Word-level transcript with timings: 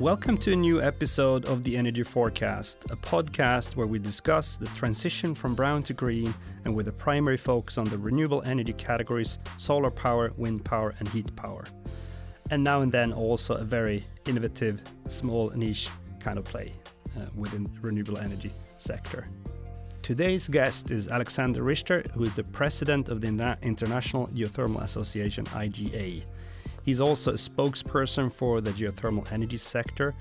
Welcome 0.00 0.38
to 0.38 0.52
a 0.52 0.56
new 0.56 0.82
episode 0.82 1.44
of 1.44 1.62
the 1.62 1.76
Energy 1.76 2.02
Forecast, 2.02 2.78
a 2.90 2.96
podcast 2.96 3.76
where 3.76 3.86
we 3.86 4.00
discuss 4.00 4.56
the 4.56 4.66
transition 4.66 5.36
from 5.36 5.54
brown 5.54 5.84
to 5.84 5.94
green 5.94 6.34
and 6.64 6.74
with 6.74 6.88
a 6.88 6.92
primary 6.92 7.36
focus 7.36 7.78
on 7.78 7.84
the 7.84 7.96
renewable 7.96 8.42
energy 8.44 8.72
categories 8.72 9.38
solar 9.56 9.92
power, 9.92 10.32
wind 10.36 10.64
power, 10.64 10.96
and 10.98 11.08
heat 11.10 11.34
power. 11.36 11.62
And 12.50 12.64
now 12.64 12.82
and 12.82 12.90
then 12.90 13.12
also 13.12 13.54
a 13.54 13.64
very 13.64 14.04
innovative, 14.26 14.80
small 15.08 15.50
niche 15.50 15.88
kind 16.18 16.38
of 16.38 16.44
play 16.44 16.74
uh, 17.16 17.26
within 17.36 17.62
the 17.62 17.70
renewable 17.80 18.18
energy 18.18 18.52
sector. 18.78 19.28
Today's 20.02 20.48
guest 20.48 20.90
is 20.90 21.06
Alexander 21.06 21.62
Richter, 21.62 22.02
who 22.14 22.24
is 22.24 22.34
the 22.34 22.42
president 22.42 23.10
of 23.10 23.20
the 23.20 23.28
International 23.62 24.26
Geothermal 24.26 24.82
Association, 24.82 25.44
IGA. 25.46 26.24
He's 26.84 27.00
also 27.00 27.32
a 27.32 27.34
spokesperson 27.34 28.32
for 28.32 28.60
the 28.60 28.70
geothermal 28.70 29.30
energy 29.32 29.56
sector 29.56 30.14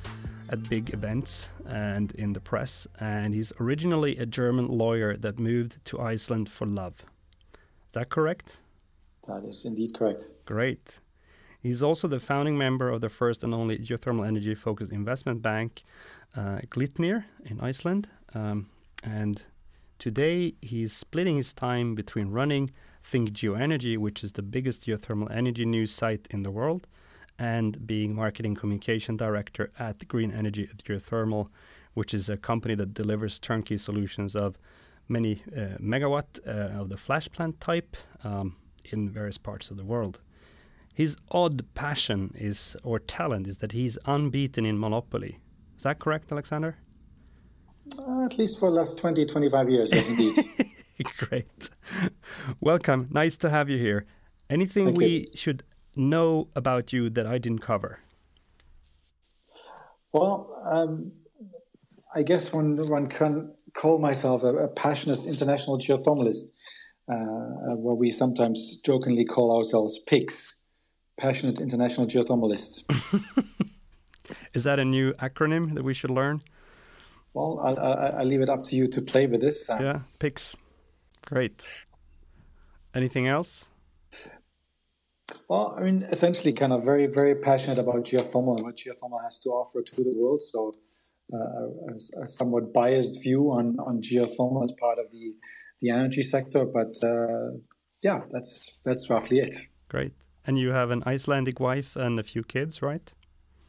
at 0.49 0.70
big 0.70 0.94
events 0.94 1.49
and 1.66 2.12
in 2.13 2.34
the 2.34 2.40
press. 2.40 2.88
And 2.99 3.34
he's 3.34 3.52
originally 3.59 4.17
a 4.17 4.26
German 4.26 4.68
lawyer 4.68 5.18
that 5.18 5.40
moved 5.40 5.84
to 5.85 5.99
Iceland 5.99 6.49
for 6.49 6.66
love. 6.66 7.04
Is 7.54 7.94
that 7.94 8.09
correct? 8.09 8.57
That 9.27 9.44
is 9.45 9.66
indeed 9.66 9.94
correct. 9.94 10.34
Great. 10.45 10.99
He's 11.62 11.81
also 11.81 12.07
the 12.07 12.20
founding 12.20 12.57
member 12.57 12.90
of 12.90 13.02
the 13.02 13.09
first 13.09 13.43
and 13.43 13.54
only 13.54 13.77
geothermal 13.77 14.27
energy 14.27 14.55
focused 14.55 14.91
investment 14.91 15.41
bank, 15.41 15.84
uh, 16.35 16.59
Glitnir, 16.70 17.23
in 17.45 17.62
Iceland. 17.62 18.09
Um, 18.34 18.70
and 19.04 19.43
Today, 20.04 20.54
he's 20.62 20.91
splitting 20.91 21.38
his 21.38 21.54
time 21.54 21.95
between 21.95 22.27
running 22.27 22.71
Think 23.03 23.32
Geoenergy, 23.32 23.98
which 23.98 24.23
is 24.23 24.32
the 24.32 24.41
biggest 24.41 24.87
geothermal 24.87 25.29
energy 25.29 25.65
news 25.65 25.91
site 25.91 26.27
in 26.32 26.43
the 26.43 26.51
world, 26.51 26.87
and 27.37 27.85
being 27.85 28.15
marketing 28.15 28.55
communication 28.55 29.18
director 29.18 29.71
at 29.77 30.07
Green 30.07 30.32
Energy 30.32 30.70
Geothermal, 30.84 31.49
which 31.93 32.13
is 32.13 32.29
a 32.29 32.37
company 32.37 32.76
that 32.76 32.93
delivers 32.93 33.40
turnkey 33.40 33.77
solutions 33.77 34.35
of 34.35 34.57
many 35.10 35.43
uh, 35.55 35.77
megawatt 35.79 36.40
uh, 36.48 36.79
of 36.79 36.90
the 36.90 36.98
flash 36.98 37.29
plant 37.29 37.60
type 37.60 37.98
um, 38.23 38.55
in 38.85 39.10
various 39.10 39.38
parts 39.38 39.70
of 39.70 39.77
the 39.77 39.84
world. 39.84 40.20
His 40.93 41.17
odd 41.32 41.65
passion 41.73 42.34
is 42.35 42.77
or 42.84 42.99
talent 42.99 43.48
is 43.48 43.57
that 43.57 43.71
he's 43.71 43.98
unbeaten 44.05 44.65
in 44.65 44.79
Monopoly. 44.79 45.40
Is 45.76 45.84
that 45.84 45.99
correct, 45.99 46.32
Alexander? 46.32 46.77
Uh, 47.99 48.21
at 48.23 48.38
least 48.38 48.60
for 48.60 48.70
the 48.70 48.77
last 48.77 48.98
20, 48.98 49.26
25 49.26 49.70
years, 49.70 49.91
yes, 49.91 50.07
indeed. 50.07 50.45
Great. 51.17 51.70
Welcome. 52.62 53.08
Nice 53.12 53.38
to 53.38 53.49
have 53.49 53.70
you 53.70 53.77
here. 53.77 54.05
Anything 54.49 54.86
Thank 54.86 54.98
we 54.98 55.08
you. 55.08 55.27
should 55.36 55.63
know 55.96 56.48
about 56.55 56.94
you 56.94 57.10
that 57.10 57.26
I 57.26 57.38
didn't 57.38 57.60
cover? 57.60 58.00
Well, 60.12 60.62
um, 60.66 61.12
I 62.13 62.24
guess 62.24 62.54
one, 62.54 62.77
one 62.88 63.08
can 63.08 63.54
call 63.74 63.98
myself 64.00 64.44
a, 64.44 64.56
a 64.56 64.68
passionate 64.68 65.25
international 65.25 65.80
geothermalist, 65.80 66.46
uh, 67.09 67.75
where 67.78 67.96
we 67.96 68.12
sometimes 68.12 68.78
jokingly 68.78 69.25
call 69.25 69.56
ourselves 69.56 70.00
PIGS, 70.07 70.56
Passionate 71.18 71.62
International 71.62 72.07
Geothermalists. 72.07 72.84
Is 74.53 74.63
that 74.63 74.80
a 74.80 74.85
new 74.85 75.13
acronym 75.13 75.74
that 75.75 75.84
we 75.84 75.94
should 75.94 76.12
learn? 76.12 76.41
Well, 77.34 77.59
I'll, 77.63 77.80
I'll, 77.80 78.16
I'll, 78.19 78.25
leave 78.25 78.41
it 78.41 78.50
up 78.50 78.63
to 78.66 78.75
you 78.75 78.88
to 78.88 79.02
play 79.02 79.25
with 79.25 79.41
this. 79.41 79.69
Uh, 79.69 79.80
yeah, 79.81 80.00
picks. 80.19 80.56
Great. 81.25 81.66
Anything 82.94 83.28
else? 83.28 83.66
Well, 85.50 85.75
I 85.78 85.81
mean, 85.81 86.03
essentially, 86.03 86.53
kind 86.53 86.74
of 86.74 86.84
very, 86.84 87.08
very 87.08 87.35
passionate 87.35 87.79
about 87.79 88.06
geothermal 88.06 88.57
and 88.57 88.66
what 88.66 88.78
geothermal 88.78 89.23
has 89.23 89.40
to 89.41 89.50
offer 89.50 89.81
to 89.81 90.03
the 90.03 90.13
world. 90.13 90.41
So, 90.41 90.75
uh, 91.34 91.38
a, 91.38 92.23
a, 92.23 92.28
somewhat 92.28 92.73
biased 92.73 93.23
view 93.23 93.51
on, 93.51 93.78
on 93.79 94.01
geothermal 94.01 94.63
as 94.63 94.72
part 94.73 95.00
of 95.00 95.12
the, 95.12 95.31
the 95.81 95.90
energy 95.90 96.22
sector. 96.22 96.66
But 96.66 96.95
uh, 97.03 97.57
yeah, 98.03 98.22
that's 98.31 98.81
that's 98.84 99.09
roughly 99.09 99.40
it. 99.40 99.56
Great. 99.90 100.13
And 100.46 100.59
you 100.59 100.69
have 100.69 100.91
an 100.91 101.03
Icelandic 101.06 101.59
wife 101.59 101.96
and 101.96 102.19
a 102.19 102.23
few 102.23 102.44
kids, 102.44 102.81
right? 102.81 103.12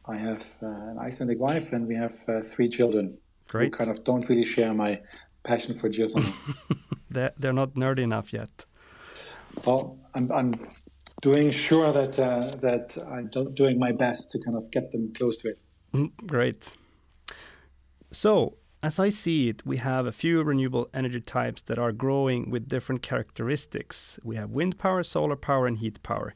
I 0.07 0.17
have 0.17 0.57
uh, 0.61 0.67
an 0.67 0.97
Icelandic 0.99 1.39
wife, 1.39 1.71
and 1.71 1.87
we 1.87 1.95
have 1.95 2.15
uh, 2.27 2.41
three 2.51 2.69
children. 2.69 3.17
Great. 3.47 3.73
Who 3.73 3.77
kind 3.77 3.89
of 3.89 4.03
don't 4.03 4.27
really 4.29 4.45
share 4.45 4.73
my 4.73 5.01
passion 5.43 5.75
for 5.75 5.89
geothermal. 5.89 6.33
they're, 7.09 7.31
they're 7.37 7.53
not 7.53 7.73
nerdy 7.75 7.99
enough 7.99 8.33
yet. 8.33 8.65
Well, 9.65 9.97
I'm, 10.15 10.31
I'm 10.31 10.53
doing 11.21 11.51
sure 11.51 11.91
that 11.91 12.19
uh, 12.19 12.41
that 12.61 12.97
I'm 13.11 13.29
doing 13.53 13.79
my 13.79 13.91
best 13.97 14.29
to 14.31 14.39
kind 14.39 14.57
of 14.57 14.69
get 14.71 14.91
them 14.91 15.13
close 15.13 15.41
to 15.41 15.49
it. 15.49 15.59
Mm, 15.93 16.11
great. 16.27 16.71
So, 18.11 18.57
as 18.83 18.99
I 18.99 19.09
see 19.09 19.49
it, 19.49 19.65
we 19.65 19.77
have 19.77 20.05
a 20.05 20.11
few 20.11 20.43
renewable 20.43 20.89
energy 20.93 21.21
types 21.21 21.61
that 21.63 21.79
are 21.79 21.91
growing 21.91 22.49
with 22.51 22.69
different 22.69 23.01
characteristics. 23.01 24.19
We 24.23 24.35
have 24.35 24.51
wind 24.51 24.77
power, 24.77 25.03
solar 25.03 25.35
power, 25.35 25.67
and 25.67 25.77
heat 25.77 26.03
power. 26.03 26.35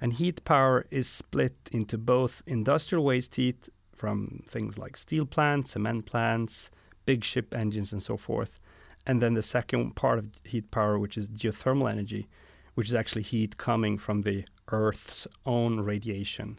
And 0.00 0.14
heat 0.14 0.44
power 0.44 0.86
is 0.90 1.08
split 1.08 1.56
into 1.70 1.96
both 1.96 2.42
industrial 2.46 3.04
waste 3.04 3.36
heat 3.36 3.68
from 3.94 4.42
things 4.48 4.78
like 4.78 4.96
steel 4.96 5.26
plants, 5.26 5.72
cement 5.72 6.06
plants, 6.06 6.70
big 7.06 7.22
ship 7.24 7.54
engines, 7.54 7.92
and 7.92 8.02
so 8.02 8.16
forth. 8.16 8.58
And 9.06 9.20
then 9.20 9.34
the 9.34 9.42
second 9.42 9.94
part 9.94 10.18
of 10.18 10.26
heat 10.44 10.70
power, 10.70 10.98
which 10.98 11.16
is 11.18 11.28
geothermal 11.28 11.90
energy, 11.90 12.26
which 12.74 12.88
is 12.88 12.94
actually 12.94 13.22
heat 13.22 13.56
coming 13.56 13.98
from 13.98 14.22
the 14.22 14.44
Earth's 14.70 15.26
own 15.44 15.80
radiation, 15.80 16.58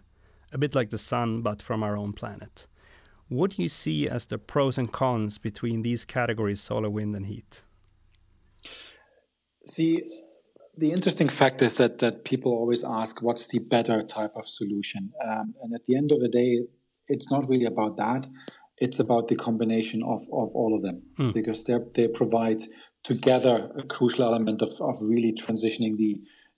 a 0.51 0.57
bit 0.57 0.75
like 0.75 0.89
the 0.89 0.97
sun, 0.97 1.41
but 1.41 1.61
from 1.61 1.83
our 1.83 1.97
own 1.97 2.13
planet. 2.13 2.67
What 3.29 3.51
do 3.51 3.63
you 3.63 3.69
see 3.69 4.07
as 4.07 4.25
the 4.25 4.37
pros 4.37 4.77
and 4.77 4.91
cons 4.91 5.37
between 5.37 5.81
these 5.81 6.05
categories, 6.05 6.61
solar, 6.61 6.89
wind, 6.89 7.15
and 7.15 7.25
heat? 7.25 7.63
See, 9.65 10.03
the 10.77 10.91
interesting 10.91 11.29
fact 11.29 11.61
is 11.61 11.77
that, 11.77 11.99
that 11.99 12.25
people 12.25 12.51
always 12.51 12.83
ask, 12.83 13.21
what's 13.21 13.47
the 13.47 13.59
better 13.69 14.01
type 14.01 14.31
of 14.35 14.45
solution? 14.45 15.11
Um, 15.23 15.53
and 15.63 15.73
at 15.73 15.85
the 15.87 15.95
end 15.97 16.11
of 16.11 16.19
the 16.19 16.29
day, 16.29 16.59
it's 17.07 17.31
not 17.31 17.47
really 17.49 17.65
about 17.65 17.97
that. 17.97 18.27
It's 18.85 18.99
about 19.05 19.25
the 19.29 19.37
combination 19.47 19.99
of, 20.13 20.21
of 20.41 20.49
all 20.59 20.71
of 20.75 20.81
them 20.87 20.97
hmm. 21.17 21.31
because 21.31 21.59
they 21.65 21.77
they 21.97 22.07
provide 22.21 22.61
together 23.11 23.55
a 23.81 23.83
crucial 23.95 24.23
element 24.29 24.61
of, 24.61 24.71
of 24.89 24.95
really 25.13 25.33
transitioning 25.43 25.93
the 26.03 26.11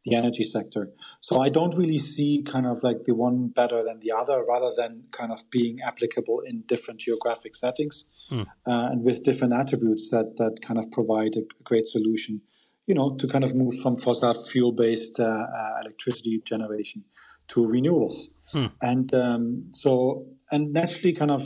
the 0.05 0.15
energy 0.15 0.43
sector. 0.43 0.83
So 1.19 1.41
I 1.41 1.49
don't 1.49 1.75
really 1.75 1.97
see 1.97 2.43
kind 2.53 2.67
of 2.67 2.83
like 2.83 3.01
the 3.07 3.15
one 3.15 3.37
better 3.47 3.83
than 3.83 3.99
the 3.99 4.11
other, 4.11 4.43
rather 4.47 4.71
than 4.77 4.91
kind 5.11 5.31
of 5.31 5.39
being 5.49 5.79
applicable 5.85 6.41
in 6.45 6.63
different 6.67 6.99
geographic 6.99 7.55
settings 7.55 7.95
hmm. 8.29 8.43
uh, 8.67 8.85
and 8.91 9.03
with 9.03 9.23
different 9.23 9.53
attributes 9.53 10.11
that 10.11 10.37
that 10.37 10.53
kind 10.67 10.79
of 10.79 10.85
provide 10.91 11.33
a 11.35 11.43
great 11.63 11.87
solution. 11.95 12.41
You 12.89 12.95
know, 12.97 13.15
to 13.21 13.27
kind 13.27 13.43
of 13.43 13.55
move 13.55 13.75
from 13.81 13.97
fossil 13.97 14.35
fuel 14.49 14.71
based 14.71 15.19
uh, 15.19 15.25
uh, 15.59 15.73
electricity 15.81 16.39
generation 16.53 17.03
to 17.47 17.61
renewables. 17.75 18.17
Hmm. 18.51 18.67
And 18.81 19.07
um, 19.13 19.43
so 19.71 20.27
and 20.51 20.71
naturally, 20.71 21.13
kind 21.13 21.31
of 21.31 21.43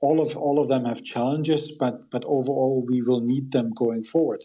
all 0.00 0.20
of 0.20 0.36
all 0.36 0.60
of 0.60 0.68
them 0.68 0.84
have 0.84 1.02
challenges, 1.02 1.72
but 1.72 2.10
but 2.10 2.24
overall, 2.24 2.84
we 2.88 3.02
will 3.02 3.20
need 3.20 3.52
them 3.52 3.72
going 3.74 4.02
forward. 4.02 4.44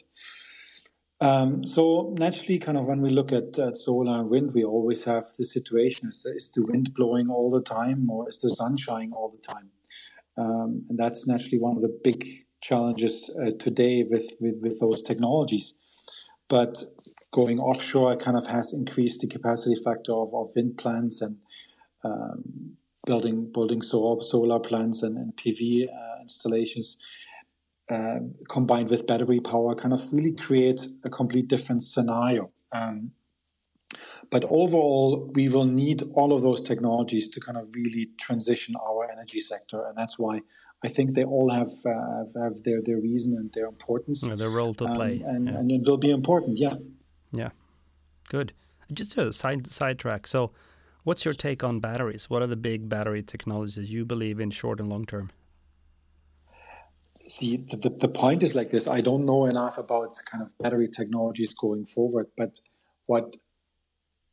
Um, 1.21 1.65
so 1.65 2.13
naturally, 2.17 2.59
kind 2.59 2.77
of 2.77 2.85
when 2.85 3.01
we 3.01 3.09
look 3.09 3.31
at, 3.31 3.57
at, 3.57 3.77
solar 3.77 4.19
and 4.19 4.29
wind, 4.29 4.51
we 4.53 4.63
always 4.63 5.03
have 5.05 5.25
the 5.37 5.45
situation: 5.45 6.07
is, 6.07 6.25
is, 6.25 6.51
the 6.53 6.65
wind 6.65 6.93
blowing 6.95 7.29
all 7.29 7.51
the 7.51 7.61
time, 7.61 8.09
or 8.09 8.27
is 8.29 8.39
the 8.39 8.49
sun 8.49 8.77
shining 8.77 9.13
all 9.13 9.29
the 9.29 9.41
time? 9.41 9.69
Um, 10.37 10.85
and 10.89 10.97
that's 10.97 11.27
naturally 11.27 11.59
one 11.59 11.75
of 11.75 11.83
the 11.83 11.97
big 12.03 12.25
challenges 12.61 13.29
uh, 13.41 13.51
today 13.59 14.03
with, 14.03 14.35
with 14.41 14.59
with 14.61 14.79
those 14.79 15.01
technologies. 15.01 15.75
But 16.49 16.83
going 17.31 17.59
offshore 17.59 18.15
kind 18.17 18.37
of 18.37 18.47
has 18.47 18.73
increased 18.73 19.21
the 19.21 19.27
capacity 19.27 19.75
factor 19.81 20.13
of, 20.13 20.33
of 20.33 20.49
wind 20.55 20.77
plants 20.77 21.21
and 21.21 21.37
um, 22.03 22.77
building 23.05 23.51
building 23.51 23.81
solar, 23.81 24.21
solar 24.21 24.59
plants 24.59 25.03
and, 25.03 25.17
and 25.17 25.35
PV 25.35 25.87
uh, 25.89 26.21
installations 26.21 26.97
uh, 27.91 28.19
combined 28.49 28.89
with 28.89 29.05
battery 29.05 29.39
power 29.39 29.75
kind 29.75 29.93
of 29.93 30.01
really 30.13 30.31
create 30.31 30.87
a 31.03 31.09
complete 31.09 31.47
different 31.47 31.83
scenario. 31.83 32.51
Um, 32.71 33.11
but 34.31 34.45
overall, 34.45 35.29
we 35.35 35.49
will 35.49 35.65
need 35.65 36.01
all 36.13 36.33
of 36.33 36.41
those 36.41 36.61
technologies 36.61 37.27
to 37.29 37.39
kind 37.39 37.57
of 37.57 37.67
really 37.75 38.09
transition 38.17 38.73
our 38.83 39.11
energy 39.11 39.41
sector, 39.41 39.85
and 39.85 39.97
that's 39.97 40.17
why 40.17 40.41
I 40.83 40.87
think 40.87 41.13
they 41.13 41.23
all 41.23 41.49
have 41.51 41.71
uh, 41.85 42.17
have, 42.17 42.33
have, 42.41 42.63
their 42.63 42.81
their 42.81 42.99
reason 42.99 43.35
and 43.35 43.51
their 43.53 43.67
importance, 43.67 44.23
yeah, 44.23 44.35
their 44.35 44.49
role 44.49 44.73
to 44.75 44.85
um, 44.85 44.95
play, 44.95 45.21
and, 45.25 45.47
yeah. 45.47 45.57
and 45.57 45.71
it 45.71 45.81
will 45.85 45.97
be 45.97 46.09
important. 46.09 46.57
Yeah, 46.57 46.75
yeah, 47.31 47.49
good. 48.29 48.53
Just 48.91 49.17
a 49.17 49.31
side 49.31 49.71
sidetrack. 49.71 50.25
So 50.25 50.51
What's 51.03 51.25
your 51.25 51.33
take 51.33 51.63
on 51.63 51.79
batteries? 51.79 52.29
What 52.29 52.41
are 52.41 52.47
the 52.47 52.55
big 52.55 52.87
battery 52.87 53.23
technologies 53.23 53.89
you 53.89 54.05
believe 54.05 54.39
in 54.39 54.51
short 54.51 54.79
and 54.79 54.89
long 54.89 55.05
term? 55.05 55.31
See, 57.27 57.57
the, 57.57 57.89
the 57.89 58.07
point 58.07 58.41
is 58.41 58.55
like 58.55 58.69
this. 58.69 58.87
I 58.87 59.01
don't 59.01 59.25
know 59.25 59.45
enough 59.45 59.77
about 59.77 60.15
kind 60.29 60.43
of 60.43 60.57
battery 60.59 60.87
technologies 60.87 61.53
going 61.53 61.85
forward, 61.85 62.27
but 62.37 62.59
what 63.05 63.35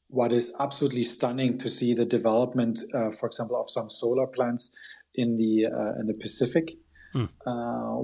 what 0.08 0.32
is 0.32 0.54
absolutely 0.58 1.04
stunning 1.04 1.56
to 1.58 1.70
see 1.70 1.94
the 1.94 2.04
development, 2.04 2.80
uh, 2.92 3.10
for 3.12 3.26
example, 3.26 3.60
of 3.60 3.70
some 3.70 3.88
solar 3.88 4.26
plants 4.26 4.74
in 5.14 5.36
the 5.36 5.66
uh, 5.66 6.00
in 6.00 6.06
the 6.06 6.18
Pacific, 6.20 6.76
mm. 7.14 7.28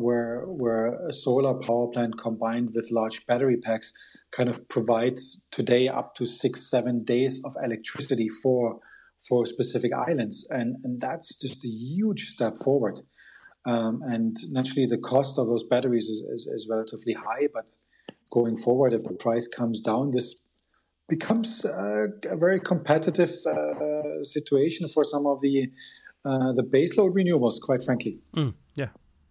where 0.00 0.44
where 0.46 1.06
a 1.06 1.12
solar 1.12 1.54
power 1.54 1.88
plant 1.88 2.18
combined 2.18 2.70
with 2.74 2.90
large 2.90 3.26
battery 3.26 3.56
packs 3.56 3.92
kind 4.32 4.48
of 4.48 4.68
provides 4.68 5.42
today 5.50 5.88
up 5.88 6.14
to 6.14 6.26
six 6.26 6.70
seven 6.70 7.04
days 7.04 7.42
of 7.44 7.54
electricity 7.62 8.28
for 8.28 8.80
for 9.28 9.44
specific 9.44 9.92
islands, 9.92 10.46
and 10.50 10.76
and 10.84 11.00
that's 11.00 11.36
just 11.36 11.64
a 11.64 11.68
huge 11.68 12.28
step 12.28 12.52
forward. 12.64 13.00
Um, 13.66 14.02
and 14.06 14.36
naturally, 14.50 14.86
the 14.86 14.98
cost 14.98 15.38
of 15.38 15.48
those 15.48 15.64
batteries 15.64 16.04
is, 16.04 16.20
is, 16.20 16.46
is, 16.46 16.68
relatively 16.70 17.14
high. 17.14 17.48
But 17.52 17.68
going 18.30 18.56
forward, 18.56 18.92
if 18.92 19.02
the 19.02 19.14
price 19.14 19.48
comes 19.48 19.80
down, 19.80 20.12
this 20.12 20.40
becomes 21.08 21.64
uh, 21.64 22.06
a 22.30 22.36
very 22.36 22.60
competitive 22.60 23.32
uh, 23.44 24.22
situation 24.22 24.88
for 24.88 25.02
some 25.02 25.26
of 25.26 25.40
the 25.40 25.68
uh, 26.26 26.52
the 26.52 26.62
baseload 26.62 27.12
renewables. 27.14 27.60
Quite 27.60 27.82
frankly, 27.82 28.18
mm, 28.34 28.54
yeah, 28.74 28.88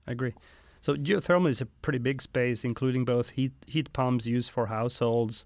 I 0.08 0.12
agree. 0.12 0.34
So 0.82 0.96
geothermal 0.96 1.50
is 1.50 1.62
a 1.62 1.66
pretty 1.66 2.00
big 2.00 2.22
space, 2.22 2.64
including 2.64 3.06
both 3.06 3.32
heat 3.32 3.54
heat 3.68 3.92
pumps 3.94 4.26
used 4.26 4.52
for 4.52 4.68
households 4.68 5.46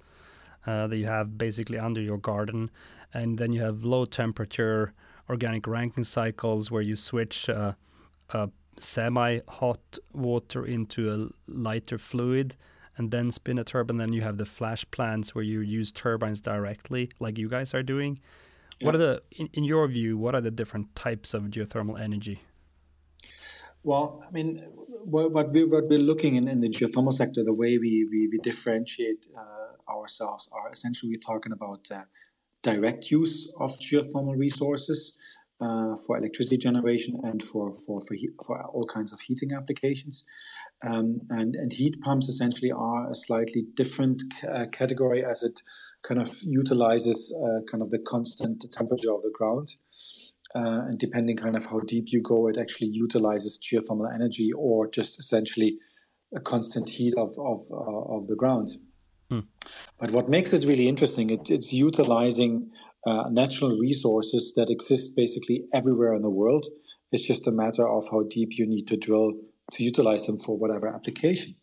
uh, 0.67 0.87
that 0.87 0.97
you 0.97 1.07
have 1.07 1.37
basically 1.37 1.79
under 1.79 2.01
your 2.01 2.17
garden, 2.17 2.69
and 3.13 3.37
then 3.37 3.53
you 3.53 3.61
have 3.61 3.83
low 3.83 4.05
temperature 4.05 4.93
organic 5.29 5.67
Rankine 5.67 6.03
cycles 6.03 6.71
where 6.71 6.81
you 6.81 6.95
switch 6.95 7.49
uh, 7.49 7.73
semi-hot 8.77 9.97
water 10.13 10.65
into 10.65 11.13
a 11.13 11.51
lighter 11.51 11.97
fluid 11.97 12.55
and 12.97 13.11
then 13.11 13.31
spin 13.31 13.59
a 13.59 13.63
turbine. 13.63 13.97
Then 13.97 14.13
you 14.13 14.21
have 14.21 14.37
the 14.37 14.45
flash 14.45 14.85
plants 14.91 15.35
where 15.35 15.43
you 15.43 15.61
use 15.61 15.91
turbines 15.91 16.41
directly, 16.41 17.11
like 17.19 17.37
you 17.37 17.49
guys 17.49 17.73
are 17.73 17.83
doing. 17.83 18.19
Yeah. 18.79 18.85
What 18.85 18.95
are 18.95 18.99
the, 18.99 19.21
in, 19.31 19.49
in, 19.53 19.63
your 19.63 19.87
view, 19.87 20.17
what 20.17 20.35
are 20.35 20.41
the 20.41 20.51
different 20.51 20.95
types 20.95 21.33
of 21.33 21.43
geothermal 21.43 21.99
energy? 21.99 22.41
Well, 23.83 24.23
I 24.27 24.31
mean, 24.31 24.65
what, 25.03 25.31
what, 25.31 25.51
we, 25.51 25.65
what 25.65 25.85
we're 25.89 25.99
looking 25.99 26.35
in, 26.35 26.47
in 26.47 26.61
the 26.61 26.69
geothermal 26.69 27.13
sector, 27.13 27.43
the 27.43 27.53
way 27.53 27.77
we, 27.77 28.07
we, 28.09 28.29
we 28.31 28.37
differentiate 28.39 29.27
uh, 29.37 29.91
ourselves 29.91 30.49
are 30.51 30.71
essentially 30.71 31.11
we're 31.11 31.19
talking 31.19 31.51
about 31.51 31.87
uh, 31.91 32.03
direct 32.61 33.11
use 33.11 33.51
of 33.59 33.77
geothermal 33.79 34.37
resources 34.37 35.17
uh, 35.61 35.95
for 35.97 36.17
electricity 36.17 36.57
generation 36.57 37.19
and 37.23 37.43
for 37.43 37.73
for 37.73 37.99
for, 38.07 38.13
heat, 38.13 38.29
for 38.45 38.61
all 38.63 38.85
kinds 38.85 39.11
of 39.11 39.19
heating 39.19 39.51
applications. 39.51 40.25
Um, 40.85 41.21
and 41.29 41.55
and 41.55 41.73
heat 41.73 41.99
pumps 42.01 42.29
essentially 42.29 42.71
are 42.71 43.11
a 43.11 43.15
slightly 43.15 43.63
different 43.73 44.23
uh, 44.49 44.65
category 44.71 45.25
as 45.25 45.43
it 45.43 45.61
kind 46.03 46.21
of 46.21 46.35
utilizes 46.43 47.35
uh, 47.43 47.59
kind 47.69 47.83
of 47.83 47.89
the 47.91 47.99
constant 48.07 48.65
temperature 48.71 49.13
of 49.13 49.21
the 49.21 49.31
ground. 49.33 49.75
Uh, 50.55 50.87
and 50.87 50.97
depending 50.97 51.37
kind 51.37 51.55
of 51.55 51.65
how 51.65 51.79
deep 51.81 52.05
you 52.07 52.21
go, 52.21 52.47
it 52.47 52.57
actually 52.57 52.87
utilizes 52.87 53.59
geothermal 53.59 54.11
energy 54.11 54.49
or 54.57 54.89
just 54.89 55.19
essentially 55.19 55.77
a 56.35 56.39
constant 56.39 56.89
heat 56.89 57.13
of 57.17 57.37
of, 57.37 57.59
uh, 57.71 58.15
of 58.15 58.27
the 58.27 58.35
ground. 58.35 58.69
Hmm. 59.29 59.41
But 59.99 60.11
what 60.11 60.27
makes 60.27 60.53
it 60.53 60.65
really 60.65 60.87
interesting, 60.87 61.29
it, 61.29 61.51
it's 61.51 61.71
utilizing 61.71 62.71
uh, 63.05 63.29
natural 63.29 63.77
resources 63.77 64.53
that 64.55 64.69
exist 64.69 65.15
basically 65.15 65.65
everywhere 65.73 66.15
in 66.15 66.23
the 66.23 66.29
world. 66.29 66.65
It's 67.11 67.27
just 67.27 67.47
a 67.47 67.51
matter 67.51 67.87
of 67.87 68.05
how 68.11 68.23
deep 68.23 68.57
you 68.57 68.67
need 68.67 68.87
to 68.87 68.97
drill 68.97 69.33
to 69.73 69.83
utilize 69.83 70.25
them 70.25 70.39
for 70.39 70.57
whatever 70.57 70.87
application. 70.87 71.55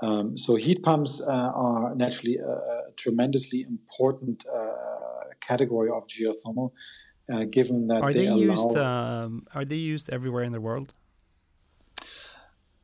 Um, 0.00 0.36
so 0.38 0.54
heat 0.54 0.82
pumps 0.82 1.20
uh, 1.20 1.50
are 1.54 1.94
naturally 1.94 2.36
a, 2.36 2.48
a 2.48 2.92
tremendously 2.96 3.62
important 3.68 4.44
uh, 4.46 5.34
category 5.40 5.90
of 5.90 6.06
geothermal, 6.06 6.72
uh, 7.32 7.44
given 7.44 7.88
that 7.88 8.02
are 8.02 8.12
they, 8.12 8.20
they 8.20 8.26
allow, 8.26 8.54
used 8.54 8.76
um, 8.76 9.46
are 9.54 9.64
they 9.64 9.76
used 9.76 10.08
everywhere 10.10 10.44
in 10.44 10.52
the 10.52 10.60
world? 10.60 10.94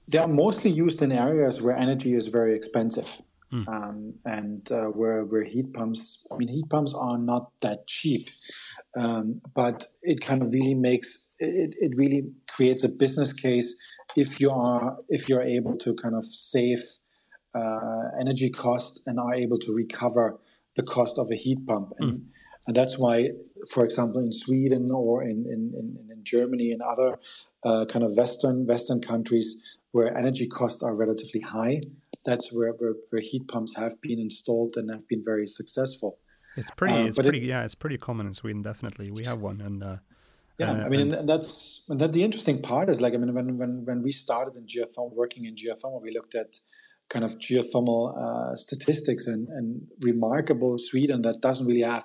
They 0.08 0.18
are 0.18 0.28
mostly 0.28 0.70
used 0.70 1.00
in 1.02 1.12
areas 1.12 1.62
where 1.62 1.76
energy 1.76 2.14
is 2.14 2.26
very 2.28 2.54
expensive. 2.54 3.22
Mm. 3.52 3.68
Um, 3.68 4.14
and 4.24 4.72
uh, 4.72 4.86
where 4.86 5.24
where 5.24 5.44
heat 5.44 5.72
pumps, 5.72 6.26
I 6.32 6.36
mean, 6.36 6.48
heat 6.48 6.68
pumps 6.68 6.92
are 6.92 7.16
not 7.16 7.52
that 7.60 7.86
cheap, 7.86 8.28
um, 8.96 9.40
but 9.54 9.86
it 10.02 10.20
kind 10.20 10.42
of 10.42 10.48
really 10.52 10.74
makes 10.74 11.34
it, 11.38 11.74
it 11.80 11.92
really 11.94 12.24
creates 12.48 12.82
a 12.82 12.88
business 12.88 13.32
case 13.32 13.76
if 14.16 14.40
you 14.40 14.50
are 14.50 14.96
if 15.08 15.28
you're 15.28 15.42
able 15.42 15.76
to 15.76 15.94
kind 15.94 16.16
of 16.16 16.24
save 16.24 16.82
uh, 17.54 18.04
energy 18.20 18.50
cost 18.50 19.02
and 19.06 19.18
are 19.18 19.34
able 19.34 19.58
to 19.58 19.74
recover 19.74 20.38
the 20.76 20.82
cost 20.82 21.18
of 21.18 21.30
a 21.30 21.36
heat 21.36 21.64
pump. 21.66 21.92
And, 21.98 22.20
mm. 22.20 22.30
and 22.66 22.76
that's 22.76 22.98
why, 22.98 23.30
for 23.72 23.84
example, 23.84 24.20
in 24.20 24.32
Sweden 24.32 24.90
or 24.92 25.22
in, 25.22 25.46
in, 25.46 25.72
in, 25.78 25.98
in 26.10 26.24
Germany 26.24 26.72
and 26.72 26.82
other 26.82 27.16
uh, 27.64 27.84
kind 27.86 28.04
of 28.04 28.16
Western 28.16 28.66
Western 28.66 29.00
countries, 29.00 29.62
where 29.92 30.16
energy 30.16 30.48
costs 30.48 30.82
are 30.82 30.94
relatively 30.94 31.40
high, 31.40 31.80
that's 32.26 32.52
where, 32.52 32.72
where, 32.78 32.94
where 33.10 33.22
heat 33.22 33.46
pumps 33.46 33.76
have 33.76 34.00
been 34.00 34.18
installed 34.18 34.72
and 34.76 34.90
have 34.90 35.06
been 35.08 35.22
very 35.24 35.46
successful. 35.46 36.18
It's 36.56 36.70
pretty, 36.72 36.94
uh, 36.94 37.06
it's 37.06 37.16
pretty, 37.16 37.38
it, 37.38 37.44
yeah, 37.44 37.64
it's 37.64 37.74
pretty 37.74 37.98
common 37.98 38.26
in 38.26 38.34
Sweden. 38.34 38.62
Definitely, 38.62 39.10
we 39.10 39.24
have 39.24 39.40
one, 39.40 39.60
and 39.60 39.82
uh, 39.82 39.96
yeah, 40.58 40.70
uh, 40.70 40.84
I 40.84 40.88
mean, 40.88 41.12
and 41.12 41.28
that's 41.28 41.82
and 41.88 42.00
that 42.00 42.12
the 42.12 42.22
interesting 42.22 42.62
part 42.62 42.88
is 42.88 43.00
like, 43.00 43.14
I 43.14 43.16
mean, 43.16 43.34
when 43.34 43.58
when 43.58 43.84
when 43.84 44.02
we 44.02 44.12
started 44.12 44.54
in 44.56 44.66
geothermal, 44.66 45.14
working 45.16 45.46
in 45.46 45.56
geothermal, 45.56 46.00
we 46.00 46.12
looked 46.12 46.34
at 46.34 46.58
kind 47.08 47.24
of 47.24 47.38
geothermal 47.38 48.02
uh, 48.16 48.56
statistics 48.56 49.26
and 49.26 49.48
and 49.48 49.86
remarkable 50.00 50.78
Sweden 50.78 51.22
that 51.22 51.36
doesn't 51.42 51.66
really 51.66 51.82
have, 51.82 52.04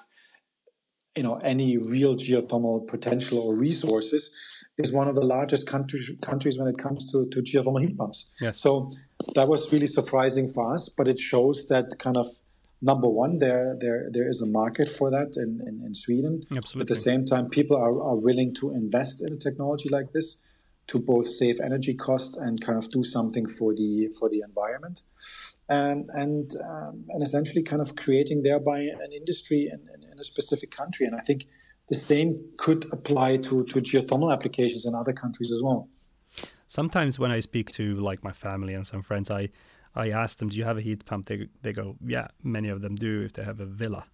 you 1.16 1.24
know, 1.24 1.36
any 1.44 1.78
real 1.78 2.16
geothermal 2.16 2.88
potential 2.88 3.40
or 3.40 3.56
resources 3.56 4.32
is 4.78 4.94
one 4.94 5.08
of 5.08 5.16
the 5.16 5.26
largest 5.36 5.68
countries 5.68 6.20
countries 6.24 6.58
when 6.58 6.68
it 6.68 6.78
comes 6.78 7.12
to, 7.12 7.28
to 7.32 7.42
geothermal 7.42 7.82
heat 7.82 7.98
pumps. 7.98 8.30
Yes. 8.40 8.62
So 8.62 8.90
that 9.36 9.48
was 9.48 9.72
really 9.72 9.88
surprising 9.88 10.48
for 10.54 10.74
us, 10.74 10.90
but 10.98 11.08
it 11.08 11.20
shows 11.20 11.68
that 11.68 11.86
kind 12.00 12.18
of 12.18 12.28
number 12.82 13.10
one, 13.10 13.40
there 13.40 13.76
there 13.80 14.10
there 14.12 14.28
is 14.28 14.42
a 14.42 14.48
market 14.48 14.88
for 14.88 15.10
that 15.12 15.36
in, 15.38 15.60
in, 15.68 15.84
in 15.86 15.94
Sweden. 15.96 16.44
Absolutely. 16.56 16.82
At 16.82 16.88
the 16.88 17.02
same 17.10 17.26
time, 17.26 17.50
people 17.50 17.78
are, 17.78 18.02
are 18.02 18.16
willing 18.16 18.54
to 18.56 18.72
invest 18.72 19.22
in 19.26 19.34
a 19.34 19.38
technology 19.38 19.90
like 19.90 20.12
this 20.14 20.42
to 20.90 21.00
both 21.00 21.28
save 21.28 21.60
energy 21.60 21.94
cost 21.94 22.36
and 22.38 22.60
kind 22.62 22.78
of 22.78 22.90
do 22.90 23.04
something 23.04 23.48
for 23.48 23.74
the 23.76 24.10
for 24.18 24.28
the 24.30 24.42
environment. 24.42 25.02
And 25.70 26.10
and 26.14 26.52
um, 26.70 27.06
and 27.10 27.22
essentially 27.22 27.64
kind 27.64 27.82
of 27.82 27.96
creating 27.96 28.42
thereby 28.44 28.80
an 28.80 29.12
industry 29.12 29.70
in, 29.72 29.80
in, 29.94 30.12
in 30.12 30.20
a 30.20 30.24
specific 30.24 30.72
country. 30.72 31.06
And 31.06 31.16
I 31.16 31.20
think 31.20 31.46
the 31.90 31.96
same 31.96 32.34
could 32.58 32.86
apply 32.92 33.38
to, 33.38 33.64
to 33.66 33.80
geothermal 33.80 34.34
applications 34.34 34.86
in 34.86 34.96
other 34.96 35.14
countries 35.14 35.52
as 35.52 35.62
well. 35.62 35.90
Sometimes 36.68 37.18
when 37.20 37.32
I 37.32 37.40
speak 37.40 37.72
to 37.74 37.96
like 37.96 38.24
my 38.24 38.32
family 38.32 38.74
and 38.74 38.86
some 38.86 39.04
friends, 39.04 39.30
I 39.30 39.50
I 39.96 40.10
ask 40.10 40.38
them, 40.40 40.50
"Do 40.50 40.58
you 40.58 40.66
have 40.66 40.78
a 40.78 40.82
heat 40.82 41.06
pump?" 41.06 41.28
They 41.28 41.48
they 41.62 41.74
go, 41.74 41.98
"Yeah, 42.06 42.28
many 42.44 42.70
of 42.70 42.82
them 42.82 42.96
do 42.96 43.22
if 43.22 43.34
they 43.34 43.44
have 43.44 43.60
a 43.60 43.66
villa." 43.66 44.06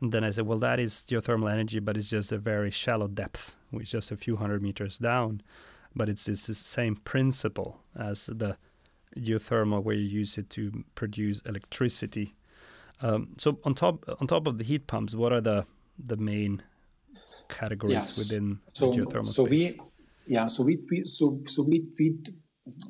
And 0.00 0.12
then 0.12 0.24
I 0.24 0.30
say, 0.32 0.42
"Well, 0.42 0.58
that 0.58 0.78
is 0.80 1.04
geothermal 1.08 1.50
energy, 1.50 1.78
but 1.78 1.96
it's 1.96 2.10
just 2.10 2.32
a 2.32 2.38
very 2.38 2.70
shallow 2.70 3.08
depth, 3.08 3.54
which 3.70 3.88
is 3.88 3.92
just 3.92 4.10
a 4.10 4.16
few 4.16 4.36
hundred 4.36 4.62
meters 4.62 4.98
down. 4.98 5.42
But 5.94 6.08
it's 6.08 6.28
it's 6.28 6.46
the 6.46 6.54
same 6.54 6.96
principle 6.96 7.80
as 7.98 8.26
the 8.26 8.56
geothermal, 9.16 9.82
where 9.82 9.96
you 9.96 10.06
use 10.20 10.38
it 10.38 10.50
to 10.50 10.84
produce 10.94 11.40
electricity. 11.40 12.34
Um, 13.02 13.34
so 13.38 13.58
on 13.64 13.74
top 13.74 14.04
on 14.20 14.26
top 14.26 14.46
of 14.46 14.58
the 14.58 14.64
heat 14.64 14.86
pumps, 14.86 15.14
what 15.14 15.32
are 15.32 15.40
the 15.40 15.66
the 15.98 16.16
main 16.16 16.62
categories 17.48 17.94
yes. 17.94 18.18
within 18.18 18.60
so, 18.72 18.92
geothermal 18.92 19.26
so 19.26 19.46
space? 19.46 19.74
we 19.74 19.80
yeah 20.26 20.46
so 20.46 20.62
we, 20.62 20.78
we 20.90 21.04
so 21.04 21.40
so 21.46 21.62
we 21.62 21.84
we 21.98 22.16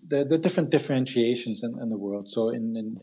the, 0.07 0.25
the 0.25 0.38
different 0.38 0.71
differentiations 0.71 1.62
in, 1.62 1.78
in 1.80 1.88
the 1.88 1.97
world 1.97 2.28
so 2.28 2.50
in, 2.50 2.76
in 2.76 2.97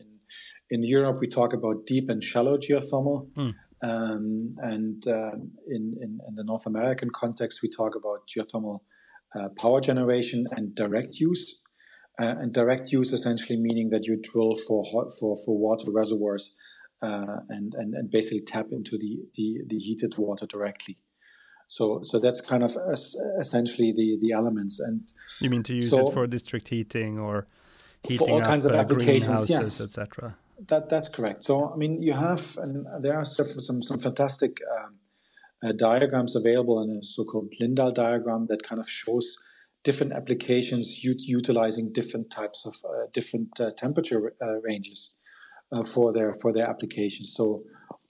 in 0.70 0.82
Europe 0.84 1.16
we 1.20 1.26
talk 1.26 1.52
about 1.52 1.86
deep 1.86 2.08
and 2.08 2.22
shallow 2.22 2.56
geothermal 2.56 3.28
mm. 3.36 3.54
um, 3.82 4.54
and 4.58 5.06
um, 5.08 5.50
in, 5.66 5.96
in, 6.00 6.18
in 6.28 6.34
the 6.34 6.44
North 6.44 6.66
American 6.66 7.10
context 7.10 7.62
we 7.62 7.68
talk 7.68 7.94
about 7.96 8.28
geothermal 8.28 8.80
power 9.56 9.80
generation 9.80 10.44
and 10.52 10.74
direct 10.74 11.20
use 11.20 11.60
uh, 12.20 12.34
and 12.40 12.52
direct 12.52 12.90
use 12.90 13.12
essentially 13.12 13.58
meaning 13.58 13.90
that 13.90 14.06
you 14.06 14.20
drill 14.20 14.54
for 14.54 14.84
hot, 14.84 15.10
for 15.18 15.36
for 15.44 15.56
water 15.56 15.90
reservoirs 15.90 16.54
uh, 17.02 17.36
and, 17.48 17.74
and 17.74 17.94
and 17.94 18.10
basically 18.10 18.40
tap 18.40 18.66
into 18.72 18.98
the, 18.98 19.18
the 19.34 19.58
the 19.66 19.78
heated 19.78 20.16
water 20.18 20.46
directly. 20.46 20.96
So, 21.68 22.00
so 22.02 22.18
that's 22.18 22.40
kind 22.40 22.62
of 22.62 22.76
essentially 23.38 23.92
the 23.92 24.18
the 24.20 24.32
elements. 24.32 24.80
And 24.80 25.06
you 25.40 25.50
mean 25.50 25.62
to 25.64 25.74
use 25.74 25.90
so, 25.90 26.08
it 26.08 26.14
for 26.14 26.26
district 26.26 26.68
heating 26.68 27.18
or 27.18 27.46
heating 28.02 28.26
for 28.26 28.32
all 28.32 28.40
up, 28.40 28.48
kinds 28.48 28.64
of 28.64 28.72
uh, 28.72 28.78
applications, 28.78 29.48
yes, 29.50 29.80
etc. 29.80 30.34
That 30.68 30.88
that's 30.88 31.08
correct. 31.08 31.44
So, 31.44 31.70
I 31.72 31.76
mean, 31.76 32.02
you 32.02 32.14
have 32.14 32.56
and 32.56 32.86
there 33.04 33.16
are 33.16 33.24
some 33.24 33.80
some 33.82 33.98
fantastic 33.98 34.60
um, 34.76 34.94
uh, 35.64 35.72
diagrams 35.72 36.36
available 36.36 36.82
in 36.82 36.90
a 36.90 37.04
so-called 37.04 37.52
Lindal 37.60 37.92
diagram 37.92 38.46
that 38.48 38.62
kind 38.62 38.78
of 38.78 38.88
shows 38.88 39.36
different 39.84 40.12
applications 40.12 41.02
utilizing 41.02 41.92
different 41.92 42.30
types 42.30 42.66
of 42.66 42.74
uh, 42.84 43.06
different 43.12 43.48
uh, 43.60 43.70
temperature 43.76 44.34
uh, 44.42 44.60
ranges 44.62 45.14
uh, 45.72 45.82
for 45.82 46.12
their 46.12 46.34
for 46.34 46.52
their 46.52 46.68
applications. 46.68 47.34
So 47.34 47.58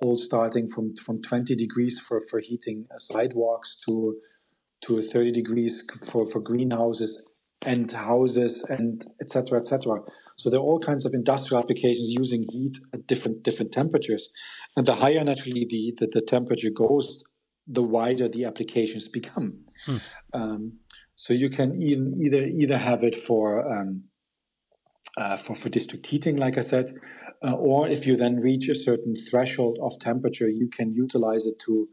all 0.02 0.16
starting 0.16 0.68
from 0.68 0.94
from 0.96 1.22
20 1.22 1.54
degrees 1.54 2.00
for 2.00 2.22
for 2.30 2.40
heating 2.40 2.86
sidewalks 2.98 3.76
to 3.88 4.16
to 4.80 5.02
30 5.02 5.32
degrees 5.32 5.84
for, 6.10 6.24
for 6.24 6.40
greenhouses 6.40 7.40
and 7.66 7.90
houses 7.90 8.62
and 8.70 9.04
etc 9.20 9.58
etc 9.58 9.98
so 10.36 10.48
there 10.48 10.60
are 10.60 10.62
all 10.62 10.78
kinds 10.78 11.04
of 11.04 11.12
industrial 11.12 11.60
applications 11.60 12.14
using 12.16 12.46
heat 12.52 12.78
at 12.94 13.04
different 13.08 13.42
different 13.42 13.72
temperatures 13.72 14.30
and 14.76 14.86
the 14.86 14.94
higher 14.94 15.24
naturally 15.24 15.66
the 15.68 15.92
the, 15.98 16.06
the 16.12 16.22
temperature 16.22 16.70
goes 16.70 17.24
the 17.68 17.82
wider 17.82 18.28
the 18.28 18.44
applications 18.44 19.08
become 19.08 19.64
hmm. 19.86 19.96
um, 20.32 20.72
so 21.16 21.32
you 21.34 21.50
can 21.50 21.80
even 21.80 22.14
either 22.20 22.44
either 22.46 22.78
have 22.78 23.02
it 23.02 23.16
for 23.16 23.66
um, 23.70 24.04
uh, 25.18 25.36
for, 25.36 25.56
for 25.56 25.68
district 25.68 26.06
heating, 26.06 26.36
like 26.36 26.56
I 26.56 26.60
said, 26.60 26.92
uh, 27.44 27.54
or 27.54 27.88
if 27.88 28.06
you 28.06 28.16
then 28.16 28.36
reach 28.36 28.68
a 28.68 28.74
certain 28.76 29.16
threshold 29.16 29.76
of 29.82 29.98
temperature, 29.98 30.48
you 30.48 30.68
can 30.68 30.94
utilize 30.94 31.44
it 31.44 31.58
to 31.66 31.88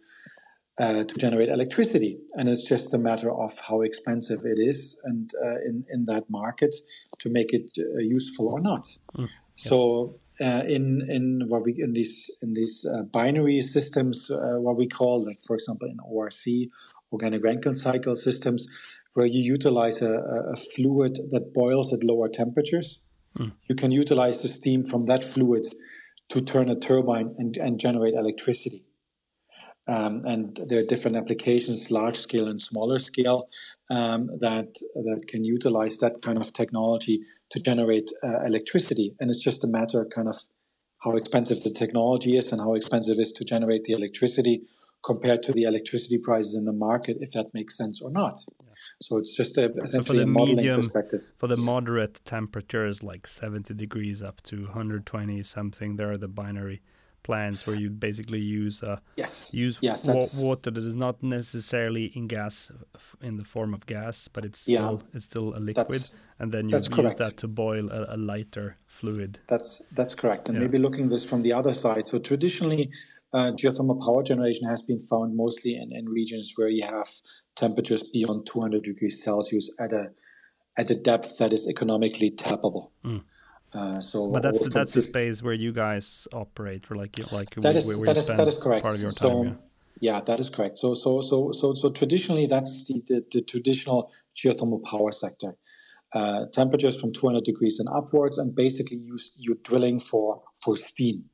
uh, 0.78 1.04
to 1.06 1.16
generate 1.16 1.50
electricity, 1.50 2.18
and 2.34 2.50
it's 2.50 2.68
just 2.68 2.94
a 2.94 2.98
matter 2.98 3.32
of 3.32 3.58
how 3.68 3.82
expensive 3.82 4.42
it 4.44 4.60
is, 4.60 5.00
and 5.06 5.32
uh, 5.44 5.56
in 5.66 5.86
in 5.90 6.06
that 6.06 6.30
market 6.30 6.76
to 7.20 7.30
make 7.30 7.52
it 7.52 7.72
uh, 7.80 8.00
useful 8.00 8.54
or 8.54 8.60
not. 8.62 8.86
Mm, 9.18 9.30
yes. 9.58 9.70
So. 9.70 10.20
Uh, 10.42 10.64
in 10.68 11.02
in 11.10 11.44
what 11.48 11.64
we 11.64 11.76
in 11.82 11.94
these 11.94 12.30
in 12.42 12.54
these 12.54 12.86
binary 13.14 13.62
systems, 13.62 14.30
what 14.30 14.76
we 14.76 14.88
call 14.88 15.26
like 15.26 15.38
for 15.48 15.56
example 15.56 15.88
in 15.88 15.98
ORC, 16.06 16.70
organic 17.12 17.42
Rankine 17.42 17.76
cycle 17.76 18.16
systems, 18.16 18.68
where 19.14 19.26
you 19.26 19.42
utilize 19.42 20.02
a, 20.02 20.12
a 20.12 20.58
fluid 20.58 21.18
that 21.32 21.54
boils 21.54 21.94
at 21.94 22.04
lower 22.04 22.28
temperatures, 22.28 23.00
Mm. 23.40 23.52
You 23.68 23.76
can 23.76 23.92
utilize 23.92 24.42
the 24.42 24.48
steam 24.48 24.84
from 24.84 25.06
that 25.08 25.24
fluid 25.24 25.66
to 26.30 26.42
turn 26.42 26.70
a 26.70 26.80
turbine 26.80 27.34
and, 27.38 27.56
and 27.58 27.80
generate 27.80 28.14
electricity. 28.14 28.84
Um, 29.88 30.22
and 30.26 30.58
there 30.68 30.80
are 30.80 30.86
different 30.86 31.18
applications, 31.18 31.92
large 31.92 32.18
scale 32.18 32.48
and 32.48 32.60
smaller 32.62 32.98
scale, 32.98 33.50
um, 33.92 34.28
that 34.40 34.74
that 34.96 35.26
can 35.28 35.46
utilize 35.46 36.00
that 36.00 36.24
kind 36.24 36.40
of 36.40 36.52
technology 36.54 37.20
to 37.52 37.60
generate 37.60 38.10
uh, 38.24 38.44
electricity. 38.46 39.16
And 39.20 39.30
it's 39.30 39.44
just 39.44 39.64
a 39.64 39.68
matter, 39.68 40.08
kind 40.14 40.28
of, 40.28 40.38
how 41.00 41.16
expensive 41.16 41.62
the 41.62 41.70
technology 41.70 42.36
is 42.36 42.52
and 42.52 42.60
how 42.60 42.74
expensive 42.74 43.20
it 43.20 43.22
is 43.22 43.32
to 43.34 43.46
generate 43.46 43.84
the 43.84 43.94
electricity 43.94 44.64
compared 45.06 45.44
to 45.44 45.52
the 45.52 45.64
electricity 45.64 46.18
prices 46.18 46.56
in 46.56 46.66
the 46.66 46.74
market, 46.74 47.18
if 47.20 47.32
that 47.34 47.46
makes 47.54 47.78
sense 47.78 48.02
or 48.02 48.12
not. 48.12 48.34
Yeah. 48.64 48.70
So 49.02 49.18
it's 49.18 49.36
just 49.36 49.58
a, 49.58 49.70
essentially 49.70 49.92
so 49.92 50.02
for 50.04 50.14
the 50.14 50.24
a 50.24 50.26
modeling 50.26 50.56
medium, 50.56 50.78
perspective. 50.78 51.32
For 51.38 51.48
the 51.48 51.58
moderate 51.58 52.22
temperatures, 52.26 53.04
like 53.04 53.28
70 53.28 53.74
degrees 53.76 54.24
up 54.24 54.42
to 54.44 54.64
120 54.64 55.44
something, 55.44 55.98
there 55.98 56.12
are 56.12 56.18
the 56.18 56.28
binary 56.28 56.82
plants 57.26 57.66
where 57.66 57.76
you 57.76 57.90
basically 57.90 58.40
use 58.40 58.84
uh, 58.84 59.00
yes 59.18 59.50
use 59.52 59.80
yes, 59.82 60.08
wa- 60.08 60.48
water 60.48 60.70
that 60.70 60.86
is 60.86 60.96
not 60.96 61.22
necessarily 61.24 62.06
in 62.18 62.28
gas 62.28 62.72
in 63.22 63.38
the 63.38 63.44
form 63.44 63.74
of 63.74 63.86
gas, 63.86 64.28
but 64.28 64.46
it's 64.46 64.60
still 64.60 65.02
yeah, 65.02 65.16
it's 65.16 65.26
still 65.26 65.58
a 65.58 65.62
liquid, 65.70 66.04
and 66.40 66.52
then 66.52 66.70
you 66.70 66.76
use 66.76 66.88
correct. 66.88 67.18
that 67.18 67.38
to 67.38 67.48
boil 67.48 67.90
a, 67.90 68.16
a, 68.16 68.18
lighter 68.18 68.78
fluid. 68.86 69.40
That's 69.48 69.72
that's 69.98 70.14
correct. 70.14 70.50
And 70.50 70.56
yeah. 70.56 70.64
maybe 70.64 70.78
looking 70.78 71.10
this 71.10 71.26
from 71.26 71.42
the 71.42 71.54
other 71.54 71.74
side. 71.74 72.08
So 72.08 72.20
traditionally, 72.20 72.92
uh, 73.34 73.52
geothermal 73.60 74.00
power 74.06 74.24
generation 74.24 74.68
has 74.68 74.84
been 74.84 75.00
found 75.08 75.36
mostly 75.36 75.76
in, 75.76 75.92
in 75.92 76.08
regions 76.08 76.54
where 76.56 76.70
you 76.70 76.86
have 76.86 77.10
temperatures 77.56 78.04
beyond 78.04 78.46
200 78.46 78.84
degrees 78.84 79.24
Celsius 79.24 79.70
at 79.80 79.92
a 79.92 80.12
at 80.78 80.92
a 80.92 80.96
depth 80.96 81.38
that 81.40 81.54
is 81.54 81.68
economically 81.68 82.30
tappable. 82.30 82.92
Mm. 83.04 83.24
Uh, 83.76 84.00
so, 84.00 84.32
but 84.32 84.42
that's 84.42 84.62
the, 84.62 84.70
that's 84.70 84.94
the 84.94 85.02
space 85.02 85.44
where 85.44 85.54
you 85.54 85.74
guys 85.74 86.28
operate, 86.32 86.90
or 86.90 86.96
like 86.96 87.20
like 87.32 87.54
that 87.56 87.76
is 87.76 88.00
that 88.00 88.16
is 88.16 88.28
that 88.28 88.48
is 88.48 88.58
correct. 88.58 88.88
Time, 88.88 89.12
so, 89.12 89.44
yeah. 89.44 89.52
yeah. 90.00 90.22
that 90.22 90.40
is 90.40 90.50
correct. 90.50 90.78
So 90.78 90.94
so 90.94 91.20
so 91.20 91.52
so 91.52 91.74
so 91.74 91.90
traditionally, 91.90 92.48
that's 92.48 92.88
the 92.88 93.04
the, 93.08 93.26
the 93.32 93.42
traditional 93.42 94.12
geothermal 94.36 94.82
power 94.84 95.12
sector. 95.12 95.58
Uh, 96.14 96.46
temperatures 96.54 96.98
from 96.98 97.12
200 97.12 97.44
degrees 97.44 97.78
and 97.78 97.90
upwards, 97.90 98.38
and 98.38 98.56
basically 98.56 98.98
you 98.98 99.18
you're 99.38 99.58
drilling 99.64 100.00
for 100.00 100.42
for 100.64 100.78
steam. 100.78 101.26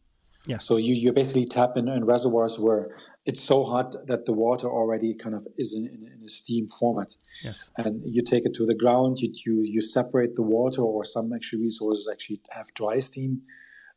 Yeah. 0.47 0.57
So 0.57 0.77
you, 0.77 0.95
you 0.95 1.13
basically 1.13 1.45
tap 1.45 1.77
in, 1.77 1.87
in 1.87 2.05
reservoirs 2.05 2.57
where 2.57 2.97
it's 3.25 3.41
so 3.41 3.63
hot 3.63 3.95
that 4.07 4.25
the 4.25 4.33
water 4.33 4.67
already 4.67 5.13
kind 5.13 5.35
of 5.35 5.45
is 5.57 5.73
in, 5.73 5.85
in, 5.85 6.11
in, 6.11 6.25
a 6.25 6.29
steam 6.29 6.67
format. 6.67 7.15
Yes. 7.43 7.69
And 7.77 8.01
you 8.05 8.23
take 8.23 8.45
it 8.45 8.53
to 8.55 8.65
the 8.65 8.73
ground, 8.73 9.19
you, 9.19 9.31
you, 9.45 9.61
you 9.61 9.81
separate 9.81 10.35
the 10.35 10.43
water, 10.43 10.81
or 10.81 11.05
some 11.05 11.31
actually 11.33 11.61
resources 11.63 12.09
actually 12.11 12.41
have 12.49 12.73
dry 12.73 12.99
steam. 12.99 13.41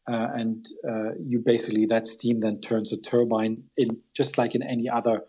Uh, 0.07 0.29
and 0.35 0.67
uh, 0.87 1.15
you 1.19 1.39
basically, 1.39 1.87
that 1.87 2.07
steam 2.07 2.41
then 2.41 2.61
turns 2.61 2.93
a 2.93 3.01
turbine 3.01 3.57
in 3.79 3.89
just 4.13 4.37
like 4.37 4.55
in 4.55 4.63
any 4.63 4.89
other 4.89 5.23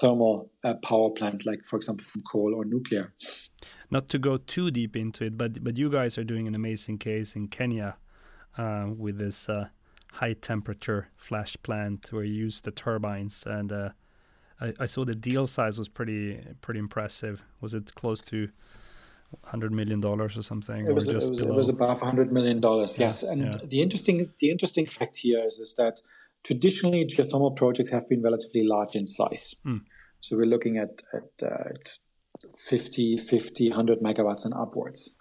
thermal 0.00 0.50
uh, 0.64 0.74
power 0.74 1.08
plant, 1.10 1.46
like 1.46 1.64
for 1.64 1.76
example 1.76 2.04
from 2.04 2.22
coal 2.30 2.54
or 2.54 2.66
nuclear. 2.66 3.14
Not 3.90 4.10
to 4.10 4.18
go 4.18 4.36
too 4.36 4.70
deep 4.70 4.96
into 4.96 5.24
it, 5.24 5.38
but 5.38 5.64
but 5.64 5.78
you 5.78 5.90
guys 5.90 6.18
are 6.18 6.24
doing 6.24 6.46
an 6.46 6.54
amazing 6.54 6.98
case 6.98 7.34
in 7.34 7.48
Kenya 7.48 7.96
uh, 8.58 8.88
with 8.94 9.16
this 9.16 9.48
uh, 9.48 9.68
high 10.12 10.32
temperature 10.32 11.08
flash 11.16 11.56
plant 11.62 12.12
where 12.12 12.24
you 12.24 12.34
use 12.34 12.60
the 12.60 12.70
turbines 12.70 13.44
and 13.46 13.72
uh, 13.72 13.90
I, 14.60 14.72
I, 14.80 14.86
saw 14.86 15.04
the 15.04 15.14
deal 15.14 15.46
size 15.46 15.78
was 15.78 15.88
pretty 15.88 16.40
pretty 16.60 16.80
impressive. 16.80 17.42
Was 17.60 17.74
it 17.74 17.94
close 17.94 18.20
to 18.22 18.48
hundred 19.44 19.72
million 19.72 20.00
dollars 20.00 20.36
or 20.36 20.42
something? 20.42 20.86
It 20.86 20.94
was, 20.94 21.08
or 21.08 21.12
it 21.12 21.14
was, 21.16 21.40
it 21.40 21.54
was 21.54 21.68
above 21.68 22.00
hundred 22.00 22.32
million 22.32 22.60
dollars. 22.60 22.98
Yes, 22.98 23.22
and 23.22 23.42
yeah. 23.42 23.58
the 23.64 23.80
interesting 23.80 24.32
the 24.40 24.50
interesting 24.50 24.86
fact 24.86 25.18
here 25.18 25.44
is, 25.44 25.58
is 25.58 25.74
that 25.74 26.00
traditionally 26.44 27.04
geothermal 27.04 27.54
projects 27.54 27.90
have 27.90 28.08
been 28.08 28.22
relatively 28.22 28.66
large 28.66 28.96
in 28.96 29.06
size. 29.06 29.54
Mm. 29.66 29.82
So 30.20 30.36
we're 30.36 30.46
looking 30.46 30.78
at 30.78 31.02
at 31.12 31.48
uh, 31.48 31.70
50, 32.68 33.18
50, 33.18 33.68
100 33.68 34.00
megawatts 34.00 34.44
and 34.44 34.54
upwards. 34.54 35.14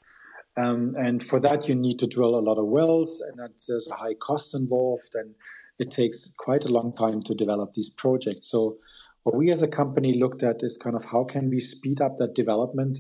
Um, 0.58 0.94
and 0.98 1.22
for 1.24 1.40
that, 1.42 1.70
you 1.70 1.76
need 1.76 2.00
to 2.00 2.08
drill 2.08 2.36
a 2.36 2.42
lot 2.42 2.58
of 2.58 2.66
wells, 2.66 3.22
and 3.22 3.38
that, 3.38 3.62
there's 3.68 3.88
a 3.88 3.96
high 3.96 4.16
cost 4.16 4.56
involved, 4.56 5.14
and 5.14 5.36
it 5.78 5.92
takes 5.92 6.34
quite 6.38 6.66
a 6.66 6.72
long 6.72 6.94
time 6.96 7.22
to 7.24 7.36
develop 7.36 7.74
these 7.74 7.90
projects. 7.90 8.50
So, 8.50 8.78
what 9.24 9.36
we 9.36 9.52
as 9.52 9.62
a 9.62 9.68
company 9.68 10.18
looked 10.18 10.42
at 10.42 10.64
is 10.64 10.78
kind 10.78 10.96
of 10.96 11.06
how 11.06 11.26
can 11.26 11.50
we 11.50 11.60
speed 11.60 12.02
up 12.02 12.18
that 12.18 12.34
development 12.34 12.98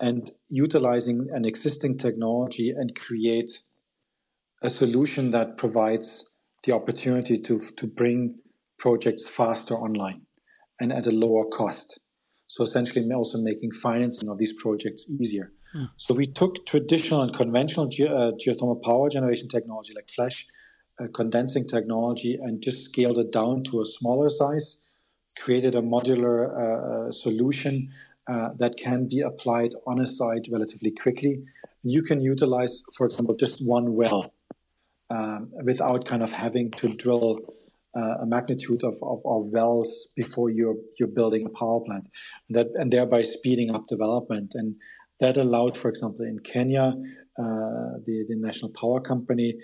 and 0.00 0.30
utilizing 0.48 1.28
an 1.32 1.44
existing 1.44 1.98
technology 1.98 2.70
and 2.70 2.94
create 2.94 3.60
a 4.62 4.70
solution 4.70 5.30
that 5.32 5.58
provides 5.58 6.38
the 6.64 6.72
opportunity 6.72 7.38
to, 7.38 7.60
to 7.76 7.86
bring 7.86 8.36
projects 8.78 9.28
faster 9.28 9.74
online 9.74 10.22
and 10.80 10.92
at 10.92 11.06
a 11.06 11.10
lower 11.10 11.44
cost. 11.44 12.00
So, 12.46 12.64
essentially, 12.64 13.06
also 13.12 13.38
making 13.42 13.72
financing 13.72 14.30
of 14.30 14.38
these 14.38 14.54
projects 14.54 15.06
easier. 15.20 15.52
So 15.96 16.14
we 16.14 16.26
took 16.26 16.66
traditional 16.66 17.22
and 17.22 17.34
conventional 17.34 17.86
ge- 17.86 18.02
uh, 18.02 18.32
geothermal 18.32 18.82
power 18.82 19.08
generation 19.08 19.48
technology 19.48 19.92
like 19.94 20.08
flash 20.08 20.46
uh, 21.00 21.06
condensing 21.12 21.66
technology 21.66 22.38
and 22.40 22.62
just 22.62 22.84
scaled 22.84 23.18
it 23.18 23.32
down 23.32 23.64
to 23.64 23.80
a 23.80 23.84
smaller 23.84 24.30
size, 24.30 24.90
created 25.38 25.74
a 25.74 25.80
modular 25.80 26.38
uh, 26.48 27.08
uh 27.08 27.10
solution 27.10 27.90
uh, 28.30 28.50
that 28.58 28.76
can 28.76 29.08
be 29.08 29.20
applied 29.20 29.72
on 29.86 30.00
a 30.00 30.06
site 30.06 30.46
relatively 30.50 30.90
quickly. 30.90 31.42
You 31.82 32.02
can 32.02 32.20
utilize, 32.20 32.82
for 32.96 33.04
example, 33.06 33.34
just 33.34 33.66
one 33.66 33.94
well 33.94 34.32
um, 35.10 35.50
without 35.62 36.06
kind 36.06 36.22
of 36.22 36.32
having 36.32 36.70
to 36.72 36.88
drill 36.88 37.40
uh, 37.96 38.22
a 38.22 38.26
magnitude 38.26 38.82
of, 38.82 38.94
of, 39.02 39.20
of, 39.24 39.52
wells 39.52 40.08
before 40.16 40.50
you're 40.50 40.76
you're 40.98 41.14
building 41.14 41.46
a 41.46 41.50
power 41.50 41.80
plant, 41.80 42.08
that 42.50 42.66
and 42.74 42.92
thereby 42.92 43.22
speeding 43.22 43.74
up 43.74 43.84
development. 43.86 44.52
And 44.54 44.74
that 45.20 45.36
allowed, 45.36 45.76
for 45.76 45.88
example, 45.88 46.24
in 46.24 46.38
Kenya, 46.40 46.94
uh, 47.38 47.98
the, 48.06 48.24
the 48.28 48.36
national 48.36 48.72
power 48.80 49.00
company 49.00 49.56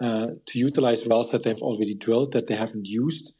uh, 0.00 0.28
to 0.46 0.58
utilize 0.58 1.06
wells 1.06 1.30
that 1.32 1.42
they've 1.42 1.60
already 1.60 1.94
drilled 1.94 2.32
that 2.32 2.46
they 2.46 2.54
haven't 2.54 2.86
used 2.86 3.34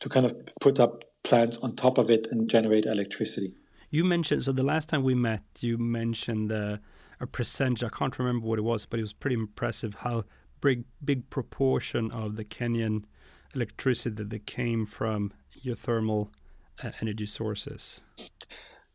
to 0.00 0.08
kind 0.08 0.26
of 0.26 0.34
put 0.60 0.78
up 0.80 1.04
plants 1.24 1.58
on 1.58 1.74
top 1.76 1.98
of 1.98 2.10
it 2.10 2.26
and 2.30 2.50
generate 2.50 2.86
electricity. 2.86 3.56
You 3.90 4.04
mentioned, 4.04 4.42
so 4.42 4.52
the 4.52 4.62
last 4.62 4.88
time 4.88 5.02
we 5.02 5.14
met, 5.14 5.42
you 5.60 5.78
mentioned 5.78 6.50
uh, 6.50 6.78
a 7.20 7.26
percentage, 7.26 7.84
I 7.84 7.88
can't 7.88 8.18
remember 8.18 8.46
what 8.46 8.58
it 8.58 8.62
was, 8.62 8.84
but 8.84 8.98
it 8.98 9.02
was 9.02 9.12
pretty 9.12 9.36
impressive 9.36 9.94
how 10.00 10.24
big, 10.60 10.84
big 11.04 11.28
proportion 11.30 12.10
of 12.10 12.36
the 12.36 12.44
Kenyan 12.44 13.04
electricity 13.54 14.24
that 14.24 14.46
came 14.46 14.86
from 14.86 15.32
geothermal 15.64 16.28
uh, 16.82 16.90
energy 17.00 17.26
sources. 17.26 18.02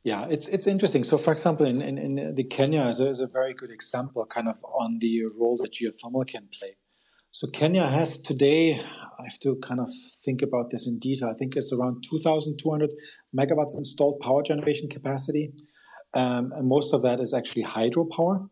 Yeah, 0.08 0.26
it's 0.30 0.48
it's 0.48 0.68
interesting. 0.68 1.04
So, 1.04 1.18
for 1.18 1.34
example, 1.34 1.66
in, 1.66 1.82
in, 1.82 1.98
in 1.98 2.36
the 2.36 2.46
Kenya 2.46 2.84
is 2.88 3.20
a 3.20 3.28
very 3.28 3.54
good 3.54 3.70
example, 3.70 4.26
kind 4.26 4.48
of 4.48 4.64
on 4.64 5.00
the 5.00 5.26
role 5.38 5.58
that 5.58 5.74
geothermal 5.74 6.26
can 6.26 6.48
play. 6.58 6.78
So, 7.34 7.46
Kenya 7.48 7.86
has 7.88 8.18
today, 8.18 8.80
I 9.20 9.24
have 9.24 9.38
to 9.40 9.58
kind 9.58 9.82
of 9.82 9.92
think 10.24 10.42
about 10.42 10.70
this 10.70 10.88
in 10.88 10.98
detail. 10.98 11.28
I 11.28 11.38
think 11.38 11.58
it's 11.58 11.74
around 11.74 12.06
2,200 12.10 12.90
megawatts 13.38 13.76
installed 13.78 14.22
power 14.22 14.42
generation 14.44 14.88
capacity, 14.88 15.52
um, 16.14 16.54
and 16.56 16.70
most 16.70 16.94
of 16.94 17.02
that 17.02 17.20
is 17.20 17.34
actually 17.34 17.66
hydropower. 17.66 18.48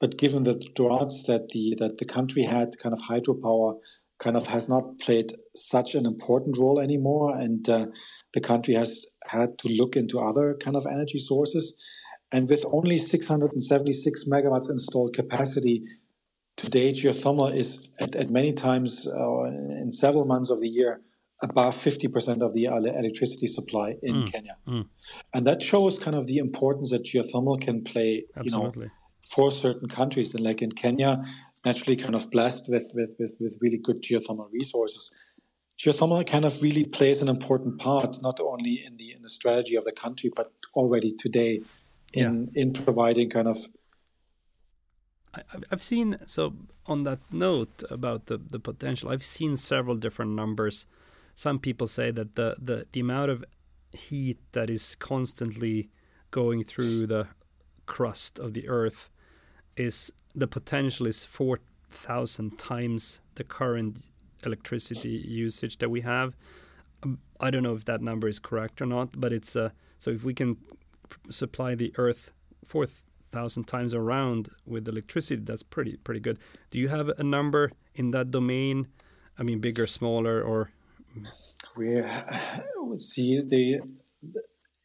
But 0.00 0.16
given 0.16 0.44
the 0.44 0.62
droughts 0.76 1.24
that 1.24 1.48
the 1.48 1.74
that 1.80 1.98
the 1.98 2.04
country 2.04 2.44
had, 2.44 2.78
kind 2.80 2.92
of 2.92 3.00
hydropower 3.00 3.80
kind 4.18 4.36
of 4.36 4.46
has 4.46 4.68
not 4.68 4.98
played 4.98 5.32
such 5.54 5.94
an 5.94 6.06
important 6.06 6.56
role 6.58 6.80
anymore, 6.80 7.36
and 7.36 7.68
uh, 7.68 7.86
the 8.32 8.40
country 8.40 8.74
has 8.74 9.06
had 9.24 9.58
to 9.58 9.68
look 9.68 9.96
into 9.96 10.20
other 10.20 10.56
kind 10.60 10.76
of 10.76 10.86
energy 10.86 11.18
sources. 11.18 11.76
And 12.32 12.48
with 12.48 12.64
only 12.72 12.98
676 12.98 14.24
megawatts 14.24 14.68
installed 14.68 15.14
capacity, 15.14 15.84
today 16.56 16.92
geothermal 16.92 17.52
is 17.54 17.94
at, 18.00 18.14
at 18.16 18.30
many 18.30 18.52
times 18.52 19.06
uh, 19.06 19.42
in 19.82 19.92
several 19.92 20.26
months 20.26 20.50
of 20.50 20.60
the 20.60 20.68
year 20.68 21.00
above 21.42 21.76
50% 21.76 22.42
of 22.42 22.54
the 22.54 22.64
electricity 22.64 23.46
supply 23.46 23.96
in 24.02 24.22
mm, 24.22 24.32
Kenya. 24.32 24.56
Mm. 24.66 24.88
And 25.34 25.46
that 25.46 25.62
shows 25.62 25.98
kind 25.98 26.16
of 26.16 26.26
the 26.26 26.38
importance 26.38 26.90
that 26.90 27.04
geothermal 27.04 27.60
can 27.60 27.84
play, 27.84 28.24
Absolutely. 28.36 28.84
you 28.84 28.88
know, 28.88 28.92
for 29.30 29.50
certain 29.50 29.88
countries. 29.88 30.34
And 30.34 30.44
like 30.44 30.62
in 30.62 30.72
Kenya, 30.72 31.24
naturally 31.64 31.96
kind 31.96 32.14
of 32.14 32.30
blessed 32.30 32.68
with, 32.68 32.92
with, 32.94 33.14
with, 33.18 33.36
with 33.40 33.58
really 33.60 33.78
good 33.78 34.02
geothermal 34.02 34.50
resources. 34.52 35.16
Geothermal 35.78 36.26
kind 36.26 36.44
of 36.44 36.62
really 36.62 36.84
plays 36.84 37.22
an 37.22 37.28
important 37.28 37.78
part, 37.78 38.22
not 38.22 38.38
only 38.40 38.84
in 38.86 38.96
the 38.96 39.12
in 39.12 39.22
the 39.22 39.30
strategy 39.30 39.74
of 39.74 39.84
the 39.84 39.92
country, 39.92 40.30
but 40.34 40.46
already 40.76 41.12
today 41.18 41.62
in 42.12 42.50
yeah. 42.54 42.62
in 42.62 42.72
providing 42.72 43.28
kind 43.28 43.48
of 43.48 43.58
I've 45.70 45.82
seen 45.82 46.18
so 46.26 46.54
on 46.86 47.02
that 47.04 47.20
note 47.30 47.82
about 47.90 48.26
the 48.26 48.38
the 48.38 48.60
potential. 48.60 49.10
I've 49.10 49.24
seen 49.24 49.56
several 49.56 49.96
different 49.96 50.32
numbers. 50.32 50.86
Some 51.34 51.58
people 51.58 51.86
say 51.86 52.10
that 52.12 52.36
the 52.36 52.56
the 52.62 52.86
the 52.92 53.00
amount 53.00 53.30
of 53.30 53.44
heat 53.92 54.38
that 54.52 54.70
is 54.70 54.94
constantly 54.94 55.90
going 56.30 56.64
through 56.64 57.06
the 57.06 57.28
crust 57.86 58.38
of 58.38 58.54
the 58.54 58.68
earth 58.68 59.10
is 59.76 60.12
the 60.34 60.46
potential 60.46 61.06
is 61.06 61.24
four 61.24 61.60
thousand 61.90 62.58
times 62.58 63.20
the 63.36 63.44
current 63.44 63.98
electricity 64.44 65.10
usage 65.10 65.78
that 65.78 65.90
we 65.90 66.00
have. 66.00 66.36
I 67.40 67.50
don't 67.50 67.62
know 67.62 67.74
if 67.74 67.84
that 67.84 68.00
number 68.00 68.28
is 68.28 68.38
correct 68.38 68.80
or 68.80 68.86
not, 68.86 69.20
but 69.20 69.32
it's 69.32 69.56
uh, 69.56 69.70
so 69.98 70.10
if 70.10 70.24
we 70.24 70.34
can 70.34 70.56
supply 71.30 71.74
the 71.74 71.92
earth 71.98 72.30
four 72.64 72.86
thousand 73.32 73.64
times 73.64 73.94
around 73.94 74.48
with 74.66 74.88
electricity. 74.88 75.42
That's 75.42 75.62
pretty 75.62 75.96
pretty 75.98 76.20
good. 76.20 76.38
Do 76.70 76.78
you 76.78 76.88
have 76.88 77.08
a 77.08 77.22
number 77.22 77.72
in 77.94 78.10
that 78.12 78.30
domain? 78.30 78.88
I 79.38 79.42
mean, 79.42 79.60
bigger, 79.60 79.86
smaller, 79.86 80.40
or 80.42 80.70
we 82.82 82.98
see 82.98 83.40
the 83.40 83.80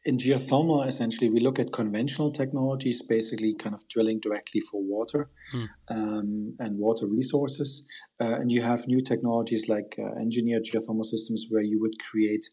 in 0.09 0.17
geothermal 0.17 0.87
essentially 0.91 1.29
we 1.29 1.39
look 1.47 1.59
at 1.63 1.71
conventional 1.71 2.31
technologies 2.41 3.01
basically 3.15 3.51
kind 3.63 3.75
of 3.75 3.87
drilling 3.87 4.19
directly 4.19 4.61
for 4.69 4.81
water 4.95 5.21
hmm. 5.51 5.65
um, 5.95 6.55
and 6.59 6.71
water 6.87 7.05
resources 7.19 7.85
uh, 8.21 8.33
and 8.39 8.51
you 8.51 8.61
have 8.61 8.87
new 8.87 9.01
technologies 9.11 9.69
like 9.69 9.91
uh, 9.99 10.19
engineered 10.25 10.63
geothermal 10.69 11.05
systems 11.05 11.45
where 11.49 11.61
you 11.71 11.79
would 11.79 11.97
create 12.09 12.45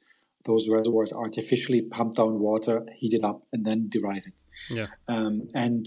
those 0.46 0.68
reservoirs 0.68 1.12
artificially 1.12 1.82
pump 1.82 2.14
down 2.14 2.38
water, 2.38 2.86
heat 2.96 3.12
it 3.12 3.24
up, 3.24 3.42
and 3.52 3.64
then 3.66 3.88
derive 3.88 4.24
it. 4.26 4.42
Yeah. 4.70 4.86
Um, 5.08 5.48
and 5.54 5.84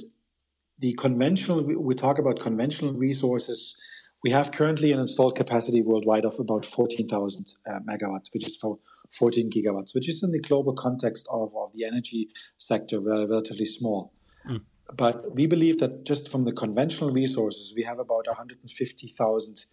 the 0.77 0.93
conventional, 0.93 1.63
we 1.63 1.95
talk 1.95 2.19
about 2.19 2.39
conventional 2.39 2.93
resources. 2.93 3.75
We 4.23 4.31
have 4.31 4.51
currently 4.51 4.91
an 4.91 4.99
installed 4.99 5.35
capacity 5.35 5.81
worldwide 5.81 6.25
of 6.25 6.35
about 6.39 6.65
14,000 6.65 7.55
uh, 7.65 7.79
megawatts, 7.87 8.33
which 8.33 8.45
is 8.47 8.57
for 8.57 8.75
14 9.17 9.49
gigawatts, 9.49 9.95
which 9.95 10.09
is 10.09 10.21
in 10.23 10.31
the 10.31 10.39
global 10.39 10.73
context 10.73 11.27
of, 11.31 11.55
of 11.55 11.71
the 11.73 11.85
energy 11.85 12.27
sector 12.57 12.99
relatively 12.99 13.65
small. 13.65 14.11
Mm. 14.47 14.61
But 14.95 15.35
we 15.35 15.47
believe 15.47 15.79
that 15.79 16.05
just 16.05 16.29
from 16.29 16.45
the 16.45 16.51
conventional 16.51 17.11
resources, 17.11 17.73
we 17.75 17.83
have 17.83 17.99
about 17.99 18.27
150,000 18.27 19.65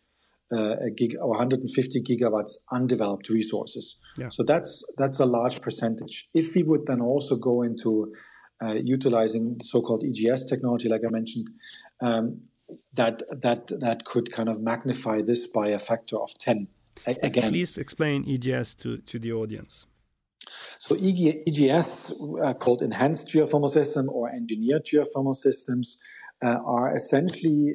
uh, 0.52 0.76
gig 0.96 1.16
or 1.20 1.30
150 1.30 2.02
gigawatts 2.02 2.52
undeveloped 2.70 3.28
resources. 3.28 3.96
Yeah. 4.16 4.28
So 4.28 4.44
that's 4.44 4.84
that's 4.96 5.18
a 5.18 5.26
large 5.26 5.60
percentage. 5.60 6.28
If 6.34 6.54
we 6.54 6.62
would 6.62 6.86
then 6.86 7.00
also 7.00 7.36
go 7.36 7.62
into 7.62 8.12
uh, 8.62 8.74
utilizing 8.74 9.58
so-called 9.60 10.04
EGS 10.04 10.44
technology, 10.44 10.88
like 10.88 11.02
I 11.04 11.10
mentioned, 11.10 11.48
um, 12.00 12.42
that 12.96 13.22
that 13.42 13.68
that 13.80 14.04
could 14.04 14.32
kind 14.32 14.48
of 14.48 14.62
magnify 14.62 15.22
this 15.22 15.46
by 15.46 15.68
a 15.68 15.78
factor 15.78 16.16
of 16.18 16.36
10. 16.38 16.68
Again, 17.22 17.50
please 17.50 17.78
explain 17.78 18.24
EGS 18.28 18.74
to 18.76 18.98
to 18.98 19.18
the 19.18 19.32
audience. 19.32 19.86
So 20.78 20.94
EGS, 20.94 22.12
uh, 22.42 22.54
called 22.54 22.82
enhanced 22.82 23.28
geothermal 23.28 23.68
system 23.68 24.08
or 24.08 24.30
engineered 24.30 24.84
geothermal 24.84 25.34
systems, 25.34 25.98
uh, 26.42 26.58
are 26.64 26.94
essentially 26.94 27.74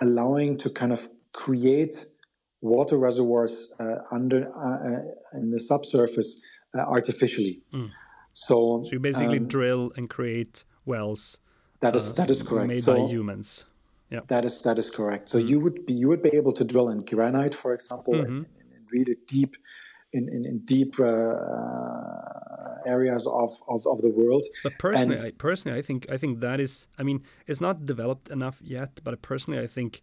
allowing 0.00 0.58
to 0.58 0.70
kind 0.70 0.92
of 0.92 1.08
create 1.32 2.06
water 2.60 2.98
reservoirs 2.98 3.72
uh, 3.78 3.96
under 4.10 4.50
uh, 4.54 4.88
uh, 4.88 5.38
in 5.38 5.50
the 5.50 5.60
subsurface 5.60 6.42
artificially. 6.74 7.62
Mm. 7.72 7.90
So, 8.32 8.84
so 8.84 8.92
you 8.92 8.98
basically 8.98 9.38
um, 9.38 9.48
drill 9.48 9.92
and 9.96 10.10
create 10.10 10.64
wells. 10.84 11.38
That 11.86 11.96
is 11.96 12.14
that 12.14 12.30
is 12.30 12.42
correct. 12.42 12.68
Made 12.68 12.82
so, 12.82 12.94
by 12.96 13.08
humans. 13.08 13.64
Yeah, 14.10 14.20
that 14.26 14.44
is 14.44 14.62
that 14.62 14.78
is 14.78 14.90
correct. 14.90 15.28
So 15.28 15.38
mm 15.38 15.48
you 15.50 15.60
would 15.60 15.86
be 15.86 15.94
you 15.94 16.08
would 16.08 16.22
be 16.22 16.34
able 16.40 16.52
to 16.52 16.64
drill 16.64 16.88
in 16.90 16.98
granite, 17.00 17.54
for 17.54 17.72
example, 17.74 18.14
mm-hmm. 18.14 18.38
in, 18.38 18.46
in, 18.74 18.80
really 18.92 19.16
deep 19.26 19.56
in, 20.12 20.28
in, 20.28 20.44
in 20.44 20.58
deep 20.60 20.98
uh, 21.00 21.04
areas 22.86 23.26
of, 23.26 23.50
of, 23.68 23.86
of, 23.86 24.00
the 24.00 24.10
world. 24.10 24.44
But 24.62 24.78
personally, 24.78 25.16
and, 25.16 25.24
I, 25.24 25.30
personally, 25.32 25.78
I 25.78 25.82
think 25.82 26.06
I 26.10 26.16
think 26.16 26.40
that 26.40 26.58
is. 26.60 26.88
I 26.98 27.02
mean, 27.02 27.22
it's 27.46 27.60
not 27.60 27.86
developed 27.86 28.30
enough 28.30 28.58
yet. 28.62 29.00
But 29.04 29.22
personally, 29.22 29.60
I 29.60 29.66
think 29.66 30.02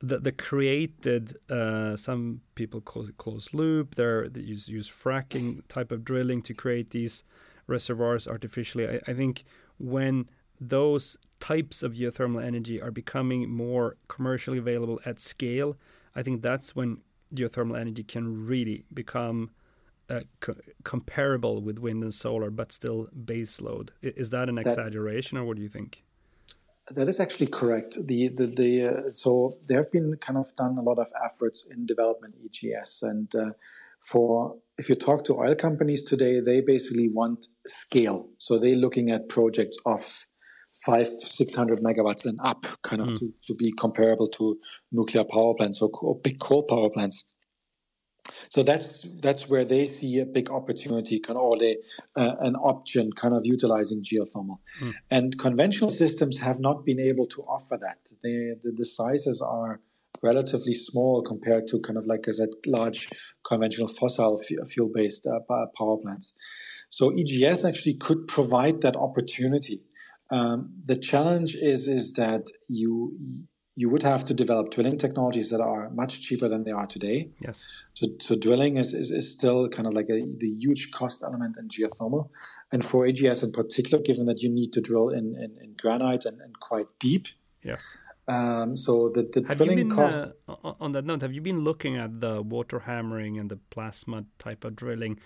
the 0.00 0.18
the 0.18 0.32
created 0.32 1.36
uh, 1.50 1.96
some 1.96 2.40
people 2.54 2.80
call 2.80 3.08
it 3.08 3.16
closed 3.16 3.54
loop. 3.54 3.94
They're, 3.94 4.28
they 4.28 4.40
use 4.40 4.68
use 4.68 4.88
fracking 4.88 5.62
type 5.68 5.90
of 5.92 6.04
drilling 6.04 6.42
to 6.42 6.54
create 6.54 6.90
these 6.90 7.24
reservoirs 7.66 8.26
artificially. 8.28 8.86
I, 8.88 9.00
I 9.10 9.14
think 9.14 9.44
when 9.78 10.28
those 10.60 11.16
types 11.40 11.82
of 11.82 11.94
geothermal 11.94 12.44
energy 12.44 12.80
are 12.80 12.90
becoming 12.90 13.50
more 13.50 13.96
commercially 14.08 14.58
available 14.58 15.00
at 15.06 15.18
scale, 15.18 15.76
I 16.14 16.22
think 16.22 16.42
that's 16.42 16.76
when 16.76 16.98
geothermal 17.34 17.80
energy 17.80 18.02
can 18.02 18.46
really 18.46 18.84
become 18.92 19.50
uh, 20.10 20.20
co- 20.40 20.56
comparable 20.84 21.62
with 21.62 21.78
wind 21.78 22.02
and 22.02 22.12
solar, 22.12 22.50
but 22.50 22.72
still 22.72 23.08
base 23.24 23.60
load. 23.60 23.92
Is 24.02 24.30
that 24.30 24.48
an 24.48 24.58
exaggeration, 24.58 25.38
or 25.38 25.44
what 25.44 25.56
do 25.56 25.62
you 25.62 25.68
think? 25.68 26.02
That 26.90 27.08
is 27.08 27.20
actually 27.20 27.46
correct. 27.46 27.96
The 28.04 28.28
the, 28.28 28.46
the 28.46 28.84
uh, 28.86 29.10
so 29.10 29.56
there 29.66 29.78
have 29.78 29.92
been 29.92 30.16
kind 30.16 30.38
of 30.38 30.54
done 30.56 30.76
a 30.78 30.82
lot 30.82 30.98
of 30.98 31.06
efforts 31.24 31.66
in 31.70 31.86
development 31.86 32.34
EGS, 32.44 33.02
and 33.02 33.32
uh, 33.36 33.50
for 34.00 34.56
if 34.78 34.88
you 34.88 34.96
talk 34.96 35.24
to 35.24 35.36
oil 35.36 35.54
companies 35.54 36.02
today, 36.02 36.40
they 36.40 36.60
basically 36.60 37.08
want 37.14 37.46
scale. 37.66 38.28
So 38.38 38.58
they're 38.58 38.74
looking 38.74 39.10
at 39.10 39.28
projects 39.28 39.78
of 39.86 40.26
five, 40.72 41.06
six 41.06 41.54
hundred 41.54 41.78
megawatts 41.80 42.26
and 42.26 42.38
up, 42.42 42.66
kind 42.82 43.02
of 43.02 43.08
mm. 43.08 43.18
to, 43.18 43.26
to 43.46 43.54
be 43.54 43.72
comparable 43.72 44.28
to 44.28 44.58
nuclear 44.92 45.24
power 45.24 45.54
plants 45.54 45.82
or 45.82 46.18
big 46.18 46.38
coal 46.38 46.64
power 46.68 46.90
plants. 46.90 47.24
So 48.48 48.62
that's 48.62 49.02
that's 49.20 49.48
where 49.48 49.64
they 49.64 49.86
see 49.86 50.18
a 50.20 50.26
big 50.26 50.50
opportunity, 50.50 51.18
kind 51.18 51.36
of, 51.36 51.42
or 51.42 51.58
they, 51.58 51.78
uh, 52.16 52.36
an 52.40 52.56
option, 52.56 53.12
kind 53.12 53.34
of 53.34 53.42
utilizing 53.44 54.02
geothermal. 54.02 54.58
Mm. 54.80 54.92
And 55.10 55.38
conventional 55.38 55.90
systems 55.90 56.38
have 56.38 56.60
not 56.60 56.84
been 56.84 57.00
able 57.00 57.26
to 57.26 57.42
offer 57.42 57.78
that. 57.80 57.98
They, 58.22 58.36
the, 58.62 58.72
the 58.76 58.84
sizes 58.84 59.42
are 59.42 59.80
relatively 60.22 60.74
small 60.74 61.22
compared 61.22 61.66
to 61.68 61.80
kind 61.80 61.96
of 61.96 62.06
like 62.06 62.28
I 62.28 62.32
said, 62.32 62.50
large 62.66 63.08
conventional 63.44 63.88
fossil 63.88 64.38
fuel 64.38 64.90
based 64.92 65.26
uh, 65.26 65.40
power 65.76 65.96
plants. 65.96 66.34
So 66.90 67.12
EGS 67.16 67.64
actually 67.64 67.94
could 67.94 68.26
provide 68.26 68.80
that 68.82 68.96
opportunity. 68.96 69.80
Um, 70.30 70.74
the 70.84 70.96
challenge 70.96 71.54
is 71.54 71.88
is 71.88 72.12
that 72.14 72.46
you 72.68 73.16
you 73.76 73.88
would 73.88 74.02
have 74.02 74.24
to 74.24 74.34
develop 74.34 74.70
drilling 74.70 74.98
technologies 74.98 75.48
that 75.50 75.60
are 75.60 75.88
much 75.90 76.20
cheaper 76.20 76.48
than 76.48 76.64
they 76.64 76.70
are 76.70 76.86
today. 76.86 77.30
Yes. 77.40 77.66
So, 77.94 78.08
so 78.20 78.36
drilling 78.36 78.76
is, 78.76 78.92
is, 78.92 79.10
is 79.10 79.30
still 79.30 79.68
kind 79.68 79.86
of 79.86 79.94
like 79.94 80.10
a, 80.10 80.22
the 80.38 80.50
huge 80.58 80.90
cost 80.90 81.22
element 81.22 81.56
in 81.56 81.68
geothermal. 81.68 82.28
And 82.72 82.84
for 82.84 83.06
EGS 83.06 83.42
in 83.42 83.52
particular, 83.52 84.02
given 84.02 84.26
that 84.26 84.42
you 84.42 84.50
need 84.50 84.74
to 84.74 84.82
drill 84.82 85.08
in, 85.08 85.34
in, 85.36 85.56
in 85.62 85.76
granite 85.80 86.26
and, 86.26 86.38
and 86.40 86.60
quite 86.60 86.88
deep. 86.98 87.22
Yes. 87.64 87.96
Um, 88.28 88.76
so 88.76 89.08
the, 89.08 89.22
the 89.22 89.40
drilling 89.40 89.76
been, 89.76 89.90
cost. 89.90 90.32
Uh, 90.46 90.74
on 90.78 90.92
that 90.92 91.06
note, 91.06 91.22
have 91.22 91.32
you 91.32 91.40
been 91.40 91.60
looking 91.60 91.96
at 91.96 92.20
the 92.20 92.42
water 92.42 92.80
hammering 92.80 93.38
and 93.38 93.50
the 93.50 93.58
plasma 93.70 94.24
type 94.38 94.64
of 94.64 94.76
drilling? 94.76 95.18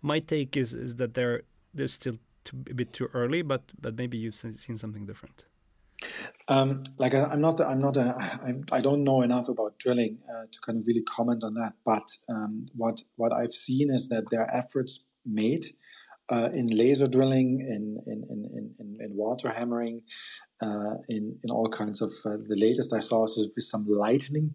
My 0.00 0.20
take 0.20 0.56
is 0.56 0.74
is 0.74 0.94
that 0.96 1.14
they're 1.14 1.42
they're 1.74 1.88
still 1.88 2.18
too, 2.44 2.64
a 2.70 2.74
bit 2.74 2.92
too 2.92 3.08
early, 3.14 3.42
but 3.42 3.62
but 3.80 3.96
maybe 3.96 4.18
you've 4.18 4.36
seen 4.36 4.78
something 4.78 5.06
different. 5.06 5.44
Um, 6.48 6.84
like 6.98 7.14
I, 7.14 7.32
am 7.32 7.40
not, 7.40 7.60
I'm 7.60 7.80
not, 7.80 7.96
a, 7.96 8.14
I'm, 8.44 8.64
I 8.70 8.80
don't 8.80 9.04
know 9.04 9.22
enough 9.22 9.48
about 9.48 9.78
drilling 9.78 10.18
uh, 10.28 10.44
to 10.50 10.60
kind 10.60 10.78
of 10.78 10.86
really 10.86 11.02
comment 11.02 11.42
on 11.42 11.54
that. 11.54 11.72
But 11.84 12.08
um, 12.28 12.66
what 12.74 13.02
what 13.16 13.32
I've 13.32 13.54
seen 13.54 13.90
is 13.90 14.08
that 14.08 14.24
there 14.30 14.42
are 14.42 14.54
efforts 14.54 15.06
made 15.24 15.64
uh, 16.30 16.50
in 16.52 16.66
laser 16.66 17.08
drilling, 17.08 17.60
in 17.60 17.98
in 18.06 18.24
in, 18.28 18.74
in, 18.78 18.98
in 19.00 19.16
water 19.16 19.50
hammering, 19.50 20.02
uh, 20.62 20.96
in 21.08 21.38
in 21.42 21.50
all 21.50 21.68
kinds 21.68 22.02
of. 22.02 22.12
Uh, 22.26 22.36
the 22.48 22.56
latest 22.58 22.92
I 22.92 23.00
saw 23.00 23.22
was 23.22 23.50
with 23.54 23.64
some 23.64 23.86
lightning, 23.88 24.54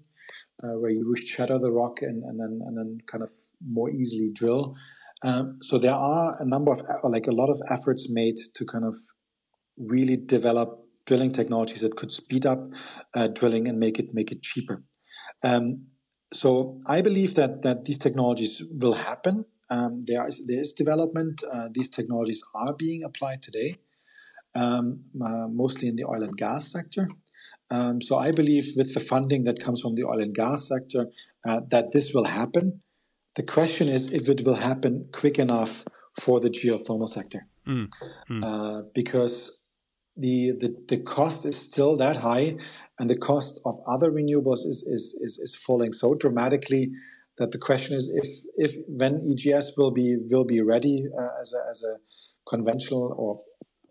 uh, 0.63 0.78
where 0.80 0.91
you 0.91 1.15
shatter 1.15 1.58
the 1.58 1.71
rock 1.71 2.02
and, 2.02 2.23
and 2.23 2.39
then 2.39 2.62
and 2.65 2.78
then 2.78 3.02
kind 3.06 3.23
of 3.23 3.32
more 3.67 3.89
easily 3.89 4.30
drill. 4.32 4.75
Um, 5.24 5.60
so 5.62 5.78
there 5.78 5.94
are 5.94 6.34
a 6.40 6.46
number 6.46 6.72
of 6.72 6.82
like 7.04 7.28
a 7.28 7.32
lot 7.32 7.50
of 7.50 7.62
efforts 7.70 8.10
made 8.10 8.38
to 8.56 8.66
kind 8.66 8.86
of 8.86 8.96
really 9.78 10.18
develop 10.18 10.86
drilling 11.06 11.32
technologies 11.32 11.82
that 11.82 11.96
could 11.96 12.12
speed 12.12 12.46
up 12.46 12.72
uh, 13.16 13.28
drilling 13.28 13.68
and 13.68 13.80
make 13.80 14.00
it 14.00 14.14
make 14.14 14.32
it 14.32 14.42
cheaper. 14.42 14.84
Um, 15.44 15.88
so 16.34 16.80
I 16.86 17.02
believe 17.02 17.36
that 17.36 17.64
that 17.64 17.86
these 17.86 17.98
technologies 17.98 18.62
will 18.82 18.94
happen. 18.94 19.46
Um, 19.70 20.02
there 20.08 20.28
is 20.28 20.46
there 20.48 20.62
is 20.62 20.74
development. 20.74 21.44
Uh, 21.52 21.68
these 21.72 21.90
technologies 21.90 22.44
are 22.54 22.74
being 22.74 23.04
applied 23.04 23.42
today, 23.42 23.78
um, 24.56 25.02
uh, 25.24 25.48
mostly 25.48 25.88
in 25.88 25.96
the 25.96 26.06
oil 26.06 26.24
and 26.24 26.38
gas 26.38 26.72
sector. 26.72 27.10
Um, 27.72 28.02
so 28.02 28.18
I 28.18 28.32
believe 28.32 28.74
with 28.76 28.94
the 28.94 29.00
funding 29.00 29.44
that 29.44 29.60
comes 29.60 29.82
from 29.82 29.96
the 29.96 30.04
oil 30.04 30.22
and 30.22 30.34
gas 30.34 30.68
sector, 30.68 31.08
uh, 31.48 31.62
that 31.70 31.92
this 31.92 32.14
will 32.14 32.26
happen. 32.26 32.82
The 33.36 33.44
question 33.44 33.88
is 33.88 34.12
if 34.12 34.30
it 34.30 34.46
will 34.46 34.56
happen 34.56 35.08
quick 35.12 35.39
enough 35.39 35.86
for 36.20 36.39
the 36.39 36.50
geothermal 36.50 37.08
sector, 37.08 37.48
mm. 37.68 37.88
Mm. 38.30 38.44
Uh, 38.44 38.84
because 38.94 39.63
the, 40.18 40.52
the 40.60 40.76
the 40.88 40.98
cost 40.98 41.46
is 41.46 41.58
still 41.58 41.96
that 41.98 42.18
high, 42.18 42.52
and 43.00 43.10
the 43.10 43.18
cost 43.18 43.62
of 43.65 43.76
other 43.88 44.12
renewables 44.12 44.65
is 44.65 44.84
is 44.84 45.18
is, 45.22 45.39
is 45.39 45.56
falling 45.56 45.94
so 45.94 46.15
dramatically 46.15 46.92
that 47.38 47.52
the 47.52 47.58
question 47.58 47.96
is 47.96 48.12
if 48.13 48.28
if 48.58 48.76
when 48.88 49.13
EGS 49.32 49.78
will 49.78 49.92
be 49.92 50.18
will 50.30 50.44
be 50.44 50.62
ready 50.62 51.06
uh, 51.18 51.42
as 51.42 51.54
a 51.54 51.70
as 51.70 51.84
a 51.84 51.96
conventional 52.48 53.15
or 53.18 53.38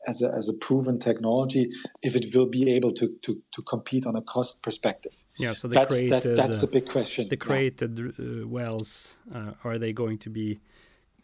as 0.08 0.22
a, 0.22 0.32
as 0.32 0.48
a 0.48 0.54
proven 0.54 0.98
technology 0.98 1.70
if 2.02 2.16
it 2.16 2.34
will 2.34 2.46
be 2.48 2.72
able 2.72 2.92
to, 2.92 3.06
to, 3.22 3.40
to 3.52 3.62
compete 3.62 4.06
on 4.06 4.16
a 4.16 4.22
cost 4.22 4.62
perspective. 4.62 5.14
Yeah, 5.38 5.52
so 5.52 5.68
that's, 5.68 5.94
created, 5.94 6.22
that, 6.22 6.36
that's 6.36 6.60
the 6.60 6.66
big 6.66 6.86
question. 6.88 7.28
The 7.28 7.36
created 7.36 7.98
yeah. 7.98 8.42
uh, 8.42 8.46
wells, 8.46 9.16
uh, 9.34 9.52
are 9.64 9.78
they 9.78 9.92
going 9.92 10.18
to 10.18 10.30
be 10.30 10.60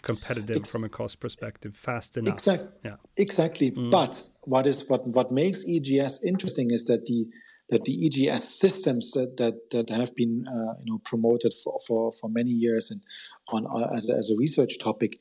competitive 0.02 0.58
Ex- 0.58 0.70
from 0.70 0.84
a 0.84 0.88
cost 0.88 1.18
perspective 1.18 1.74
fast 1.74 2.16
enough? 2.16 2.34
Exactly. 2.34 2.68
Yeah. 2.84 2.96
Exactly. 3.16 3.70
Mm. 3.70 3.90
But 3.90 4.22
what 4.42 4.66
is 4.66 4.88
what 4.88 5.06
what 5.06 5.32
makes 5.32 5.64
EGS 5.66 6.24
interesting 6.24 6.70
is 6.70 6.84
that 6.84 7.06
the 7.06 7.26
that 7.70 7.84
the 7.84 7.94
EGS 8.06 8.44
systems 8.44 9.12
that 9.12 9.36
that, 9.38 9.70
that 9.70 9.90
have 9.90 10.14
been 10.14 10.46
uh, 10.46 10.74
you 10.84 10.92
know 10.92 11.00
promoted 11.04 11.54
for, 11.54 11.78
for, 11.86 12.12
for 12.12 12.28
many 12.28 12.50
years 12.50 12.90
and 12.90 13.00
on 13.48 13.66
uh, 13.66 13.94
as, 13.96 14.08
as 14.10 14.30
a 14.30 14.36
research 14.36 14.78
topic 14.78 15.18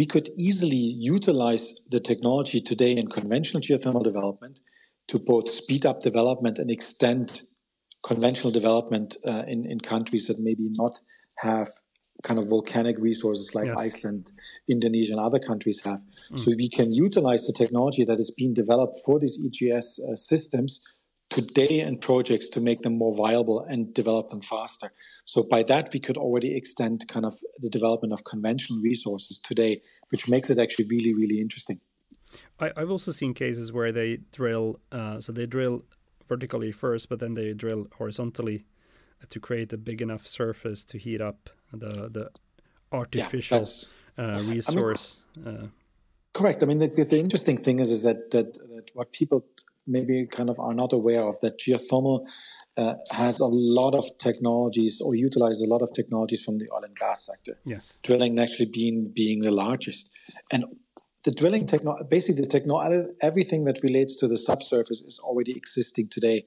we 0.00 0.06
could 0.06 0.30
easily 0.34 0.84
utilize 1.16 1.84
the 1.90 2.00
technology 2.00 2.58
today 2.58 2.92
in 2.96 3.06
conventional 3.06 3.60
geothermal 3.60 4.02
development 4.02 4.60
to 5.08 5.18
both 5.18 5.46
speed 5.50 5.84
up 5.84 6.00
development 6.00 6.58
and 6.58 6.70
extend 6.70 7.42
conventional 8.02 8.50
development 8.50 9.18
uh, 9.26 9.42
in, 9.46 9.66
in 9.70 9.78
countries 9.78 10.26
that 10.28 10.38
maybe 10.38 10.66
not 10.82 10.94
have 11.40 11.68
kind 12.22 12.38
of 12.40 12.48
volcanic 12.48 12.96
resources 12.98 13.54
like 13.54 13.66
yes. 13.66 13.76
Iceland, 13.78 14.32
Indonesia, 14.70 15.12
and 15.12 15.20
other 15.20 15.38
countries 15.38 15.82
have. 15.84 16.00
Mm. 16.32 16.38
So 16.38 16.52
we 16.56 16.70
can 16.70 16.94
utilize 16.94 17.46
the 17.46 17.52
technology 17.52 18.02
that 18.04 18.18
is 18.18 18.30
being 18.30 18.54
developed 18.54 18.96
for 19.04 19.20
these 19.20 19.38
EGS 19.46 20.00
uh, 20.00 20.14
systems 20.14 20.80
today 21.30 21.80
in 21.80 21.96
projects 21.98 22.48
to 22.50 22.60
make 22.60 22.82
them 22.82 22.98
more 22.98 23.14
viable 23.14 23.60
and 23.60 23.94
develop 23.94 24.28
them 24.28 24.40
faster. 24.40 24.92
So 25.24 25.44
by 25.48 25.62
that, 25.64 25.88
we 25.92 26.00
could 26.00 26.16
already 26.16 26.56
extend 26.56 27.06
kind 27.08 27.24
of 27.24 27.34
the 27.58 27.70
development 27.70 28.12
of 28.12 28.24
conventional 28.24 28.80
resources 28.80 29.38
today, 29.38 29.78
which 30.10 30.28
makes 30.28 30.50
it 30.50 30.58
actually 30.58 30.86
really, 30.86 31.14
really 31.14 31.40
interesting. 31.40 31.80
I, 32.58 32.72
have 32.76 32.90
also 32.90 33.12
seen 33.12 33.32
cases 33.32 33.72
where 33.72 33.92
they 33.92 34.18
drill, 34.32 34.80
uh, 34.92 35.20
so 35.20 35.32
they 35.32 35.46
drill 35.46 35.84
vertically 36.28 36.72
first, 36.72 37.08
but 37.08 37.20
then 37.20 37.34
they 37.34 37.52
drill 37.52 37.86
horizontally 37.96 38.66
to 39.28 39.40
create 39.40 39.72
a 39.72 39.78
big 39.78 40.02
enough 40.02 40.26
surface 40.26 40.84
to 40.84 40.98
heat 40.98 41.20
up 41.20 41.50
the 41.72 42.08
the 42.08 42.30
artificial 42.92 43.64
yeah, 44.18 44.24
uh, 44.24 44.42
resource. 44.42 45.18
I 45.36 45.40
mean, 45.40 45.56
uh, 45.56 45.66
correct. 46.32 46.62
I 46.62 46.66
mean, 46.66 46.78
the, 46.78 46.88
the, 46.88 47.18
interesting 47.18 47.58
thing 47.62 47.78
is 47.80 47.90
is 47.90 48.02
that, 48.04 48.30
that 48.30 48.54
that 48.54 48.90
what 48.94 49.12
people 49.12 49.44
maybe 49.90 50.26
kind 50.26 50.48
of 50.48 50.58
are 50.58 50.74
not 50.74 50.92
aware 50.92 51.24
of 51.24 51.38
that 51.40 51.58
geothermal 51.58 52.24
uh, 52.76 52.94
has 53.10 53.40
a 53.40 53.46
lot 53.46 53.94
of 53.94 54.04
technologies 54.18 55.00
or 55.00 55.14
utilizes 55.14 55.62
a 55.62 55.66
lot 55.66 55.82
of 55.82 55.92
technologies 55.92 56.42
from 56.42 56.58
the 56.58 56.68
oil 56.72 56.82
and 56.84 56.96
gas 56.96 57.26
sector. 57.26 57.58
Yes, 57.64 57.98
drilling 58.02 58.38
actually 58.38 58.70
being 58.72 59.10
being 59.14 59.40
the 59.40 59.50
largest, 59.50 60.10
and 60.52 60.64
the 61.24 61.32
drilling 61.32 61.66
techno 61.66 61.96
basically 62.08 62.42
the 62.42 62.48
techno 62.48 62.78
everything 63.20 63.64
that 63.64 63.82
relates 63.82 64.14
to 64.16 64.28
the 64.28 64.38
subsurface 64.38 65.00
is 65.02 65.18
already 65.18 65.52
existing 65.56 66.08
today. 66.08 66.46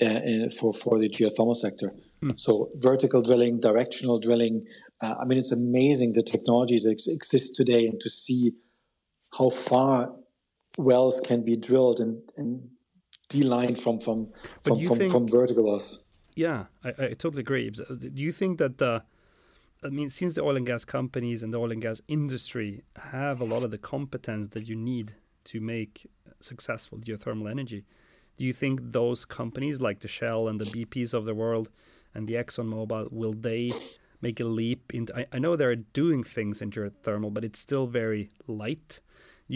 Uh, 0.00 0.48
for 0.58 0.72
for 0.72 0.98
the 0.98 1.08
geothermal 1.08 1.54
sector, 1.54 1.90
mm. 2.22 2.40
so 2.40 2.70
vertical 2.76 3.20
drilling, 3.20 3.60
directional 3.60 4.18
drilling. 4.18 4.64
Uh, 5.02 5.14
I 5.20 5.26
mean, 5.26 5.38
it's 5.38 5.52
amazing 5.52 6.14
the 6.14 6.22
technology 6.22 6.78
that 6.80 6.90
exists 6.90 7.54
today, 7.54 7.86
and 7.86 8.00
to 8.00 8.08
see 8.08 8.52
how 9.36 9.50
far 9.50 10.14
wells 10.78 11.20
can 11.20 11.44
be 11.44 11.56
drilled 11.56 12.00
and, 12.00 12.22
and 12.36 12.68
D-line 13.28 13.74
from 13.74 13.98
from 13.98 14.28
from, 14.60 14.80
from, 14.82 14.96
think, 14.98 15.12
from 15.12 15.28
vertical 15.28 15.70
loss. 15.70 16.30
Yeah, 16.34 16.66
I, 16.84 16.88
I 16.88 17.08
totally 17.14 17.40
agree. 17.40 17.70
Uh, 17.78 17.94
do 17.94 18.10
you 18.14 18.32
think 18.32 18.58
that 18.58 18.78
the 18.78 19.02
I 19.84 19.88
mean, 19.88 20.08
since 20.08 20.34
the 20.34 20.42
oil 20.42 20.56
and 20.56 20.66
gas 20.66 20.84
companies 20.84 21.42
and 21.42 21.52
the 21.52 21.58
oil 21.58 21.72
and 21.72 21.82
gas 21.82 22.00
industry 22.06 22.82
have 22.96 23.40
a 23.40 23.44
lot 23.44 23.64
of 23.64 23.70
the 23.72 23.78
competence 23.78 24.48
that 24.48 24.68
you 24.68 24.76
need 24.76 25.14
to 25.44 25.60
make 25.60 26.06
successful 26.40 26.98
geothermal 26.98 27.50
energy, 27.50 27.84
do 28.36 28.44
you 28.44 28.52
think 28.52 28.80
those 28.92 29.24
companies 29.24 29.80
like 29.80 30.00
the 30.00 30.08
Shell 30.08 30.48
and 30.48 30.60
the 30.60 30.66
BPs 30.66 31.14
of 31.14 31.24
the 31.24 31.34
world 31.34 31.70
and 32.14 32.28
the 32.28 32.34
ExxonMobil 32.34 33.12
will 33.12 33.32
they 33.32 33.70
make 34.20 34.38
a 34.38 34.44
leap 34.44 34.94
into? 34.94 35.16
I, 35.16 35.26
I 35.32 35.38
know 35.40 35.56
they're 35.56 35.74
doing 35.74 36.22
things 36.22 36.62
in 36.62 36.70
geothermal, 36.70 37.34
but 37.34 37.44
it's 37.44 37.58
still 37.58 37.86
very 37.86 38.30
light 38.46 39.00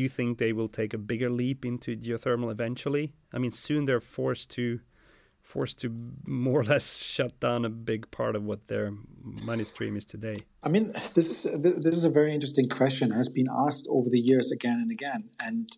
you 0.00 0.09
think 0.09 0.38
they 0.38 0.52
will 0.52 0.68
take 0.68 0.94
a 0.94 0.98
bigger 0.98 1.30
leap 1.30 1.64
into 1.64 1.96
geothermal 1.96 2.50
eventually? 2.50 3.12
I 3.32 3.38
mean, 3.38 3.52
soon 3.52 3.85
they're 3.85 4.00
forced 4.00 4.50
to 4.52 4.80
forced 5.46 5.78
to 5.78 5.96
more 6.26 6.61
or 6.61 6.64
less 6.64 6.98
shut 6.98 7.38
down 7.38 7.64
a 7.64 7.68
big 7.68 8.11
part 8.11 8.35
of 8.35 8.42
what 8.42 8.66
their 8.66 8.92
money 9.22 9.64
stream 9.64 9.96
is 9.96 10.04
today. 10.04 10.37
I 10.64 10.68
mean, 10.68 10.92
this 11.14 11.28
is 11.30 11.62
this 11.62 11.96
is 11.96 12.04
a 12.04 12.11
very 12.11 12.35
interesting 12.35 12.68
question. 12.68 13.12
Has 13.12 13.28
been 13.28 13.46
asked 13.66 13.87
over 13.88 14.09
the 14.11 14.20
years 14.20 14.50
again 14.50 14.78
and 14.82 14.90
again, 14.90 15.30
and 15.38 15.68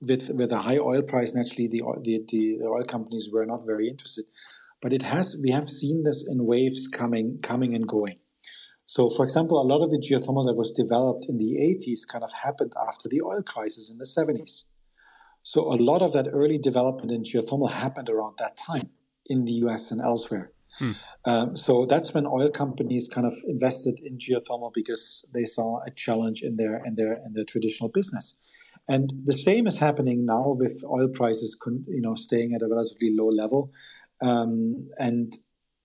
with 0.00 0.30
with 0.30 0.52
a 0.52 0.58
high 0.58 0.78
oil 0.78 1.02
price, 1.02 1.34
naturally 1.34 1.68
the 1.68 1.82
the, 2.02 2.24
the 2.28 2.68
oil 2.68 2.84
companies 2.84 3.28
were 3.32 3.44
not 3.44 3.66
very 3.66 3.88
interested. 3.88 4.24
But 4.80 4.92
it 4.92 5.02
has 5.02 5.36
we 5.42 5.50
have 5.50 5.68
seen 5.68 6.04
this 6.04 6.24
in 6.30 6.46
waves 6.46 6.86
coming 6.86 7.40
coming 7.42 7.74
and 7.74 7.86
going. 7.86 8.18
So, 8.88 9.10
for 9.10 9.22
example, 9.22 9.60
a 9.60 9.68
lot 9.70 9.84
of 9.84 9.90
the 9.90 9.98
geothermal 9.98 10.46
that 10.46 10.54
was 10.56 10.72
developed 10.72 11.26
in 11.28 11.36
the 11.36 11.56
80s 11.56 12.08
kind 12.10 12.24
of 12.24 12.32
happened 12.32 12.72
after 12.88 13.06
the 13.06 13.20
oil 13.20 13.42
crisis 13.42 13.90
in 13.90 13.98
the 13.98 14.06
70s. 14.06 14.64
So, 15.42 15.70
a 15.70 15.76
lot 15.76 16.00
of 16.00 16.14
that 16.14 16.28
early 16.32 16.56
development 16.56 17.12
in 17.12 17.22
geothermal 17.22 17.70
happened 17.70 18.08
around 18.08 18.36
that 18.38 18.56
time 18.56 18.88
in 19.26 19.44
the 19.44 19.52
US 19.64 19.90
and 19.90 20.00
elsewhere. 20.00 20.52
Hmm. 20.78 20.92
Um, 21.26 21.56
so 21.56 21.84
that's 21.84 22.14
when 22.14 22.26
oil 22.26 22.48
companies 22.48 23.10
kind 23.12 23.26
of 23.26 23.34
invested 23.46 24.00
in 24.02 24.16
geothermal 24.16 24.72
because 24.72 25.26
they 25.34 25.44
saw 25.44 25.80
a 25.86 25.90
challenge 25.90 26.40
in 26.40 26.56
their 26.56 26.82
in 26.86 26.94
their 26.94 27.14
in 27.26 27.34
their 27.34 27.44
traditional 27.44 27.90
business. 27.90 28.36
And 28.88 29.12
the 29.24 29.34
same 29.34 29.66
is 29.66 29.78
happening 29.78 30.24
now 30.24 30.56
with 30.58 30.82
oil 30.86 31.08
prices, 31.08 31.58
you 31.86 32.00
know, 32.00 32.14
staying 32.14 32.54
at 32.54 32.62
a 32.62 32.68
relatively 32.68 33.14
low 33.14 33.28
level. 33.28 33.70
Um, 34.22 34.88
and 34.98 35.36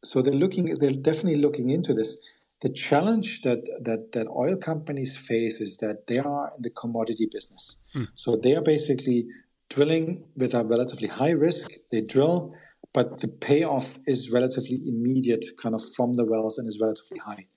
so 0.06 0.22
they're 0.22 0.34
looking, 0.34 0.76
they're 0.76 0.92
definitely 0.92 1.42
looking 1.42 1.70
into 1.70 1.94
this 1.94 2.18
the 2.63 2.69
challenge 2.69 3.41
that, 3.41 3.62
that, 3.84 4.13
that 4.13 4.26
oil 4.28 4.56
companies 4.56 5.17
face 5.17 5.60
is 5.60 5.78
that 5.80 6.08
they 6.08 6.17
are 6.17 6.54
in 6.56 6.62
the 6.62 6.69
commodity 6.69 7.28
business. 7.30 7.76
Mm. 7.93 8.08
So 8.15 8.38
they 8.38 8.56
are 8.56 8.63
basically 8.63 9.26
drilling 9.69 10.23
with 10.38 10.54
a 10.54 10.63
relatively 10.63 11.10
high 11.10 11.32
risk. 11.32 11.71
They 11.91 11.99
drill, 12.02 12.56
but 12.93 13.19
the 13.19 13.28
payoff 13.28 13.97
is 14.08 14.32
relatively 14.32 14.82
immediate, 14.88 15.43
kind 15.62 15.76
of 15.76 15.82
from 15.95 16.13
the 16.13 16.23
wells, 16.23 16.58
and 16.58 16.65
is 16.65 16.80
relatively 16.82 17.19
high. 17.19 17.47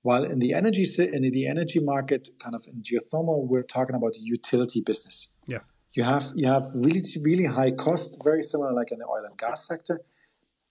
While 0.00 0.24
in 0.24 0.38
the 0.38 0.54
energy 0.54 0.86
in 0.98 1.22
the 1.30 1.46
energy 1.46 1.80
market, 1.80 2.28
kind 2.42 2.54
of 2.54 2.64
in 2.66 2.82
geothermal, 2.82 3.46
we're 3.46 3.64
talking 3.64 3.96
about 3.96 4.14
the 4.14 4.20
utility 4.22 4.80
business. 4.80 5.28
Yeah, 5.46 5.58
you 5.92 6.04
have 6.04 6.24
you 6.36 6.46
have 6.46 6.62
really 6.74 7.02
really 7.22 7.44
high 7.44 7.72
cost, 7.72 8.22
very 8.24 8.42
similar 8.42 8.72
like 8.72 8.92
in 8.92 8.98
the 9.00 9.06
oil 9.06 9.24
and 9.28 9.36
gas 9.36 9.66
sector 9.66 10.00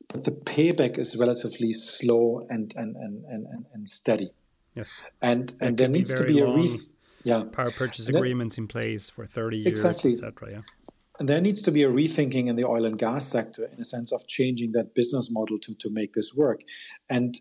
but 0.07 0.23
the 0.23 0.31
payback 0.31 0.97
is 0.97 1.15
relatively 1.17 1.73
slow 1.73 2.41
and 2.49 2.73
and 2.75 2.95
and 2.95 3.25
and, 3.25 3.65
and 3.73 3.89
steady. 3.89 4.31
Yes, 4.75 4.97
and 5.21 5.53
and 5.59 5.77
there 5.77 5.89
needs 5.89 6.13
to 6.13 6.23
be 6.23 6.39
a 6.39 6.47
re- 6.47 6.79
yeah 7.23 7.43
power 7.43 7.71
purchase 7.71 8.07
agreements 8.07 8.57
in 8.57 8.67
place 8.67 9.09
for 9.09 9.25
thirty 9.25 9.57
years, 9.57 9.67
exactly. 9.67 10.13
etc. 10.13 10.51
Yeah. 10.51 10.61
And 11.19 11.27
there 11.27 11.41
needs 11.41 11.61
to 11.63 11.71
be 11.71 11.83
a 11.83 11.89
rethinking 11.89 12.47
in 12.47 12.55
the 12.55 12.65
oil 12.65 12.85
and 12.85 12.97
gas 12.97 13.25
sector 13.25 13.65
in 13.73 13.79
a 13.79 13.83
sense 13.83 14.11
of 14.11 14.27
changing 14.27 14.73
that 14.73 14.93
business 14.93 15.31
model 15.31 15.57
to, 15.59 15.73
to 15.73 15.89
make 15.89 16.13
this 16.13 16.35
work. 16.35 16.61
And 17.09 17.35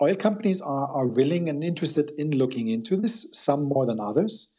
oil 0.00 0.14
companies 0.14 0.62
are, 0.62 0.88
are 0.88 1.06
willing 1.06 1.50
and 1.50 1.62
interested 1.62 2.12
in 2.16 2.30
looking 2.30 2.68
into 2.68 2.96
this, 2.96 3.26
some 3.32 3.64
more 3.64 3.84
than 3.84 4.00
others. 4.00 4.52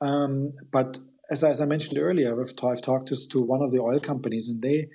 Um, 0.00 0.52
but 0.70 0.98
as, 1.28 1.42
as 1.42 1.60
I 1.60 1.66
mentioned 1.66 1.98
earlier, 1.98 2.40
I've, 2.40 2.52
I've 2.64 2.82
talked 2.82 3.08
to, 3.08 3.28
to 3.30 3.42
one 3.42 3.62
of 3.62 3.72
the 3.72 3.80
oil 3.80 4.00
companies, 4.00 4.48
and 4.48 4.62
they 4.62 4.88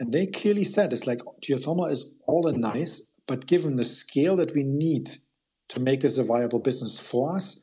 and 0.00 0.12
they 0.12 0.26
clearly 0.26 0.64
said 0.64 0.92
it's 0.92 1.06
like 1.06 1.20
geothermal 1.42 1.92
is 1.92 2.14
all 2.26 2.46
and 2.48 2.58
nice, 2.58 3.12
but 3.26 3.46
given 3.46 3.76
the 3.76 3.84
scale 3.84 4.34
that 4.36 4.54
we 4.54 4.64
need 4.64 5.10
to 5.68 5.78
make 5.78 6.00
this 6.00 6.16
a 6.16 6.24
viable 6.24 6.58
business 6.58 6.98
for 6.98 7.36
us, 7.36 7.62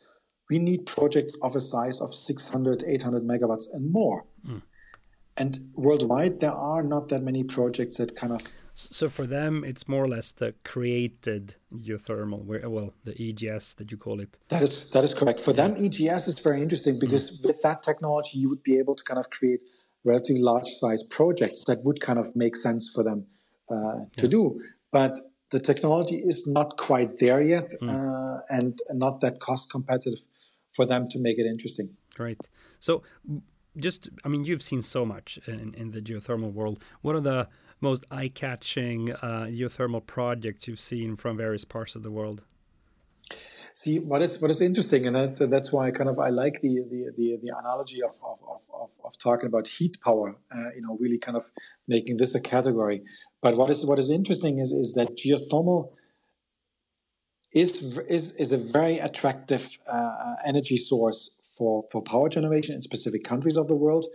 we 0.50 0.60
need 0.60 0.86
projects 0.86 1.36
of 1.41 1.56
a 1.56 1.60
size 1.60 2.00
of 2.00 2.13
600, 2.13 2.84
800 2.88 3.23
megawatts 3.23 3.65
and 3.73 3.91
more. 3.91 4.23
Mm. 4.45 4.62
And 5.36 5.60
worldwide, 5.76 6.39
there 6.39 6.54
are 6.54 6.84
not 6.84 7.10
that 7.10 7.21
many 7.21 7.43
projects 7.43 7.97
that 7.97 8.15
kind 8.15 8.34
of. 8.34 8.41
So 8.76 9.10
for 9.10 9.28
them, 9.28 9.63
it's 9.63 9.88
more 9.88 10.04
or 10.04 10.08
less 10.08 10.32
the 10.32 10.54
created 10.63 11.56
geothermal, 11.73 12.43
where 12.45 12.69
well, 12.69 12.93
the 13.04 13.13
EGS 13.30 13.73
that 13.73 13.91
you 13.91 13.97
call 13.97 14.19
it. 14.19 14.39
That 14.50 14.63
is 14.63 14.89
that 14.91 15.04
is 15.04 15.13
correct. 15.13 15.39
For 15.39 15.52
yeah. 15.52 15.67
them, 15.67 15.86
EGS 15.86 16.28
is 16.28 16.39
very 16.39 16.62
interesting 16.62 16.97
because 17.00 17.41
mm. 17.41 17.47
with 17.47 17.62
that 17.63 17.84
technology, 17.84 18.39
you 18.39 18.50
would 18.50 18.63
be 18.63 18.78
able 18.78 18.95
to 18.95 19.04
kind 19.04 19.19
of 19.19 19.30
create 19.30 19.62
relatively 20.03 20.41
large 20.41 20.67
size 20.67 21.03
projects 21.03 21.65
that 21.65 21.83
would 21.83 21.99
kind 22.01 22.19
of 22.19 22.36
make 22.36 22.55
sense 22.55 22.89
for 22.93 23.03
them 23.03 23.25
uh, 23.69 24.05
to 24.17 24.25
yeah. 24.25 24.29
do. 24.29 24.62
But 24.91 25.19
the 25.51 25.60
technology 25.60 26.17
is 26.17 26.47
not 26.47 26.77
quite 26.77 27.17
there 27.17 27.43
yet, 27.43 27.73
mm. 27.81 27.89
uh, 27.89 28.41
and 28.49 28.77
not 28.93 29.21
that 29.21 29.39
cost 29.39 29.69
competitive 29.69 30.19
for 30.73 30.86
them 30.86 31.07
to 31.10 31.19
make 31.19 31.38
it 31.38 31.45
interesting. 31.45 31.88
Right. 32.17 32.38
So 32.79 33.03
just 33.77 34.10
i 34.25 34.27
mean 34.27 34.43
you've 34.43 34.63
seen 34.63 34.81
so 34.81 35.05
much 35.05 35.39
in, 35.45 35.73
in 35.75 35.91
the 35.91 36.01
geothermal 36.01 36.51
world 36.51 36.83
what 37.01 37.15
are 37.15 37.21
the 37.21 37.47
most 37.79 38.03
eye-catching 38.10 39.12
uh, 39.12 39.45
geothermal 39.49 40.03
projects 40.03 40.67
you've 40.67 40.79
seen 40.79 41.15
from 41.15 41.38
various 41.38 41.63
parts 41.63 41.95
of 41.95 42.01
the 42.01 42.10
world 42.10 42.41
see 43.82 43.96
what 44.12 44.22
is 44.26 44.42
what 44.42 44.50
is 44.56 44.62
interesting 44.70 45.06
and 45.08 45.16
that, 45.16 45.50
that's 45.54 45.72
why 45.72 45.86
kind 46.00 46.10
of 46.13 46.18
i 46.28 46.30
like 46.30 46.56
the 46.62 46.74
the, 46.92 47.00
the, 47.18 47.28
the 47.44 47.52
analogy 47.62 48.02
of, 48.10 48.16
of, 48.32 48.38
of, 48.84 48.90
of, 49.06 49.18
talking 49.20 49.48
about 49.52 49.68
heat 49.68 49.96
power 50.08 50.30
uh, 50.56 50.70
you 50.76 50.82
know 50.84 50.98
really 51.00 51.20
kind 51.26 51.38
of 51.42 51.46
making 51.88 52.18
this 52.18 52.34
a 52.34 52.42
category 52.42 52.98
but 53.42 53.56
what 53.60 53.70
is 53.70 53.86
what 53.86 54.00
is 54.00 54.10
interesting 54.10 54.60
is 54.60 54.72
is 54.72 54.94
that 54.98 55.10
geothermal 55.20 55.80
is 57.54 58.00
is 58.18 58.26
is 58.44 58.52
a 58.52 58.62
very 58.80 58.98
attractive 58.98 59.66
uh, 59.88 60.36
energy 60.46 60.78
source 60.78 61.38
for, 61.58 61.86
for 61.92 62.02
power 62.02 62.30
generation 62.30 62.76
in 62.76 62.82
specific 62.82 63.24
countries 63.24 63.58
of 63.58 63.68
the 63.68 63.76
world. 63.76 64.06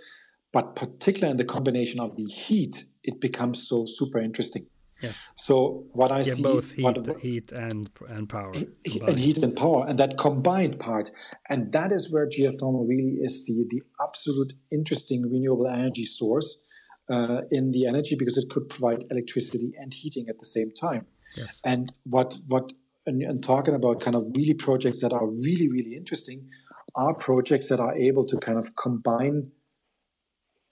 But 0.52 0.76
particularly 0.76 1.32
in 1.32 1.36
the 1.38 1.44
combination 1.44 1.98
of 1.98 2.14
the 2.16 2.24
heat, 2.24 2.84
it 3.02 3.20
becomes 3.20 3.66
so 3.66 3.84
super 3.86 4.20
interesting. 4.20 4.66
Yes. 5.02 5.18
So 5.36 5.84
what 5.92 6.12
I 6.12 6.18
yeah, 6.18 6.22
see 6.22 6.42
both 6.42 6.72
heat, 6.72 6.84
what, 6.84 7.20
heat 7.20 7.52
and 7.52 7.90
and 8.08 8.28
power, 8.28 8.52
heat, 8.52 9.02
and 9.02 9.18
heat 9.18 9.38
and 9.38 9.56
power, 9.56 9.84
and 9.86 9.98
that 9.98 10.16
combined 10.16 10.78
part, 10.78 11.10
and 11.48 11.72
that 11.72 11.90
is 11.92 12.10
where 12.12 12.26
geothermal 12.28 12.88
really 12.88 13.18
is 13.20 13.44
the 13.46 13.64
the 13.68 13.82
absolute 14.00 14.52
interesting 14.70 15.22
renewable 15.30 15.66
energy 15.66 16.04
source 16.04 16.62
uh, 17.10 17.42
in 17.50 17.72
the 17.72 17.86
energy 17.86 18.14
because 18.16 18.36
it 18.36 18.48
could 18.48 18.68
provide 18.68 19.04
electricity 19.10 19.72
and 19.78 19.92
heating 19.92 20.26
at 20.28 20.38
the 20.38 20.46
same 20.46 20.70
time. 20.80 21.06
Yes. 21.36 21.60
And 21.64 21.92
what 22.04 22.36
what 22.46 22.72
and, 23.06 23.22
and 23.22 23.42
talking 23.42 23.74
about 23.74 24.00
kind 24.00 24.14
of 24.14 24.24
really 24.36 24.54
projects 24.54 25.00
that 25.00 25.12
are 25.12 25.26
really 25.26 25.68
really 25.68 25.96
interesting 25.96 26.48
are 26.94 27.14
projects 27.14 27.68
that 27.68 27.80
are 27.80 27.96
able 27.96 28.26
to 28.26 28.36
kind 28.38 28.58
of 28.58 28.76
combine 28.76 29.50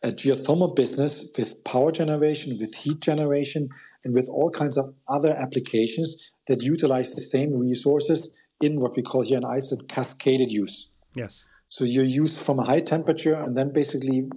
a 0.02 0.08
geothermal 0.08 0.74
business 0.74 1.34
with 1.36 1.62
power 1.64 1.92
generation, 1.92 2.56
with 2.58 2.74
heat 2.74 3.00
generation, 3.00 3.68
and 4.04 4.14
with 4.14 4.28
all 4.28 4.50
kinds 4.50 4.76
of 4.76 4.94
other 5.08 5.32
applications 5.32 6.16
that 6.48 6.62
utilize 6.62 7.14
the 7.14 7.20
same 7.20 7.54
resources 7.54 8.34
in 8.60 8.78
what 8.78 8.96
we 8.96 9.02
call 9.02 9.22
here 9.22 9.38
in 9.38 9.44
Iceland 9.44 9.88
cascaded 9.88 10.50
use. 10.50 10.88
Yes. 11.14 11.46
So 11.68 11.84
you 11.84 12.02
use 12.02 12.44
from 12.44 12.58
a 12.58 12.64
high 12.64 12.80
temperature 12.80 13.34
and 13.34 13.56
then 13.56 13.72
basically 13.72 14.28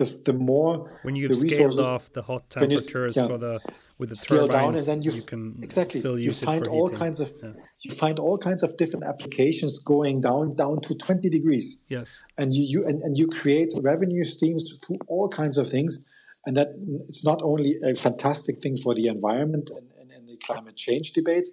the, 0.00 0.22
the 0.24 0.32
more 0.32 0.98
when 1.02 1.14
you've 1.14 1.36
scaled 1.36 1.78
off 1.78 2.10
the 2.12 2.22
hot 2.22 2.48
temperatures 2.48 3.14
you, 3.14 3.22
yeah, 3.22 3.28
for 3.28 3.38
the 3.38 3.60
with 3.98 4.08
the 4.08 4.16
scale 4.16 4.48
turbines, 4.48 4.62
down 4.62 4.76
and 4.76 4.86
then 4.86 5.02
you, 5.02 5.10
you 5.12 5.22
can 5.22 5.58
exactly 5.62 6.00
still 6.00 6.18
use 6.18 6.40
you 6.40 6.46
find 6.46 6.66
all 6.66 6.88
heating. 6.88 6.98
kinds 6.98 7.20
of 7.20 7.30
yeah. 7.42 7.52
you 7.84 7.94
find 7.94 8.18
all 8.18 8.38
kinds 8.38 8.62
of 8.62 8.76
different 8.78 9.04
applications 9.04 9.78
going 9.80 10.20
down 10.20 10.54
down 10.54 10.80
to 10.80 10.94
20 10.94 11.28
degrees 11.28 11.82
yes 11.88 12.08
and 12.38 12.54
you, 12.54 12.64
you 12.72 12.86
and, 12.86 13.02
and 13.02 13.18
you 13.18 13.26
create 13.28 13.72
revenue 13.82 14.24
streams 14.24 14.78
through 14.82 14.96
all 15.06 15.28
kinds 15.28 15.58
of 15.58 15.68
things 15.68 16.02
and 16.46 16.56
that 16.56 16.68
it's 17.08 17.24
not 17.24 17.40
only 17.42 17.76
a 17.84 17.94
fantastic 17.94 18.60
thing 18.62 18.76
for 18.76 18.94
the 18.94 19.06
environment 19.06 19.70
and, 19.70 19.90
and, 20.00 20.10
and 20.10 20.28
the 20.28 20.36
climate 20.44 20.76
change 20.76 21.12
debate 21.12 21.48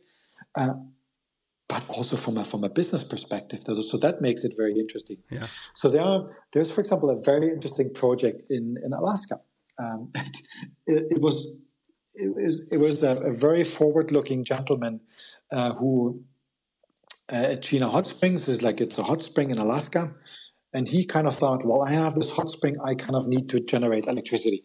uh, 0.57 0.73
but 1.69 1.83
also 1.89 2.15
from 2.15 2.37
a 2.37 2.45
from 2.45 2.63
a 2.63 2.69
business 2.69 3.03
perspective. 3.03 3.61
So 3.63 3.97
that 3.97 4.21
makes 4.21 4.43
it 4.43 4.53
very 4.55 4.79
interesting. 4.79 5.17
Yeah. 5.29 5.47
So 5.75 5.89
there 5.89 6.03
are 6.03 6.29
there's 6.53 6.71
for 6.71 6.81
example 6.81 7.09
a 7.09 7.21
very 7.23 7.49
interesting 7.49 7.93
project 7.93 8.43
in 8.49 8.77
in 8.83 8.93
Alaska. 8.93 9.41
Um, 9.79 10.11
it, 10.87 11.07
it, 11.11 11.21
was 11.21 11.53
it 12.15 12.33
was 12.33 12.67
it 12.71 12.79
was 12.79 13.03
a, 13.03 13.31
a 13.31 13.33
very 13.33 13.63
forward 13.63 14.11
looking 14.11 14.45
gentleman 14.45 15.01
uh, 15.51 15.73
who 15.73 16.15
uh, 17.31 17.53
at 17.53 17.61
Chena 17.61 17.91
Hot 17.91 18.07
Springs 18.07 18.47
is 18.47 18.63
like 18.63 18.79
it's 18.79 18.97
a 18.97 19.03
hot 19.03 19.21
spring 19.21 19.49
in 19.49 19.57
Alaska, 19.57 20.13
and 20.77 20.87
he 20.87 21.05
kind 21.05 21.25
of 21.25 21.35
thought, 21.35 21.65
well, 21.65 21.81
I 21.83 21.91
have 21.93 22.13
this 22.13 22.29
hot 22.29 22.51
spring, 22.51 22.75
I 22.85 22.93
kind 22.93 23.15
of 23.15 23.27
need 23.27 23.49
to 23.49 23.59
generate 23.59 24.05
electricity. 24.05 24.61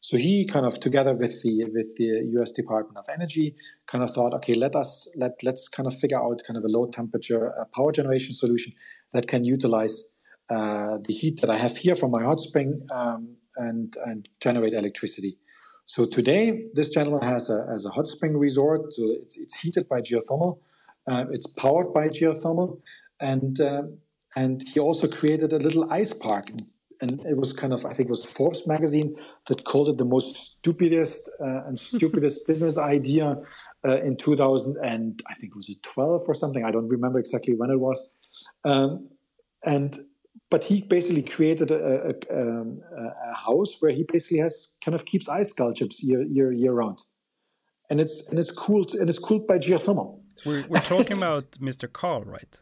So 0.00 0.16
he 0.16 0.46
kind 0.46 0.64
of 0.64 0.80
together 0.80 1.14
with 1.14 1.42
the 1.42 1.64
with 1.76 1.94
the 1.98 2.10
U.S. 2.36 2.52
Department 2.52 2.96
of 2.96 3.04
Energy 3.12 3.54
kind 3.86 4.02
of 4.02 4.10
thought, 4.14 4.32
okay, 4.38 4.54
let 4.54 4.74
us 4.74 4.90
let 5.22 5.32
let's 5.42 5.68
kind 5.68 5.86
of 5.86 5.94
figure 6.02 6.18
out 6.18 6.40
kind 6.46 6.56
of 6.56 6.64
a 6.64 6.68
low 6.76 6.86
temperature 6.86 7.42
uh, 7.60 7.64
power 7.76 7.92
generation 7.92 8.32
solution 8.32 8.72
that 9.12 9.28
can 9.28 9.44
utilize 9.44 10.04
uh, 10.48 10.96
the 11.06 11.12
heat 11.20 11.42
that 11.42 11.50
I 11.50 11.58
have 11.58 11.76
here 11.76 11.94
from 11.94 12.12
my 12.12 12.22
hot 12.22 12.40
spring 12.40 12.70
um, 12.90 13.36
and 13.56 13.94
and 14.06 14.26
generate 14.40 14.72
electricity. 14.72 15.34
So 15.84 16.06
today, 16.06 16.44
this 16.72 16.88
gentleman 16.88 17.24
has 17.34 17.50
a 17.50 17.66
has 17.70 17.84
a 17.84 17.90
hot 17.90 18.08
spring 18.08 18.38
resort. 18.38 18.90
So 18.94 19.02
it's 19.22 19.36
it's 19.36 19.56
heated 19.60 19.86
by 19.86 20.00
geothermal, 20.00 20.60
uh, 21.10 21.24
it's 21.30 21.46
powered 21.46 21.92
by 21.92 22.08
geothermal, 22.08 22.80
and 23.20 23.60
uh, 23.60 23.82
and 24.36 24.62
he 24.62 24.80
also 24.80 25.08
created 25.08 25.52
a 25.52 25.58
little 25.58 25.90
ice 25.92 26.12
park. 26.12 26.44
And 27.02 27.12
it 27.24 27.36
was 27.36 27.52
kind 27.52 27.72
of 27.72 27.86
I 27.86 27.94
think 27.94 28.06
it 28.06 28.10
was 28.10 28.26
Forbes 28.26 28.66
magazine 28.66 29.16
that 29.48 29.64
called 29.64 29.88
it 29.88 29.96
the 29.96 30.04
most 30.04 30.58
stupidest 30.58 31.30
uh, 31.40 31.66
and 31.66 31.78
stupidest 31.90 32.46
business 32.46 32.76
idea 32.76 33.36
uh, 33.86 34.02
in 34.02 34.16
2000 34.16 34.76
and 34.84 35.20
I 35.28 35.34
think 35.34 35.52
it 35.54 35.56
was 35.56 35.74
12 35.82 36.22
or 36.28 36.34
something. 36.34 36.64
I 36.64 36.70
don't 36.70 36.88
remember 36.88 37.18
exactly 37.18 37.54
when 37.54 37.70
it 37.70 37.80
was. 37.80 38.16
Um, 38.64 39.08
and 39.64 39.96
but 40.50 40.64
he 40.64 40.82
basically 40.82 41.22
created 41.22 41.70
a, 41.70 42.10
a, 42.10 42.38
um, 42.38 42.78
a, 42.96 43.38
house 43.38 43.76
where 43.80 43.92
he 43.92 44.04
basically 44.12 44.38
has 44.38 44.76
kind 44.84 44.94
of 44.94 45.04
keeps 45.04 45.28
ice 45.28 45.50
sculptures 45.50 46.02
year 46.02 46.22
year 46.22 46.52
year 46.52 46.74
round. 46.74 47.04
And 47.88 48.00
it's 48.00 48.28
and 48.28 48.38
it's 48.38 48.50
cooled 48.50 48.92
and 48.94 49.08
it's 49.08 49.18
cooled 49.18 49.46
by 49.46 49.58
geothermal 49.58 50.20
we're, 50.44 50.64
we're 50.68 50.80
talking 50.80 51.16
about 51.22 51.52
Mr. 51.52 51.92
Karl 51.92 52.22
right 52.24 52.58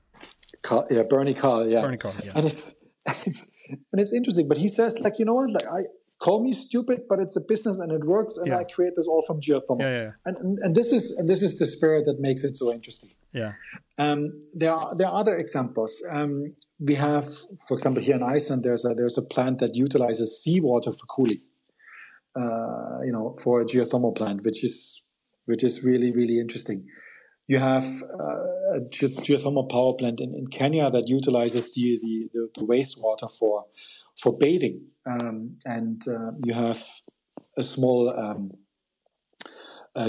Karl, 0.62 0.87
yeah 0.90 1.03
Bernie 1.03 1.35
Karl 1.35 1.68
yeah 1.68 1.83
Bernie 1.83 1.97
Karl 1.97 2.14
yeah 2.23 2.33
and 2.35 2.47
it's 2.47 2.88
it's 3.27 3.53
and 3.92 4.01
it's 4.01 4.12
interesting. 4.12 4.49
But 4.49 4.59
he 4.59 4.68
says, 4.68 4.99
like, 5.01 5.18
you 5.18 5.25
know 5.25 5.35
what? 5.35 5.51
Like, 5.51 5.66
I 5.66 5.81
call 6.18 6.42
me 6.42 6.53
stupid, 6.53 7.03
but 7.09 7.18
it's 7.21 7.37
a 7.37 7.40
business 7.40 7.79
and 7.79 7.92
it 7.92 8.05
works, 8.05 8.37
and 8.37 8.49
yeah. 8.49 8.59
I 8.59 8.64
create 8.64 8.94
this 8.97 9.07
all 9.07 9.23
from 9.23 9.40
geothermal. 9.40 9.81
Yeah, 9.81 10.03
yeah. 10.03 10.11
And, 10.25 10.37
and, 10.37 10.59
and 10.59 10.75
this 10.75 10.92
is 10.92 11.16
and 11.18 11.29
this 11.29 11.42
is 11.42 11.59
the 11.59 11.66
spirit 11.66 12.05
that 12.07 12.21
makes 12.21 12.44
it 12.44 12.57
so 12.57 12.73
interesting. 12.73 13.11
Yeah. 13.33 13.53
Um, 13.99 14.40
there 14.55 14.73
are 14.73 14.97
there 14.97 15.09
are 15.09 15.21
other 15.21 15.37
examples. 15.37 16.03
Um, 16.11 16.55
we 16.81 16.94
have, 16.94 17.27
for 17.66 17.75
example, 17.75 18.03
here 18.03 18.16
in 18.16 18.23
Iceland, 18.23 18.62
there's 18.64 18.85
a 18.85 18.94
there's 18.94 19.18
a 19.18 19.23
plant 19.23 19.59
that 19.61 19.75
utilizes 19.75 20.42
seawater 20.42 20.92
for 20.92 21.07
cooling. 21.07 21.40
Uh, 22.37 23.01
you 23.05 23.11
know, 23.11 23.35
for 23.42 23.62
a 23.62 23.64
geothermal 23.64 24.14
plant, 24.14 24.44
which 24.44 24.62
is 24.62 25.16
which 25.47 25.64
is 25.64 25.83
really 25.83 26.12
really 26.12 26.38
interesting. 26.38 26.87
You 27.48 27.58
have 27.58 27.84
uh, 28.02 28.74
a 28.74 28.78
geothermal 28.78 29.70
power 29.70 29.94
plant 29.98 30.20
in, 30.20 30.34
in 30.34 30.46
Kenya 30.48 30.90
that 30.90 31.08
utilizes 31.08 31.74
the, 31.74 31.98
the, 32.02 32.28
the, 32.32 32.48
the 32.56 32.66
wastewater 32.66 33.30
for 33.38 33.64
for 34.20 34.37
bathing, 34.40 34.88
um, 35.06 35.56
and 35.64 36.02
uh, 36.08 36.26
you 36.44 36.52
have 36.52 36.84
a 37.56 37.62
small 37.62 38.12
um, 38.18 38.48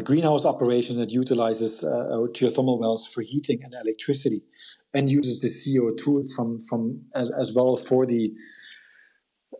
greenhouse 0.04 0.46
operation 0.46 0.98
that 0.98 1.12
utilizes 1.12 1.84
uh, 1.84 1.88
geothermal 2.34 2.80
wells 2.80 3.06
for 3.06 3.22
heating 3.22 3.64
and 3.64 3.74
electricity, 3.74 4.42
and 4.94 5.10
uses 5.10 5.42
the 5.42 5.50
CO 5.50 5.92
two 5.96 6.28
from 6.36 6.60
from 6.60 7.02
as, 7.16 7.32
as 7.32 7.54
well 7.54 7.76
for 7.76 8.06
the 8.06 8.34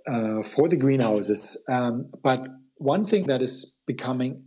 uh, 0.08 0.42
for 0.44 0.68
the 0.68 0.78
greenhouses. 0.78 1.64
Um, 1.70 2.10
but 2.24 2.46
one 2.76 3.06
thing 3.06 3.28
that 3.28 3.42
is 3.42 3.76
becoming 3.86 4.44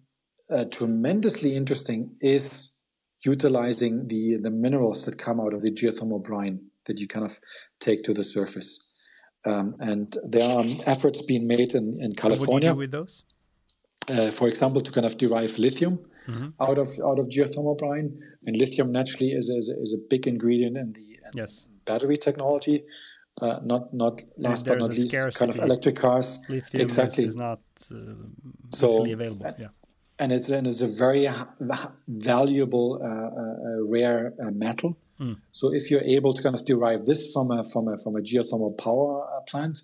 uh, 0.51 0.65
tremendously 0.65 1.57
interesting 1.57 2.17
is 2.21 2.72
utilizing 3.25 4.09
the 4.09 4.37
the 4.37 4.51
minerals 4.51 5.05
that 5.05 5.19
come 5.19 5.41
out 5.41 5.55
of 5.55 5.63
the 5.63 5.71
geothermal 5.71 6.23
brine 6.23 6.61
that 6.87 6.99
you 6.99 7.07
kind 7.07 7.25
of 7.25 7.39
take 7.81 8.03
to 8.03 8.13
the 8.13 8.25
surface. 8.25 8.89
Um, 9.45 9.77
and 9.81 10.17
there 10.25 10.49
are 10.57 10.65
efforts 10.87 11.23
being 11.23 11.47
made 11.47 11.75
in, 11.75 11.97
in 11.99 12.13
California. 12.13 12.75
with 12.75 12.93
those? 12.93 13.25
Uh, 14.09 14.31
for 14.31 14.49
example, 14.49 14.81
to 14.81 14.93
kind 14.93 15.07
of 15.07 15.17
derive 15.17 15.59
lithium 15.59 15.99
mm-hmm. 16.29 16.49
out 16.61 16.79
of 16.79 16.89
out 17.05 17.19
of 17.19 17.29
geothermal 17.29 17.77
brine, 17.79 18.21
and 18.47 18.57
lithium 18.57 18.93
naturally 18.93 19.33
is 19.33 19.49
is, 19.49 19.69
is 19.69 19.95
a 19.95 20.01
big 20.11 20.27
ingredient 20.27 20.77
in 20.77 20.93
the 20.93 21.19
in 21.27 21.33
yes. 21.35 21.67
battery 21.85 22.17
technology. 22.17 22.85
Uh, 23.41 23.59
not 23.63 23.95
not 23.95 24.23
last 24.37 24.67
but 24.67 24.79
not 24.79 24.91
least, 24.91 25.39
kind 25.39 25.55
of 25.55 25.57
electric 25.57 25.97
cars. 25.97 26.39
Lithium 26.49 26.83
exactly 26.83 27.25
is, 27.25 27.31
is 27.31 27.37
not 27.37 27.61
uh, 27.91 27.97
so, 28.71 29.05
available. 29.11 29.51
Yeah 29.59 29.69
and 30.23 30.31
it's 30.31 30.49
and 30.49 30.67
it's 30.69 30.83
a 30.83 30.87
very 30.87 31.29
valuable, 32.09 32.89
uh, 33.03 33.31
uh, 33.43 33.83
rare 33.97 34.33
uh, 34.41 34.51
metal. 34.53 34.97
Mm. 35.21 35.39
So 35.51 35.75
if 35.75 35.91
you're 35.91 36.07
able 36.19 36.33
to 36.33 36.43
kind 36.43 36.55
of 36.55 36.65
derive 36.65 37.07
this 37.07 37.33
from 37.33 37.51
a 37.51 37.65
from 37.65 37.89
a 37.89 37.99
from 38.03 38.15
a 38.17 38.21
geothermal 38.21 38.73
power 38.79 39.25
uh, 39.25 39.41
plant, 39.51 39.83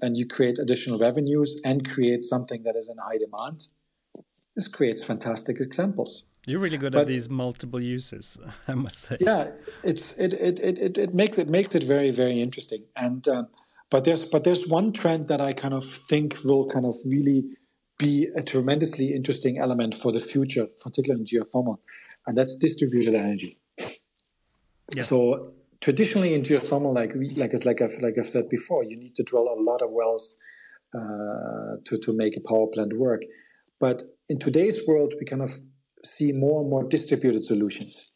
and 0.00 0.16
you 0.16 0.26
create 0.28 0.58
additional 0.60 0.98
revenues 0.98 1.60
and 1.64 1.76
create 1.94 2.24
something 2.24 2.62
that 2.62 2.76
is 2.76 2.88
in 2.88 2.98
high 2.98 3.18
demand, 3.26 3.66
this 4.54 4.68
creates 4.68 5.02
fantastic 5.02 5.56
examples. 5.60 6.24
You're 6.46 6.60
really 6.60 6.78
good 6.78 6.92
but, 6.92 7.08
at 7.08 7.12
these 7.12 7.28
multiple 7.28 7.82
uses, 7.82 8.38
I 8.68 8.74
must 8.74 8.98
say. 9.08 9.16
Yeah, 9.20 9.50
it's 9.82 10.06
it 10.20 10.32
it, 10.34 10.60
it, 10.60 10.98
it 10.98 11.14
makes 11.14 11.36
it 11.36 11.48
makes 11.48 11.74
it 11.74 11.82
very 11.82 12.12
very 12.12 12.40
interesting. 12.40 12.84
And 12.94 13.26
uh, 13.26 13.44
but 13.90 14.04
there's 14.04 14.24
but 14.24 14.44
there's 14.44 14.68
one 14.68 14.92
trend 14.92 15.26
that 15.26 15.40
I 15.40 15.52
kind 15.52 15.74
of 15.74 15.84
think 15.84 16.36
will 16.44 16.66
kind 16.68 16.86
of 16.86 16.94
really 17.04 17.40
be 17.98 18.28
a 18.36 18.42
tremendously 18.42 19.12
interesting 19.14 19.58
element 19.58 19.94
for 19.94 20.12
the 20.12 20.20
future, 20.20 20.66
particularly 20.82 21.20
in 21.22 21.26
geothermal, 21.26 21.76
and 22.26 22.36
that's 22.36 22.56
distributed 22.56 23.14
energy. 23.14 23.56
Yeah. 24.94 25.02
So 25.02 25.52
traditionally 25.80 26.34
in 26.34 26.42
geothermal, 26.42 26.94
like 26.94 27.12
like 27.36 27.52
like 27.64 27.80
I've 27.80 27.98
like 28.02 28.16
I've 28.18 28.28
said 28.28 28.48
before, 28.48 28.84
you 28.84 28.96
need 28.96 29.14
to 29.16 29.22
drill 29.22 29.48
a 29.48 29.60
lot 29.60 29.82
of 29.82 29.90
wells 29.90 30.38
uh, 30.94 31.76
to 31.84 31.98
to 31.98 32.16
make 32.16 32.36
a 32.36 32.40
power 32.40 32.66
plant 32.66 32.92
work. 32.94 33.22
But 33.80 34.02
in 34.28 34.38
today's 34.38 34.86
world, 34.86 35.14
we 35.18 35.26
kind 35.26 35.42
of 35.42 35.52
see 36.04 36.32
more 36.32 36.60
and 36.60 36.70
more 36.70 36.84
distributed 36.84 37.44
solutions. 37.44 38.10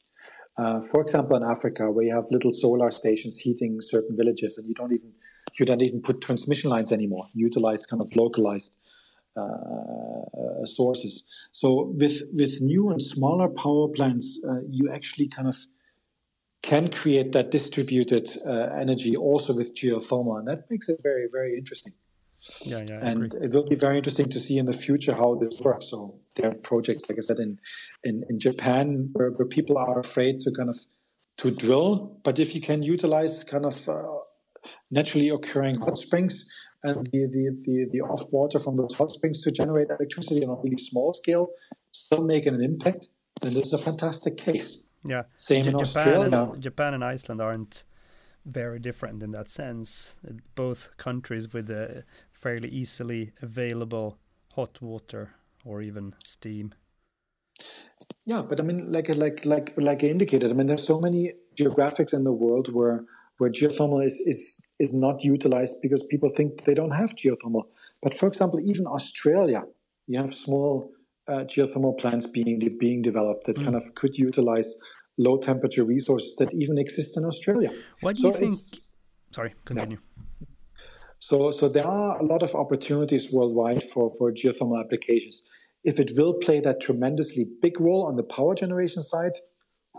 Uh, 0.59 0.81
for 0.81 1.01
example, 1.01 1.37
in 1.37 1.45
Africa, 1.45 1.91
where 1.91 2.05
you 2.05 2.15
have 2.15 2.25
little 2.31 2.53
solar 2.53 2.91
stations 2.91 3.39
heating 3.39 3.81
certain 3.81 4.17
villages, 4.17 4.59
and 4.59 4.67
you 4.67 4.75
don't 4.75 4.93
even 4.93 5.13
you 5.59 5.65
don't 5.65 5.83
even 5.83 6.03
put 6.03 6.21
transmission 6.21 6.71
lines 6.71 6.93
anymore. 6.93 7.23
You 7.35 7.47
utilize 7.47 7.87
kind 7.87 8.03
of 8.03 8.15
localized 8.17 8.77
sources. 10.65 11.25
So 11.53 11.95
with 11.99 12.23
with 12.33 12.61
new 12.61 12.91
and 12.91 13.03
smaller 13.03 13.49
power 13.49 13.89
plants, 13.89 14.41
uh, 14.49 14.61
you 14.69 14.91
actually 14.93 15.29
kind 15.29 15.49
of 15.49 15.57
can 16.63 16.89
create 16.89 17.33
that 17.33 17.51
distributed 17.51 18.29
uh, 18.47 18.69
energy 18.77 19.17
also 19.17 19.55
with 19.55 19.75
geothermal, 19.75 20.39
and 20.39 20.49
that 20.49 20.71
makes 20.71 20.89
it 20.89 21.01
very 21.03 21.29
very 21.33 21.57
interesting. 21.57 21.95
Yeah, 22.65 22.85
yeah. 22.89 23.05
and 23.05 23.35
it 23.35 23.53
will 23.53 23.69
be 23.69 23.75
very 23.75 23.97
interesting 23.97 24.29
to 24.29 24.39
see 24.39 24.59
in 24.59 24.67
the 24.67 24.73
future 24.73 25.13
how 25.13 25.35
this 25.35 25.61
works. 25.61 25.91
So 25.91 26.21
there 26.37 26.49
are 26.49 26.55
projects, 26.63 27.09
like 27.09 27.19
I 27.19 27.21
said, 27.21 27.39
in 27.39 27.59
in, 28.05 28.25
in 28.29 28.39
Japan 28.39 29.11
where, 29.13 29.31
where 29.31 29.49
people 29.49 29.77
are 29.77 29.99
afraid 29.99 30.41
to 30.41 30.53
kind 30.53 30.69
of 30.69 30.77
to 31.39 31.51
drill, 31.51 32.21
but 32.25 32.39
if 32.39 32.55
you 32.55 32.61
can 32.61 32.83
utilize 32.83 33.45
kind 33.45 33.65
of 33.65 33.89
uh, 33.89 34.03
naturally 34.91 35.29
occurring 35.29 35.77
hot 35.79 35.99
springs 35.99 36.49
and 36.85 37.07
the, 37.13 37.27
the, 37.27 37.59
the, 37.63 37.87
the 37.93 38.01
off 38.01 38.33
water 38.33 38.59
from 38.59 38.77
those 38.77 38.95
hot 38.95 39.13
springs 39.13 39.43
to 39.43 39.51
generate 39.51 39.89
electricity 39.89 40.45
on 40.45 40.51
a 40.51 40.61
really 40.61 40.79
small 40.91 41.13
scale, 41.15 41.49
still 41.93 42.25
making 42.25 42.55
an 42.55 42.63
impact, 42.63 43.09
then 43.41 43.53
this 43.53 43.67
is 43.67 43.73
a 43.73 43.79
fantastic 43.79 44.37
case. 44.37 44.79
Yeah. 45.05 45.23
Same 45.39 45.65
J- 45.65 45.71
in 45.71 45.79
Japan 45.79 46.09
Australia. 46.09 46.51
And, 46.53 46.63
Japan 46.63 46.95
and 46.95 47.05
Iceland 47.05 47.41
aren't 47.41 47.85
very 48.47 48.79
different 48.79 49.23
in 49.23 49.33
that 49.33 49.51
sense. 49.51 50.15
Both 50.55 50.97
countries 50.97 51.53
with 51.53 51.71
a 51.71 52.05
fairly 52.33 52.69
easily 52.69 53.33
available 53.43 54.19
hot 54.55 54.81
water 54.81 55.31
or 55.65 55.83
even 55.83 56.15
steam. 56.25 56.75
Yeah, 58.25 58.43
but 58.43 58.61
I 58.61 58.65
mean, 58.65 58.93
like 58.93 59.09
like 59.09 59.45
like 59.45 59.75
like 59.77 60.05
I 60.05 60.07
indicated, 60.07 60.51
I 60.51 60.55
mean, 60.55 60.69
there's 60.69 60.87
so 60.87 61.01
many 61.01 61.33
geographics 61.57 62.15
in 62.15 62.23
the 62.23 62.33
world 62.33 62.73
where 62.73 63.05
where 63.39 63.51
geothermal 63.51 64.05
is 64.05 64.21
is 64.27 64.69
is 64.79 64.93
not 64.93 65.25
utilized 65.25 65.77
because 65.83 66.03
people 66.05 66.31
think 66.37 66.65
they 66.65 66.75
don't 66.75 66.91
have 66.91 67.15
geothermal. 67.15 67.65
But 68.03 68.15
for 68.15 68.27
example, 68.27 68.59
even 68.65 68.87
Australia, 68.87 69.63
you 70.07 70.19
have 70.19 70.35
small 70.35 70.93
uh, 71.27 71.45
geothermal 71.53 71.99
plants 71.99 72.27
being 72.27 72.59
being 72.79 73.03
developed 73.03 73.47
that 73.47 73.57
mm. 73.57 73.65
kind 73.65 73.77
of 73.77 73.95
could 73.95 74.17
utilize 74.19 74.75
low 75.19 75.37
temperature 75.37 75.85
resources 75.85 76.37
that 76.37 76.53
even 76.55 76.79
exist 76.79 77.17
in 77.17 77.25
Australia. 77.25 77.71
What 78.01 78.17
do 78.17 78.23
so 78.23 78.29
you 78.29 78.35
think? 78.35 78.55
Sorry, 79.35 79.55
continue. 79.65 79.99
Yeah. 79.99 80.47
So, 81.21 81.51
so 81.51 81.69
there 81.69 81.87
are 81.87 82.19
a 82.19 82.25
lot 82.25 82.43
of 82.43 82.55
opportunities 82.55 83.33
worldwide 83.33 83.83
for, 83.83 84.11
for 84.17 84.33
geothermal 84.33 84.81
applications. 84.81 85.43
If 85.85 85.99
it 85.99 86.13
will 86.17 86.35
play 86.35 86.61
that 86.61 86.81
tremendously 86.81 87.47
big 87.61 87.81
role 87.81 88.07
on 88.07 88.17
the 88.17 88.23
power 88.23 88.55
generation 88.55 89.03
side, 89.03 89.33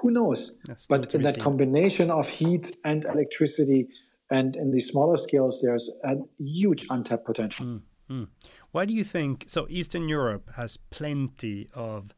who 0.01 0.11
knows? 0.11 0.57
but 0.89 1.13
in 1.13 1.23
that 1.23 1.35
seen. 1.35 1.43
combination 1.43 2.11
of 2.11 2.29
heat 2.29 2.75
and 2.83 3.05
electricity 3.05 3.89
and 4.31 4.55
in 4.55 4.71
the 4.71 4.79
smaller 4.79 5.17
scales, 5.17 5.61
there's 5.61 5.89
a 6.03 6.15
huge 6.37 6.85
untapped 6.89 7.25
potential. 7.25 7.65
Mm, 7.65 7.81
mm. 8.09 8.27
Why 8.71 8.85
do 8.85 8.93
you 8.93 9.03
think 9.03 9.45
so? 9.47 9.65
Eastern 9.69 10.07
Europe 10.07 10.51
has 10.55 10.77
plenty 10.77 11.67
of 11.73 12.13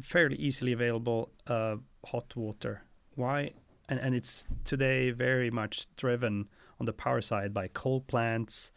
fairly 0.00 0.36
easily 0.36 0.72
available 0.72 1.30
uh, 1.46 1.76
hot 2.04 2.34
water. 2.34 2.84
Why? 3.14 3.52
And, 3.88 4.00
and 4.00 4.14
it's 4.14 4.46
today 4.64 5.10
very 5.10 5.50
much 5.50 5.86
driven 5.96 6.48
on 6.80 6.86
the 6.86 6.92
power 6.92 7.20
side 7.20 7.52
by 7.54 7.68
coal 7.68 8.00
plants 8.00 8.72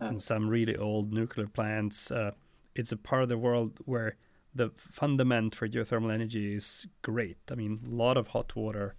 and 0.00 0.22
some 0.22 0.48
really 0.48 0.76
old 0.76 1.12
nuclear 1.12 1.48
plants. 1.48 2.10
Uh, 2.12 2.30
it's 2.76 2.92
a 2.92 2.96
part 2.96 3.22
of 3.24 3.28
the 3.28 3.38
world 3.38 3.78
where 3.84 4.16
the 4.58 4.70
fundament 4.76 5.54
for 5.54 5.68
geothermal 5.68 6.12
energy 6.12 6.54
is 6.54 6.86
great. 7.02 7.38
I 7.50 7.54
mean, 7.54 7.80
a 7.86 7.94
lot 7.94 8.16
of 8.16 8.28
hot 8.28 8.54
water. 8.54 8.94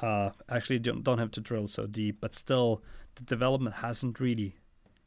Uh, 0.00 0.30
actually, 0.48 0.78
don't, 0.78 1.02
don't 1.02 1.18
have 1.18 1.30
to 1.32 1.40
drill 1.40 1.68
so 1.68 1.86
deep, 1.86 2.18
but 2.20 2.34
still, 2.34 2.82
the 3.14 3.22
development 3.22 3.76
hasn't 3.76 4.20
really 4.20 4.56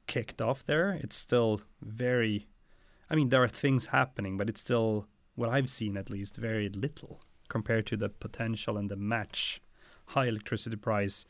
kicked 0.08 0.42
off 0.42 0.66
there. 0.66 0.92
It's 1.04 1.16
still 1.16 1.62
very. 1.82 2.48
I 3.10 3.16
mean, 3.16 3.30
there 3.30 3.44
are 3.44 3.48
things 3.48 3.88
happening, 3.88 4.38
but 4.38 4.50
it's 4.50 4.62
still 4.62 5.06
what 5.36 5.50
I've 5.50 5.70
seen 5.70 5.98
at 5.98 6.10
least 6.10 6.36
very 6.36 6.70
little 6.70 7.22
compared 7.48 7.86
to 7.88 7.98
the 7.98 8.10
potential 8.10 8.78
and 8.78 8.90
the 8.90 8.96
match 8.96 9.62
high 10.08 10.28
electricity 10.28 10.76
price 10.76 11.26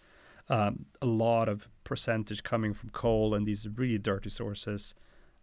um, 0.49 0.85
a 1.01 1.05
lot 1.05 1.47
of 1.47 1.67
percentage 1.83 2.43
coming 2.43 2.73
from 2.73 2.89
coal 2.89 3.35
and 3.35 3.45
these 3.45 3.67
really 3.67 3.97
dirty 3.97 4.29
sources, 4.29 4.95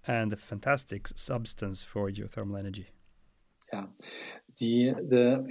and 0.06 0.32
a 0.32 0.36
fantastic 0.36 1.08
substance 1.08 1.82
for 1.82 2.10
geothermal 2.10 2.58
energy. 2.58 2.88
Yeah, 3.72 3.86
the 4.58 4.92
the 4.92 5.46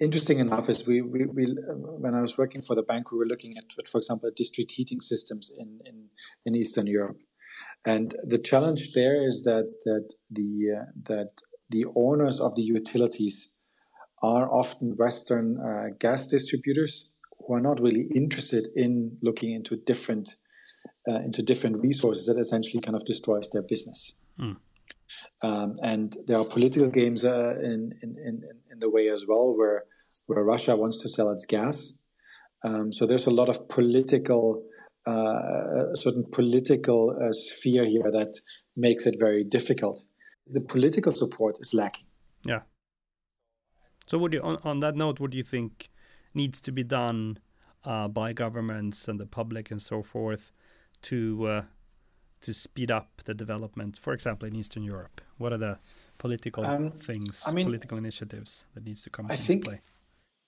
interesting 0.00 0.38
enough 0.38 0.68
is 0.68 0.86
we, 0.86 1.02
we, 1.02 1.26
we 1.26 1.46
when 1.46 2.14
I 2.14 2.20
was 2.20 2.36
working 2.36 2.62
for 2.62 2.74
the 2.74 2.82
bank, 2.82 3.12
we 3.12 3.18
were 3.18 3.26
looking 3.26 3.56
at, 3.56 3.64
for 3.88 3.98
example, 3.98 4.30
district 4.34 4.72
heating 4.72 5.00
systems 5.00 5.52
in, 5.56 5.80
in, 5.86 6.08
in 6.44 6.54
Eastern 6.54 6.86
Europe, 6.86 7.18
and 7.84 8.14
the 8.24 8.38
challenge 8.38 8.92
there 8.92 9.26
is 9.26 9.42
that 9.44 9.70
that 9.84 10.14
the 10.30 10.80
uh, 10.80 10.84
that 11.04 11.30
the 11.70 11.84
owners 11.94 12.40
of 12.40 12.54
the 12.56 12.62
utilities 12.62 13.52
are 14.22 14.50
often 14.50 14.96
Western 14.96 15.58
uh, 15.60 15.94
gas 15.98 16.26
distributors 16.26 17.10
who 17.40 17.54
are 17.54 17.60
not 17.60 17.80
really 17.80 18.08
interested 18.14 18.66
in 18.76 19.18
looking 19.22 19.52
into 19.52 19.76
different 19.76 20.36
uh, 21.08 21.16
into 21.16 21.42
different 21.42 21.82
resources 21.82 22.26
that 22.26 22.38
essentially 22.38 22.80
kind 22.80 22.96
of 22.96 23.04
destroys 23.04 23.50
their 23.50 23.62
business. 23.68 24.14
Mm. 24.40 24.56
Um, 25.42 25.74
and 25.82 26.16
there 26.26 26.38
are 26.38 26.44
political 26.44 26.88
games 26.88 27.24
uh, 27.24 27.54
in, 27.62 27.92
in, 28.02 28.16
in, 28.24 28.42
in 28.70 28.78
the 28.78 28.90
way 28.90 29.08
as 29.08 29.26
well, 29.26 29.56
where 29.56 29.84
where 30.26 30.44
Russia 30.44 30.76
wants 30.76 31.02
to 31.02 31.08
sell 31.08 31.30
its 31.30 31.46
gas. 31.46 31.98
Um, 32.64 32.92
so 32.92 33.06
there's 33.06 33.26
a 33.26 33.30
lot 33.30 33.48
of 33.48 33.68
political, 33.68 34.64
uh, 35.06 35.92
a 35.92 35.96
certain 35.96 36.24
political 36.32 37.10
uh, 37.10 37.32
sphere 37.32 37.84
here 37.84 38.10
that 38.10 38.40
makes 38.76 39.06
it 39.06 39.16
very 39.18 39.44
difficult. 39.44 40.00
The 40.46 40.62
political 40.62 41.12
support 41.12 41.56
is 41.60 41.74
lacking. 41.74 42.06
Yeah. 42.44 42.60
So, 44.06 44.18
would 44.18 44.32
you 44.32 44.40
on, 44.40 44.58
on 44.64 44.80
that 44.80 44.96
note, 44.96 45.20
what 45.20 45.30
do 45.30 45.36
you 45.36 45.44
think 45.44 45.90
needs 46.34 46.60
to 46.62 46.72
be 46.72 46.82
done 46.82 47.38
uh, 47.84 48.08
by 48.08 48.32
governments 48.32 49.08
and 49.08 49.20
the 49.20 49.26
public 49.26 49.70
and 49.70 49.80
so 49.80 50.02
forth 50.02 50.52
to 51.02 51.46
uh, 51.46 51.62
to 52.44 52.54
speed 52.54 52.90
up 52.90 53.22
the 53.24 53.34
development, 53.34 53.98
for 53.98 54.12
example, 54.12 54.46
in 54.48 54.54
Eastern 54.54 54.82
Europe? 54.82 55.20
What 55.38 55.52
are 55.52 55.58
the 55.58 55.78
political 56.18 56.64
um, 56.64 56.90
things, 56.90 57.42
I 57.46 57.52
mean, 57.52 57.66
political 57.66 57.98
initiatives 57.98 58.64
that 58.74 58.84
needs 58.84 59.02
to 59.02 59.10
come 59.10 59.26
I 59.30 59.34
into 59.34 59.44
think, 59.44 59.64
play? 59.64 59.80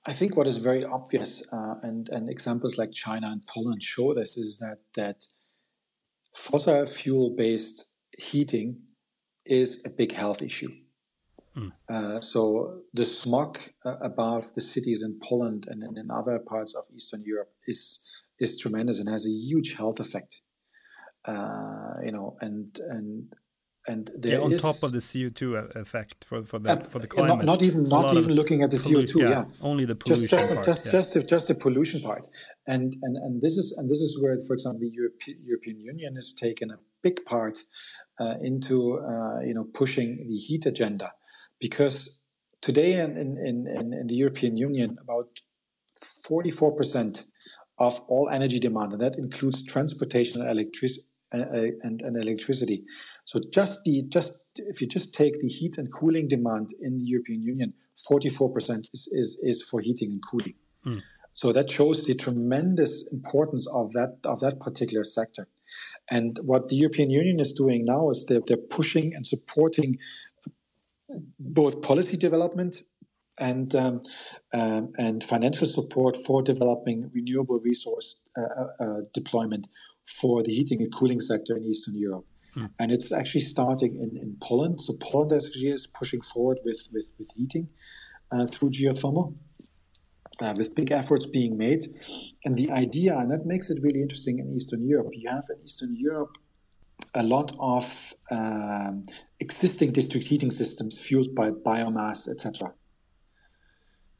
I 0.05 0.13
think 0.13 0.37
what 0.37 0.47
is 0.47 0.59
very 0.59 0.85
obvious, 0.85 1.43
uh, 1.53 1.75
and 1.83 2.09
and 2.11 2.31
examples 2.31 2.79
like 2.79 2.93
China 2.93 3.27
and 3.31 3.43
Poland 3.55 3.83
show 3.83 4.15
this, 4.15 4.37
is 4.37 4.59
that 4.59 4.79
that 4.95 5.27
fossil 6.35 6.87
fuel 6.87 7.35
based 7.37 7.89
heating 8.19 8.83
is 9.45 9.83
a 9.85 9.91
big 9.91 10.13
health 10.13 10.43
issue. 10.43 10.73
Mm. 11.57 11.73
Uh, 11.89 12.21
so 12.21 12.81
the 12.93 13.07
smog 13.07 13.59
uh, 13.85 13.97
above 14.03 14.55
the 14.55 14.61
cities 14.61 15.03
in 15.03 15.19
Poland 15.23 15.67
and, 15.71 15.83
and, 15.83 15.97
in 15.97 16.11
other 16.11 16.39
parts 16.39 16.75
of 16.75 16.85
Eastern 16.95 17.23
Europe 17.25 17.53
is 17.67 17.81
is 18.39 18.59
tremendous 18.59 18.99
and 18.99 19.09
has 19.09 19.25
a 19.27 19.31
huge 19.31 19.77
health 19.77 19.99
effect. 19.99 20.43
Uh, 21.27 21.95
you 22.05 22.13
know, 22.13 22.37
and 22.41 22.79
and 22.89 23.27
and 23.89 24.11
yeah, 24.23 24.39
on 24.39 24.53
is, 24.53 24.63
top 24.63 24.83
of 24.83 24.93
the 24.93 24.99
CO2 24.99 25.77
effect 25.77 26.25
for 26.25 26.45
for 26.45 26.59
the 26.59 26.81
for 26.81 26.99
the 26.99 27.07
climate. 27.07 27.39
Not, 27.39 27.45
not 27.45 27.63
even 27.63 27.89
not 27.89 28.15
even 28.15 28.33
looking 28.33 28.63
at 28.63 28.71
the 28.71 28.77
CO2. 28.77 29.21
Yeah, 29.21 29.29
yeah, 29.31 29.45
only 29.61 29.85
the 29.85 29.95
pollution 29.95 30.27
just 30.27 30.49
just 30.49 30.55
part, 30.55 30.67
just 30.67 30.87
yeah. 30.87 30.93
just 30.93 31.15
the, 31.15 31.23
just 31.23 31.49
the 31.49 31.55
pollution 31.55 32.01
part, 32.01 32.25
and 32.67 32.97
and 33.03 33.17
and 33.17 33.41
this 33.41 33.57
is 33.57 33.77
and 33.79 33.89
this 33.89 33.99
is 33.99 34.21
where, 34.21 34.37
for 34.47 34.55
example, 34.55 34.81
the 34.81 34.89
Europe, 34.89 35.15
European 35.27 35.81
Union 35.81 36.17
has 36.17 36.33
taken 36.33 36.71
a 36.71 36.79
big 37.03 37.25
part 37.25 37.59
uh, 38.21 38.35
into 38.43 38.99
uh, 38.99 39.41
you 39.41 39.55
know 39.55 39.65
pushing 39.75 40.27
the 40.29 40.37
heat 40.37 40.67
agenda, 40.67 41.13
because 41.61 42.23
today 42.61 43.01
in 43.01 43.17
in, 43.17 43.67
in, 43.67 43.93
in 43.93 44.07
the 44.07 44.15
European 44.15 44.57
Union 44.57 44.97
about 45.01 45.27
forty 46.25 46.51
four 46.51 46.77
percent 46.77 47.25
of 47.79 48.01
all 48.09 48.29
energy 48.31 48.59
demand, 48.59 48.93
and 48.93 49.03
that 49.03 49.19
includes 49.19 49.63
transportation 49.63 50.41
and 50.41 50.51
electricity 50.51 51.07
and, 51.33 52.03
and 52.03 52.17
electricity. 52.17 52.83
So 53.25 53.41
just 53.53 53.85
the 53.85 54.05
just 54.09 54.61
if 54.67 54.81
you 54.81 54.87
just 54.87 55.15
take 55.15 55.41
the 55.41 55.49
heat 55.49 55.79
and 55.79 55.93
cooling 55.93 56.29
demand 56.29 56.71
in 56.81 56.99
the 56.99 57.05
European 57.05 57.43
Union, 57.43 57.75
44% 58.11 58.87
is 58.93 59.09
is, 59.13 59.41
is 59.43 59.63
for 59.63 59.81
heating 59.81 60.13
and 60.13 60.23
cooling. 60.23 60.55
Mm. 60.87 61.03
So 61.35 61.53
that 61.53 61.71
shows 61.71 62.07
the 62.07 62.15
tremendous 62.15 63.13
importance 63.13 63.67
of 63.73 63.93
that 63.93 64.19
of 64.25 64.41
that 64.41 64.61
particular 64.61 65.05
sector. 65.05 65.49
And 66.11 66.39
what 66.43 66.69
the 66.69 66.77
European 66.77 67.11
Union 67.11 67.41
is 67.41 67.53
doing 67.53 67.85
now 67.85 68.11
is 68.11 68.27
they're, 68.27 68.41
they're 68.47 68.57
pushing 68.57 69.13
and 69.15 69.27
supporting 69.27 69.99
both 71.39 71.83
policy 71.83 72.17
development 72.17 72.83
and 73.39 73.75
um, 73.75 74.03
um, 74.55 74.93
and 74.99 75.23
financial 75.23 75.67
support 75.67 76.17
for 76.17 76.43
developing 76.43 77.11
renewable 77.13 77.59
resource 77.59 78.23
uh, 78.39 78.85
uh, 78.85 79.01
deployment 79.13 79.69
for 80.07 80.43
the 80.43 80.53
heating 80.53 80.81
and 80.81 80.93
cooling 80.95 81.21
sector 81.21 81.57
in 81.57 81.65
Eastern 81.65 81.97
Europe. 81.97 82.25
Hmm. 82.55 82.67
And 82.79 82.93
it's 82.93 83.13
actually 83.13 83.43
starting 83.43 83.97
in, 83.97 84.17
in 84.17 84.37
Poland. 84.41 84.81
So 84.81 84.95
Poland 84.95 85.33
actually 85.33 85.71
is 85.71 85.87
pushing 85.87 86.21
forward 86.21 86.59
with, 86.65 86.89
with, 86.93 87.13
with 87.19 87.31
heating 87.37 87.69
uh, 88.33 88.47
through 88.47 88.71
geothermal, 88.71 89.35
uh, 90.41 90.55
with 90.57 90.75
big 90.75 90.91
efforts 90.93 91.27
being 91.27 91.57
made. 91.59 91.83
And 92.45 92.57
the 92.57 92.71
idea, 92.71 93.19
and 93.19 93.31
that 93.31 93.45
makes 93.45 93.69
it 93.69 93.79
really 93.83 94.01
interesting 94.01 94.39
in 94.39 94.55
Eastern 94.55 94.87
Europe, 94.87 95.09
you 95.13 95.29
have 95.29 95.45
in 95.51 95.63
Eastern 95.65 95.95
Europe 95.97 96.37
a 97.15 97.23
lot 97.23 97.53
of 97.59 98.15
um, 98.31 99.03
existing 99.41 99.93
district 99.93 100.27
heating 100.29 100.51
systems 100.51 100.99
fueled 100.99 101.35
by 101.35 101.51
biomass, 101.51 102.29
etc. 102.29 102.73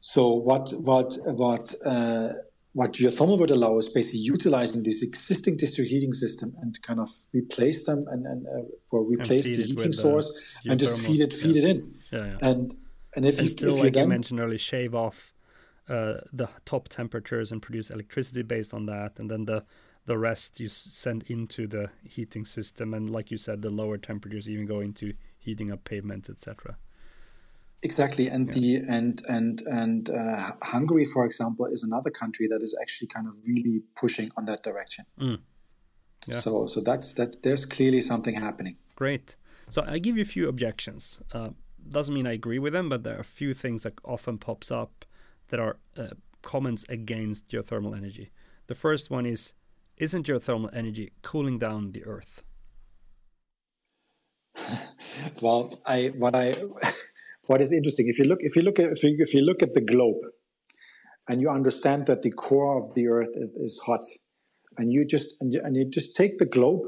So 0.01 0.33
what 0.33 0.71
what 0.79 1.17
what 1.25 1.73
uh, 1.85 2.29
what 2.77 2.93
geothermal 2.93 3.39
would 3.39 3.49
allow 3.49 3.75
is 3.79 3.89
basically 3.89 4.19
utilizing 4.19 4.83
this 4.83 5.01
existing 5.01 5.57
district 5.57 5.89
heating 5.89 6.13
system 6.13 6.55
and 6.61 6.79
kind 6.83 6.99
of 6.99 7.09
replace 7.33 7.87
them 7.87 8.03
and, 8.11 8.23
and 8.27 8.45
uh, 8.45 8.69
or 8.91 9.01
replace 9.03 9.49
and 9.49 9.57
the 9.57 9.63
heating 9.63 9.91
source 9.91 10.31
and 10.63 10.79
just 10.79 11.01
feed 11.01 11.19
it 11.19 11.33
feed 11.33 11.55
yeah. 11.55 11.63
it 11.63 11.69
in. 11.71 11.95
Yeah, 12.11 12.25
yeah. 12.25 12.37
And 12.41 12.75
and 13.15 13.25
if 13.25 13.39
and 13.39 13.45
you 13.45 13.49
still, 13.49 13.69
if 13.69 13.77
you 13.77 13.83
like 13.85 13.93
then, 13.93 14.03
you 14.03 14.09
mentioned 14.09 14.39
earlier, 14.39 14.59
shave 14.59 14.93
off 14.93 15.33
uh, 15.89 16.17
the 16.31 16.47
top 16.65 16.87
temperatures 16.89 17.51
and 17.51 17.63
produce 17.63 17.89
electricity 17.89 18.43
based 18.43 18.75
on 18.75 18.85
that, 18.85 19.13
and 19.17 19.31
then 19.31 19.45
the 19.45 19.65
the 20.05 20.15
rest 20.15 20.59
you 20.59 20.67
send 20.67 21.23
into 21.23 21.65
the 21.65 21.89
heating 22.03 22.45
system, 22.45 22.93
and 22.93 23.09
like 23.09 23.31
you 23.31 23.37
said, 23.37 23.63
the 23.63 23.71
lower 23.71 23.97
temperatures 23.97 24.47
even 24.47 24.67
go 24.67 24.81
into 24.81 25.13
heating 25.39 25.71
up 25.71 25.83
pavements, 25.83 26.29
etc. 26.29 26.77
Exactly, 27.83 28.27
and 28.27 28.47
Yeah. 28.47 28.53
the 28.53 28.75
and 28.97 29.21
and 29.29 29.61
and 29.67 30.09
uh, 30.09 30.51
Hungary, 30.63 31.05
for 31.05 31.25
example, 31.25 31.65
is 31.67 31.83
another 31.83 32.09
country 32.09 32.47
that 32.47 32.61
is 32.61 32.75
actually 32.81 33.07
kind 33.07 33.27
of 33.27 33.33
really 33.45 33.83
pushing 33.95 34.31
on 34.35 34.45
that 34.45 34.63
direction. 34.63 35.05
Mm. 35.19 35.39
Yeah. 36.27 36.39
So 36.39 36.67
so 36.67 36.81
that's 36.81 37.13
that. 37.13 37.43
There's 37.43 37.65
clearly 37.65 38.01
something 38.01 38.35
happening. 38.35 38.77
Great. 38.95 39.35
So 39.69 39.83
I 39.85 39.99
give 39.99 40.15
you 40.17 40.23
a 40.23 40.25
few 40.25 40.49
objections. 40.49 41.19
Uh, 41.31 41.49
doesn't 41.89 42.13
mean 42.13 42.25
I 42.27 42.33
agree 42.33 42.59
with 42.59 42.73
them, 42.73 42.89
but 42.89 43.03
there 43.03 43.17
are 43.17 43.21
a 43.21 43.23
few 43.23 43.53
things 43.53 43.83
that 43.83 43.93
often 44.03 44.37
pops 44.37 44.71
up 44.71 45.05
that 45.49 45.59
are 45.59 45.77
uh, 45.97 46.07
comments 46.41 46.85
against 46.89 47.47
geothermal 47.49 47.95
energy. 47.95 48.31
The 48.67 48.75
first 48.75 49.11
one 49.11 49.25
is, 49.25 49.53
isn't 49.97 50.25
geothermal 50.27 50.69
energy 50.73 51.11
cooling 51.21 51.59
down 51.59 51.91
the 51.91 52.03
Earth? 52.05 52.41
Well, 55.41 55.69
I 55.85 56.07
what 56.17 56.35
I 56.35 56.53
what 57.47 57.61
is 57.61 57.71
interesting 57.71 58.07
if 58.07 58.17
you 58.19 58.25
look 58.25 58.39
if 58.41 58.55
you 58.55 58.61
look 58.61 58.79
at 58.79 58.91
if 58.91 59.03
you, 59.03 59.15
if 59.19 59.33
you 59.33 59.41
look 59.41 59.61
at 59.61 59.73
the 59.73 59.81
globe, 59.81 60.17
and 61.27 61.41
you 61.41 61.49
understand 61.49 62.05
that 62.07 62.21
the 62.21 62.31
core 62.31 62.81
of 62.81 62.93
the 62.95 63.07
Earth 63.07 63.33
is, 63.35 63.49
is 63.55 63.81
hot, 63.85 64.05
and 64.77 64.91
you 64.91 65.05
just 65.05 65.35
and 65.41 65.53
you, 65.53 65.61
and 65.63 65.75
you 65.75 65.85
just 65.85 66.15
take 66.15 66.37
the 66.37 66.45
globe, 66.45 66.81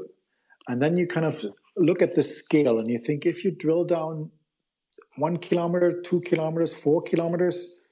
and 0.68 0.82
then 0.82 0.96
you 0.96 1.06
kind 1.06 1.26
of 1.26 1.44
look 1.76 2.02
at 2.02 2.14
the 2.14 2.22
scale, 2.22 2.78
and 2.78 2.88
you 2.88 2.98
think 2.98 3.26
if 3.26 3.44
you 3.44 3.50
drill 3.50 3.84
down 3.84 4.30
one 5.16 5.36
kilometer, 5.36 6.00
two 6.02 6.20
kilometers, 6.20 6.74
four 6.74 7.02
kilometers, 7.02 7.86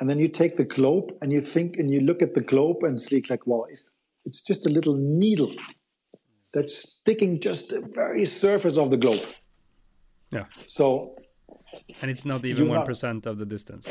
and 0.00 0.08
then 0.08 0.18
you 0.18 0.28
take 0.28 0.56
the 0.56 0.64
globe 0.64 1.12
and 1.20 1.32
you 1.32 1.40
think 1.40 1.76
and 1.76 1.92
you 1.92 2.00
look 2.00 2.22
at 2.22 2.34
the 2.34 2.40
globe 2.40 2.82
and 2.82 2.98
like, 3.12 3.30
like 3.30 3.46
well, 3.46 3.66
it's, 3.68 4.04
it's 4.24 4.40
just 4.40 4.66
a 4.66 4.70
little 4.70 4.96
needle 4.96 5.50
that's 6.54 6.76
sticking 6.94 7.40
just 7.40 7.68
the 7.68 7.80
very 7.92 8.24
surface 8.24 8.76
of 8.78 8.90
the 8.90 8.96
globe. 8.96 9.22
Yeah. 10.32 10.44
So 10.66 11.16
And 12.02 12.10
it's 12.10 12.24
not 12.24 12.44
even 12.44 12.68
one 12.68 12.78
of 12.78 13.38
the 13.38 13.46
distance. 13.46 13.88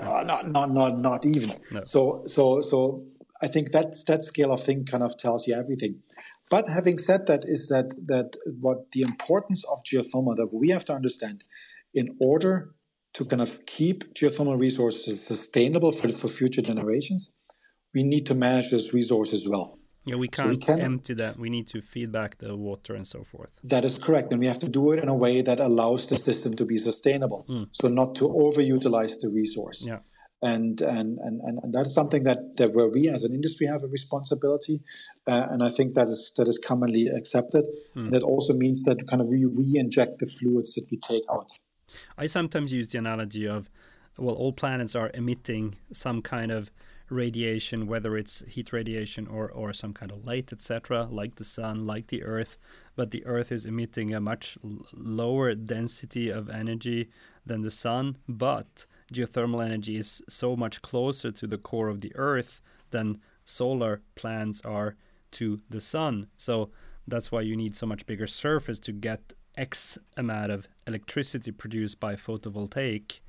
uh, 0.00 0.22
not 0.22 0.50
not 0.50 0.72
not 0.72 1.00
not 1.00 1.24
even. 1.24 1.50
No. 1.70 1.82
So 1.84 2.22
so 2.26 2.60
so 2.60 2.96
I 3.40 3.48
think 3.48 3.72
that's 3.72 4.04
that 4.04 4.22
scale 4.22 4.52
of 4.52 4.62
thing 4.62 4.84
kind 4.84 5.02
of 5.02 5.16
tells 5.16 5.46
you 5.46 5.54
everything. 5.54 6.00
But 6.50 6.68
having 6.68 6.98
said 6.98 7.26
that, 7.26 7.44
is 7.44 7.68
that 7.68 7.94
that 8.06 8.36
what 8.60 8.92
the 8.92 9.02
importance 9.02 9.64
of 9.64 9.82
geothermal 9.84 10.36
that 10.36 10.50
we 10.60 10.70
have 10.70 10.84
to 10.86 10.94
understand 10.94 11.44
in 11.94 12.16
order 12.20 12.74
to 13.14 13.24
kind 13.24 13.42
of 13.42 13.64
keep 13.66 14.14
geothermal 14.14 14.58
resources 14.58 15.24
sustainable 15.24 15.92
for 15.92 16.08
for 16.08 16.28
future 16.28 16.62
generations, 16.62 17.32
we 17.94 18.02
need 18.02 18.26
to 18.26 18.34
manage 18.34 18.70
this 18.70 18.92
resource 18.94 19.32
as 19.32 19.48
well. 19.48 19.78
Yeah, 20.04 20.16
we 20.16 20.28
So 20.34 20.48
we 20.48 20.56
can't 20.56 20.80
empty 20.80 21.14
that. 21.14 21.38
We 21.38 21.48
need 21.48 21.68
to 21.68 21.80
feed 21.80 22.10
back 22.10 22.38
the 22.38 22.56
water 22.56 22.94
and 22.94 23.06
so 23.06 23.22
forth. 23.22 23.50
That 23.62 23.84
is 23.84 23.98
correct, 23.98 24.32
and 24.32 24.40
we 24.40 24.46
have 24.46 24.58
to 24.60 24.68
do 24.68 24.92
it 24.92 24.98
in 24.98 25.08
a 25.08 25.14
way 25.14 25.42
that 25.42 25.60
allows 25.60 26.08
the 26.08 26.18
system 26.18 26.56
to 26.56 26.64
be 26.64 26.76
sustainable. 26.76 27.44
So 27.72 27.88
not 27.88 28.16
to 28.16 28.24
overutilize 28.28 29.20
the 29.20 29.28
resource. 29.28 29.84
Yeah. 29.86 30.00
and 30.42 30.80
and 30.80 31.18
and, 31.26 31.40
and, 31.62 31.72
that's 31.72 31.94
something 31.94 32.24
that, 32.24 32.40
that 32.58 32.74
where 32.74 32.88
we 32.88 33.08
as 33.08 33.22
an 33.22 33.32
industry 33.32 33.66
have 33.74 33.84
a 33.84 33.90
responsibility 33.98 34.76
uh, 35.32 35.46
and 35.50 35.62
i 35.62 35.70
think 35.76 35.94
that 35.98 36.08
is 36.08 36.32
that 36.36 36.48
is 36.52 36.58
commonly 36.70 37.04
accepted 37.18 37.64
that 38.14 38.24
also 38.32 38.52
means 38.64 38.82
that 38.88 38.98
kind 39.08 39.22
of 39.22 39.28
we 39.28 39.44
re-inject 39.44 40.18
the 40.18 40.26
fluids 40.26 40.70
that 40.74 40.84
we 40.90 40.96
take 41.10 41.22
out 41.36 41.50
I 42.18 42.26
sometimes 42.26 42.72
use 42.72 42.88
the 42.88 42.98
analogy 42.98 43.46
of, 43.46 43.70
well, 44.18 44.34
all 44.34 44.52
planets 44.52 44.94
are 44.94 45.10
emitting 45.14 45.76
some 45.92 46.22
kind 46.22 46.50
of 46.50 46.70
radiation, 47.12 47.86
whether 47.86 48.16
it's 48.16 48.42
heat 48.48 48.72
radiation 48.72 49.26
or, 49.26 49.50
or 49.50 49.72
some 49.72 49.92
kind 49.92 50.10
of 50.10 50.24
light, 50.24 50.52
etc., 50.52 51.06
like 51.10 51.36
the 51.36 51.44
sun, 51.44 51.86
like 51.86 52.08
the 52.08 52.22
Earth. 52.24 52.58
But 52.96 53.10
the 53.10 53.24
Earth 53.26 53.52
is 53.52 53.66
emitting 53.66 54.14
a 54.14 54.20
much 54.20 54.58
lower 54.92 55.54
density 55.54 56.30
of 56.30 56.48
energy 56.50 57.10
than 57.46 57.62
the 57.62 57.70
sun. 57.70 58.16
But 58.28 58.86
geothermal 59.12 59.64
energy 59.64 59.96
is 59.96 60.22
so 60.28 60.56
much 60.56 60.82
closer 60.82 61.30
to 61.30 61.46
the 61.46 61.58
core 61.58 61.88
of 61.88 62.00
the 62.00 62.12
Earth 62.16 62.60
than 62.90 63.20
solar 63.44 64.00
plants 64.14 64.60
are 64.62 64.96
to 65.32 65.60
the 65.70 65.80
sun. 65.80 66.26
So 66.36 66.70
that's 67.06 67.32
why 67.32 67.40
you 67.42 67.56
need 67.56 67.74
so 67.74 67.86
much 67.86 68.06
bigger 68.06 68.26
surface 68.26 68.78
to 68.80 68.92
get 68.92 69.32
X 69.56 69.98
amount 70.16 70.50
of 70.52 70.66
electricity 70.86 71.50
produced 71.52 72.00
by 72.00 72.16
photovoltaic. 72.16 73.20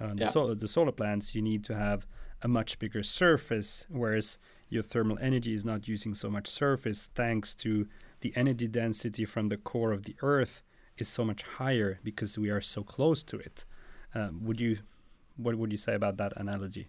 Um, 0.00 0.16
the, 0.16 0.24
Yeah. 0.24 0.30
solar, 0.30 0.54
the 0.54 0.68
solar 0.68 0.92
plants, 0.92 1.34
you 1.34 1.42
need 1.42 1.64
to 1.64 1.74
have 1.76 2.06
a 2.42 2.48
much 2.48 2.78
bigger 2.78 3.02
surface, 3.02 3.86
whereas 3.88 4.38
geothermal 4.70 5.20
energy 5.20 5.54
is 5.54 5.64
not 5.64 5.88
using 5.88 6.14
so 6.14 6.30
much 6.30 6.46
surface 6.46 7.08
thanks 7.14 7.54
to 7.54 7.86
the 8.20 8.32
energy 8.36 8.68
density 8.68 9.24
from 9.24 9.48
the 9.48 9.56
core 9.56 9.92
of 9.92 10.04
the 10.04 10.16
Earth 10.22 10.62
is 10.96 11.08
so 11.08 11.24
much 11.24 11.42
higher 11.42 12.00
because 12.02 12.36
we 12.38 12.50
are 12.50 12.60
so 12.60 12.82
close 12.82 13.22
to 13.24 13.38
it. 13.38 13.64
Um, 14.14 14.44
would 14.44 14.60
you, 14.60 14.78
what 15.36 15.56
would 15.56 15.72
you 15.72 15.78
say 15.78 15.94
about 15.94 16.16
that 16.18 16.32
analogy? 16.36 16.88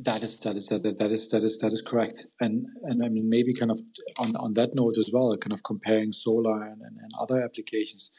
that 0.00 0.22
is 0.22 0.40
that 0.40 0.56
is 0.56 0.68
that, 0.68 0.82
that 0.82 1.10
is 1.10 1.28
that 1.28 1.42
is 1.42 1.58
that 1.58 1.72
is 1.72 1.82
correct 1.82 2.26
and 2.40 2.66
and 2.84 3.04
i 3.04 3.08
mean 3.08 3.28
maybe 3.28 3.52
kind 3.52 3.70
of 3.70 3.80
on, 4.18 4.34
on 4.36 4.52
that 4.54 4.74
note 4.74 4.98
as 4.98 5.10
well 5.12 5.36
kind 5.36 5.52
of 5.52 5.62
comparing 5.62 6.12
solar 6.12 6.62
and, 6.62 6.82
and, 6.82 6.96
and 6.98 7.10
other 7.18 7.40
applications 7.42 8.10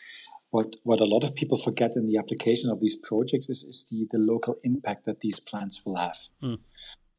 what 0.52 0.76
what 0.84 1.00
a 1.00 1.06
lot 1.06 1.24
of 1.24 1.36
people 1.36 1.58
forget 1.58 1.92
in 1.96 2.08
the 2.08 2.18
application 2.18 2.70
of 2.70 2.80
these 2.80 2.96
projects 2.96 3.48
is, 3.50 3.64
is 3.64 3.86
the, 3.90 4.08
the 4.12 4.18
local 4.34 4.56
impact 4.64 5.06
that 5.06 5.20
these 5.22 5.40
plants 5.40 5.82
will 5.86 5.98
have 6.06 6.18
Mm. 6.44 6.58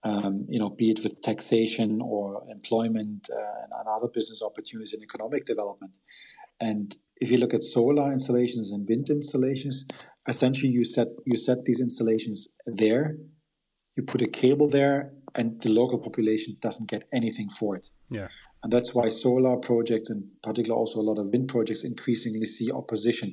um, 0.03 0.35
you 0.49 0.59
know 0.59 0.70
be 0.70 0.91
it 0.91 1.01
with 1.05 1.20
taxation 1.31 2.01
or 2.03 2.43
employment 2.51 3.28
uh, 3.39 3.62
and, 3.62 3.72
and 3.78 3.87
other 3.97 4.09
business 4.09 4.41
opportunities 4.43 4.93
and 4.95 5.03
economic 5.03 5.43
development 5.53 5.99
and 6.68 6.97
if 7.20 7.31
you 7.31 7.39
look 7.39 7.55
at 7.55 7.62
solar 7.62 8.11
installations 8.12 8.70
and 8.72 8.89
wind 8.89 9.09
installations 9.11 9.76
essentially 10.33 10.72
you 10.78 10.85
set 10.85 11.09
you 11.31 11.37
set 11.49 11.59
these 11.64 11.81
installations 11.81 12.49
there 12.66 13.16
you 13.97 14.03
put 14.03 14.22
a 14.22 14.31
cable 14.43 14.68
there 14.78 15.12
and 15.35 15.61
the 15.62 15.68
local 15.68 15.99
population 15.99 16.57
doesn't 16.61 16.89
get 16.95 17.03
anything 17.12 17.49
for 17.59 17.76
it 17.76 17.87
Yeah. 18.18 18.28
And 18.63 18.73
that's 18.73 18.95
why 18.95 19.09
solar 19.09 19.57
projects, 19.57 20.11
and 20.11 20.25
particularly 20.43 20.79
also 20.79 21.01
a 21.01 21.03
lot 21.03 21.19
of 21.19 21.31
wind 21.33 21.49
projects, 21.49 21.85
increasingly 21.85 22.47
see 22.47 22.71
opposition. 22.71 23.29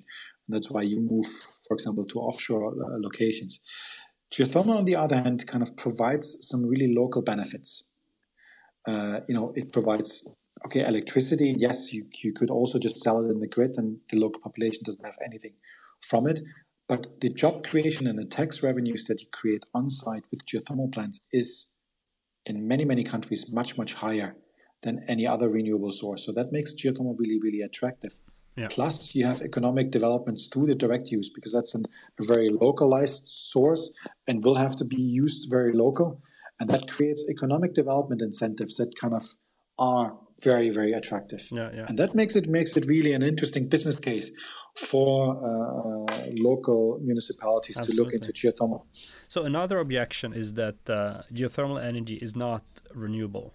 And 0.48 0.56
that's 0.56 0.72
why 0.72 0.84
you 0.84 1.02
move, 1.02 1.28
for 1.68 1.74
example, 1.74 2.06
to 2.06 2.20
offshore 2.20 2.68
uh, 2.68 2.98
locations. 3.00 3.60
Geothermal, 4.32 4.78
on 4.78 4.86
the 4.86 4.96
other 4.96 5.22
hand, 5.22 5.46
kind 5.48 5.62
of 5.62 5.76
provides 5.76 6.48
some 6.48 6.66
really 6.66 6.94
local 6.94 7.22
benefits. 7.22 7.84
Uh, 8.88 9.20
you 9.28 9.36
know, 9.36 9.52
it 9.56 9.72
provides 9.74 10.40
okay 10.66 10.86
electricity. 10.86 11.54
Yes, 11.58 11.94
you, 11.94 12.06
you 12.24 12.32
could 12.32 12.50
also 12.50 12.80
just 12.80 13.04
sell 13.04 13.22
it 13.22 13.30
in 13.30 13.40
the 13.42 13.48
grid, 13.48 13.76
and 13.78 13.98
the 14.10 14.18
local 14.18 14.42
population 14.42 14.82
doesn't 14.86 15.06
have 15.06 15.18
anything 15.26 15.54
from 16.02 16.26
it. 16.28 16.40
But 16.88 17.20
the 17.20 17.30
job 17.30 17.66
creation 17.66 18.08
and 18.08 18.18
the 18.18 18.26
tax 18.26 18.64
revenues 18.64 19.06
that 19.08 19.22
you 19.22 19.28
create 19.34 19.66
on 19.74 19.90
site 19.90 20.26
with 20.32 20.46
geothermal 20.46 20.94
plants 20.94 21.28
is, 21.34 21.72
in 22.46 22.66
many 22.66 22.86
many 22.86 23.04
countries, 23.04 23.52
much 23.52 23.78
much 23.78 23.94
higher 23.94 24.36
than 24.84 25.04
any 25.08 25.26
other 25.26 25.50
renewable 25.50 25.92
source. 25.92 26.26
So 26.26 26.32
that 26.34 26.52
makes 26.52 26.74
geothermal 26.74 27.16
really, 27.18 27.40
really 27.40 27.62
attractive. 27.62 28.14
Yeah. 28.56 28.68
Plus, 28.70 29.14
you 29.14 29.26
have 29.26 29.42
economic 29.42 29.92
developments 29.92 30.48
through 30.48 30.68
the 30.68 30.76
direct 30.76 31.12
use 31.12 31.30
because 31.30 31.54
that's 31.54 31.76
an, 31.76 31.84
a 32.20 32.26
very 32.26 32.50
localized 32.50 33.28
source 33.28 33.94
and 34.28 34.44
will 34.44 34.56
have 34.56 34.76
to 34.78 34.86
be 34.86 35.02
used 35.02 35.50
very 35.50 35.74
local. 35.74 36.22
And 36.60 36.68
that 36.70 36.88
creates 36.90 37.30
economic 37.30 37.76
development 37.76 38.22
incentives 38.24 38.78
that 38.78 38.92
kind 39.00 39.14
of 39.14 39.24
are 39.78 40.18
very, 40.42 40.70
very 40.70 40.92
attractive. 40.94 41.48
Yeah, 41.52 41.70
yeah. 41.72 41.86
And 41.88 42.00
that 42.00 42.16
makes 42.16 42.36
it 42.36 42.48
makes 42.48 42.76
it 42.76 42.86
really 42.88 43.14
an 43.14 43.22
interesting 43.22 43.68
business 43.68 44.00
case 44.00 44.32
for 44.76 45.38
uh, 45.38 46.28
local 46.40 47.00
municipalities 47.04 47.78
Absolutely. 47.78 47.96
to 47.96 48.04
look 48.04 48.14
into 48.14 48.34
geothermal. 48.34 48.82
So 49.28 49.44
another 49.44 49.78
objection 49.80 50.34
is 50.34 50.54
that 50.54 50.78
uh, 50.90 51.22
geothermal 51.32 51.84
energy 51.84 52.16
is 52.16 52.36
not 52.36 52.64
renewable 52.94 53.54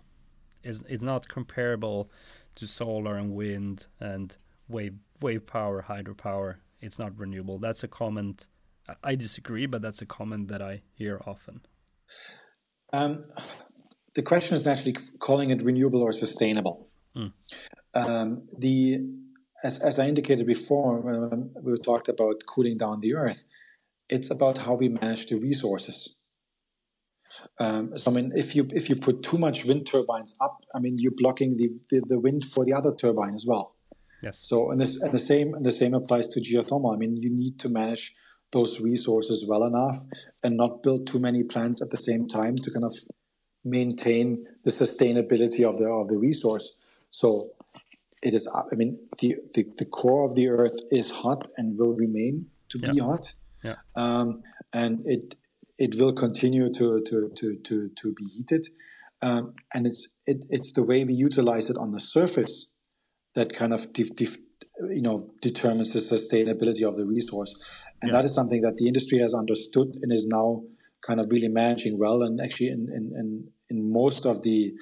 is 0.64 0.82
is 0.88 1.02
not 1.02 1.28
comparable 1.28 2.10
to 2.56 2.66
solar 2.66 3.16
and 3.16 3.32
wind 3.32 3.86
and 4.00 4.36
wave 4.68 4.94
wave 5.20 5.46
power, 5.46 5.84
hydropower. 5.88 6.56
It's 6.80 6.98
not 6.98 7.16
renewable. 7.18 7.58
That's 7.58 7.84
a 7.84 7.88
comment. 7.88 8.48
I 9.04 9.14
disagree, 9.14 9.66
but 9.66 9.82
that's 9.82 10.02
a 10.02 10.06
comment 10.06 10.48
that 10.48 10.60
I 10.60 10.82
hear 10.92 11.20
often. 11.26 11.60
Um, 12.92 13.22
the 14.14 14.22
question 14.22 14.56
is 14.56 14.66
naturally 14.66 14.96
calling 15.20 15.50
it 15.50 15.62
renewable 15.62 16.02
or 16.02 16.12
sustainable. 16.12 16.88
Mm. 17.16 17.32
Um, 17.94 18.42
the 18.58 19.00
as, 19.62 19.78
as 19.82 19.98
I 19.98 20.08
indicated 20.08 20.46
before, 20.46 21.00
when 21.00 21.50
we 21.62 21.78
talked 21.78 22.08
about 22.08 22.42
cooling 22.46 22.76
down 22.78 23.00
the 23.00 23.14
earth, 23.14 23.44
it's 24.08 24.30
about 24.30 24.58
how 24.58 24.74
we 24.74 24.88
manage 24.88 25.26
the 25.26 25.36
resources. 25.36 26.16
Um, 27.58 27.96
so 27.96 28.10
I 28.10 28.14
mean, 28.14 28.32
if 28.34 28.54
you 28.54 28.68
if 28.72 28.88
you 28.88 28.96
put 28.96 29.22
too 29.22 29.38
much 29.38 29.64
wind 29.64 29.86
turbines 29.86 30.34
up, 30.40 30.56
I 30.74 30.78
mean, 30.78 30.98
you're 30.98 31.12
blocking 31.16 31.56
the, 31.56 31.70
the, 31.90 32.02
the 32.06 32.18
wind 32.18 32.44
for 32.44 32.64
the 32.64 32.72
other 32.72 32.94
turbine 32.94 33.34
as 33.34 33.46
well. 33.46 33.74
Yes. 34.22 34.40
So 34.42 34.70
and 34.70 34.80
this 34.80 35.00
and 35.00 35.12
the 35.12 35.18
same 35.18 35.54
and 35.54 35.66
the 35.66 35.72
same 35.72 35.94
applies 35.94 36.28
to 36.30 36.40
geothermal. 36.40 36.94
I 36.94 36.96
mean, 36.96 37.16
you 37.16 37.30
need 37.30 37.58
to 37.60 37.68
manage 37.68 38.14
those 38.52 38.80
resources 38.80 39.48
well 39.48 39.64
enough 39.64 39.98
and 40.44 40.56
not 40.56 40.82
build 40.82 41.06
too 41.06 41.18
many 41.18 41.42
plants 41.42 41.82
at 41.82 41.90
the 41.90 41.96
same 42.00 42.28
time 42.28 42.56
to 42.56 42.70
kind 42.70 42.84
of 42.84 42.94
maintain 43.64 44.42
the 44.64 44.70
sustainability 44.70 45.68
of 45.68 45.78
the 45.78 45.88
of 45.88 46.08
the 46.08 46.16
resource. 46.16 46.74
So 47.10 47.50
it 48.22 48.34
is. 48.34 48.48
I 48.48 48.74
mean, 48.74 48.98
the 49.20 49.36
the, 49.54 49.66
the 49.76 49.84
core 49.84 50.24
of 50.24 50.34
the 50.36 50.48
Earth 50.48 50.78
is 50.90 51.10
hot 51.10 51.48
and 51.56 51.76
will 51.76 51.94
remain 51.94 52.46
to 52.70 52.78
be 52.78 52.98
hot. 52.98 53.34
Yeah. 53.64 53.76
Um, 53.94 54.42
and 54.72 55.06
it 55.06 55.36
it 55.78 55.94
will 55.98 56.12
continue 56.12 56.72
to 56.72 57.02
to 57.06 57.30
to 57.36 57.56
to, 57.64 57.90
to 57.96 58.12
be 58.12 58.24
heated, 58.24 58.66
um, 59.22 59.54
and 59.74 59.86
it's 59.86 60.08
it, 60.26 60.44
it's 60.50 60.72
the 60.72 60.82
way 60.82 61.04
we 61.04 61.14
utilize 61.14 61.70
it 61.70 61.76
on 61.76 61.92
the 61.92 62.00
surface 62.00 62.68
that 63.34 63.54
kind 63.54 63.72
of 63.72 63.86
you 63.98 65.02
know 65.02 65.30
determines 65.40 65.92
the 65.92 66.00
sustainability 66.00 66.86
of 66.86 66.96
the 66.96 67.06
resource, 67.06 67.54
and 68.00 68.10
yeah. 68.10 68.18
that 68.18 68.24
is 68.24 68.34
something 68.34 68.62
that 68.62 68.76
the 68.76 68.86
industry 68.86 69.18
has 69.18 69.34
understood 69.34 69.96
and 70.02 70.12
is 70.12 70.26
now 70.26 70.62
kind 71.06 71.20
of 71.20 71.26
really 71.30 71.48
managing 71.48 71.98
well. 71.98 72.22
And 72.22 72.40
actually, 72.40 72.68
in 72.68 72.88
in 72.94 73.12
in, 73.18 73.48
in 73.70 73.92
most 73.92 74.26
of 74.26 74.42
the 74.42 74.72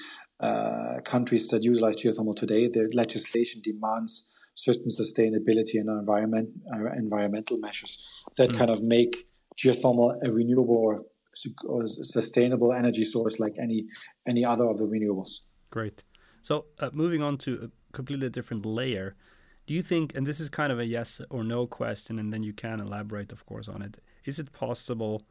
uh, 0.41 1.01
countries 1.05 1.49
that 1.49 1.63
utilize 1.63 1.97
geothermal 1.97 2.35
today, 2.35 2.69
their 2.69 2.89
legislation 2.93 3.61
demands 3.63 4.27
certain 4.55 4.89
sustainability 4.89 5.75
and 5.75 5.89
environment 5.89 6.51
uh, 6.75 6.93
environmental 6.97 7.57
measures 7.59 8.07
that 8.37 8.51
mm. 8.51 8.59
kind 8.59 8.71
of 8.71 8.83
make 8.83 9.30
geothermal 9.61 10.17
a 10.27 10.33
renewable 10.33 10.77
or, 10.77 11.03
or 11.65 11.87
sustainable 11.87 12.73
energy 12.73 13.05
source 13.05 13.39
like 13.39 13.57
any 13.61 13.87
any 14.27 14.45
other 14.45 14.65
of 14.65 14.79
the 14.79 14.85
renewables. 14.85 15.41
Great. 15.71 16.03
So 16.43 16.67
uh, 16.79 16.91
moving 16.93 17.23
on 17.23 17.39
to 17.39 17.71
a 17.71 17.97
completely 17.97 18.31
different 18.31 18.65
layer, 18.65 19.15
do 19.67 19.75
you 19.75 19.83
think, 19.83 20.17
and 20.17 20.27
this 20.27 20.41
is 20.41 20.49
kind 20.49 20.73
of 20.73 20.81
a 20.81 20.85
yes 20.85 21.21
or 21.31 21.45
no 21.45 21.67
question, 21.67 22.19
and 22.19 22.33
then 22.33 22.43
you 22.43 22.53
can 22.53 22.81
elaborate, 22.81 23.31
of 23.31 23.45
course, 23.47 23.69
on 23.69 23.83
it. 23.83 23.99
Is 24.25 24.39
it 24.39 24.53
possible 24.53 25.23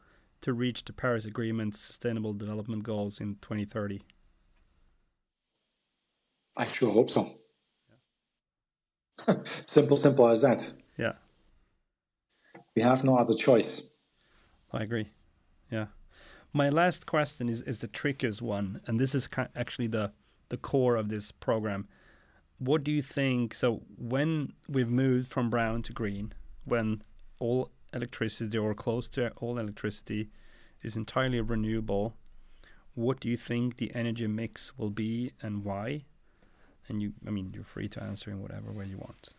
to 0.42 0.54
reach 0.54 0.86
the 0.86 0.94
Paris 0.94 1.26
Agreement's 1.26 1.80
Sustainable 1.80 2.34
Development 2.34 2.84
Goals 2.84 3.20
in 3.20 3.36
2030? 3.42 4.02
I 6.58 6.68
sure 6.68 6.92
hope 6.92 7.10
so. 7.10 7.30
Yeah. 9.28 9.36
simple, 9.66 9.98
simple 9.98 10.28
as 10.30 10.42
that. 10.42 10.72
Yeah. 10.98 11.14
We 12.76 12.82
have 12.82 13.04
no 13.04 13.16
other 13.16 13.36
choice. 13.36 13.90
I 14.72 14.84
agree. 14.84 15.10
Yeah. 15.72 15.88
My 16.54 16.70
last 16.70 17.06
question 17.06 17.50
is 17.50 17.62
is 17.64 17.80
the 17.80 17.88
trickiest 17.88 18.42
one, 18.42 18.82
and 18.88 19.00
this 19.00 19.14
is 19.14 19.30
actually 19.56 19.88
the 19.88 20.12
the 20.50 20.58
core 20.58 20.96
of 20.96 21.10
this 21.10 21.32
program. 21.32 21.88
What 22.58 22.84
do 22.84 22.92
you 22.92 23.02
think? 23.02 23.54
So 23.54 23.84
when 23.98 24.54
we've 24.68 24.90
moved 24.90 25.28
from 25.30 25.50
brown 25.50 25.84
to 25.84 25.94
green, 25.94 26.34
when 26.66 27.04
all 27.40 27.72
electricity 27.94 28.58
or 28.58 28.74
close 28.74 29.08
to 29.10 29.30
all 29.38 29.58
electricity 29.58 30.30
is 30.82 30.98
entirely 30.98 31.40
renewable, 31.40 32.16
what 32.96 33.20
do 33.20 33.30
you 33.30 33.38
think 33.38 33.78
the 33.78 33.94
energy 33.96 34.28
mix 34.28 34.78
will 34.78 34.90
be 34.90 35.32
and 35.42 35.64
why? 35.64 36.06
And 36.88 37.02
you, 37.02 37.14
I 37.26 37.30
mean, 37.30 37.52
you're 37.54 37.64
free 37.64 37.88
to 37.90 38.04
answer 38.04 38.32
in 38.32 38.42
whatever 38.42 38.72
way 38.72 38.86
you 38.88 38.98
want. 38.98 39.30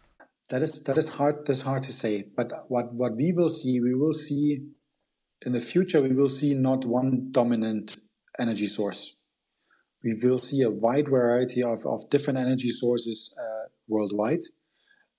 That 0.50 0.62
is 0.62 0.82
that 0.84 0.96
is 0.96 1.08
hard. 1.08 1.46
That's 1.46 1.62
hard 1.62 1.82
to 1.84 1.92
say. 1.92 2.24
But 2.36 2.52
what 2.68 2.92
what 2.92 3.16
we 3.16 3.32
will 3.32 3.48
see, 3.48 3.80
we 3.80 3.94
will 3.94 4.12
see 4.12 4.62
in 5.46 5.52
the 5.52 5.60
future, 5.60 6.02
we 6.02 6.12
will 6.12 6.28
see 6.28 6.54
not 6.54 6.84
one 6.84 7.28
dominant 7.30 7.96
energy 8.38 8.66
source. 8.66 9.16
We 10.04 10.14
will 10.22 10.38
see 10.38 10.62
a 10.62 10.70
wide 10.70 11.08
variety 11.08 11.62
of, 11.62 11.84
of 11.86 12.08
different 12.10 12.38
energy 12.38 12.70
sources 12.70 13.34
uh, 13.38 13.68
worldwide, 13.88 14.44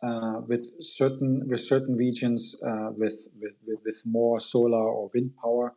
uh, 0.04 0.42
with 0.48 0.72
certain 0.80 1.48
with 1.48 1.62
certain 1.62 1.96
regions 1.96 2.56
uh, 2.68 2.90
with, 2.92 3.30
with, 3.40 3.54
with 3.86 4.02
more 4.06 4.40
solar 4.40 4.84
or 4.90 5.10
wind 5.14 5.32
power, 5.42 5.76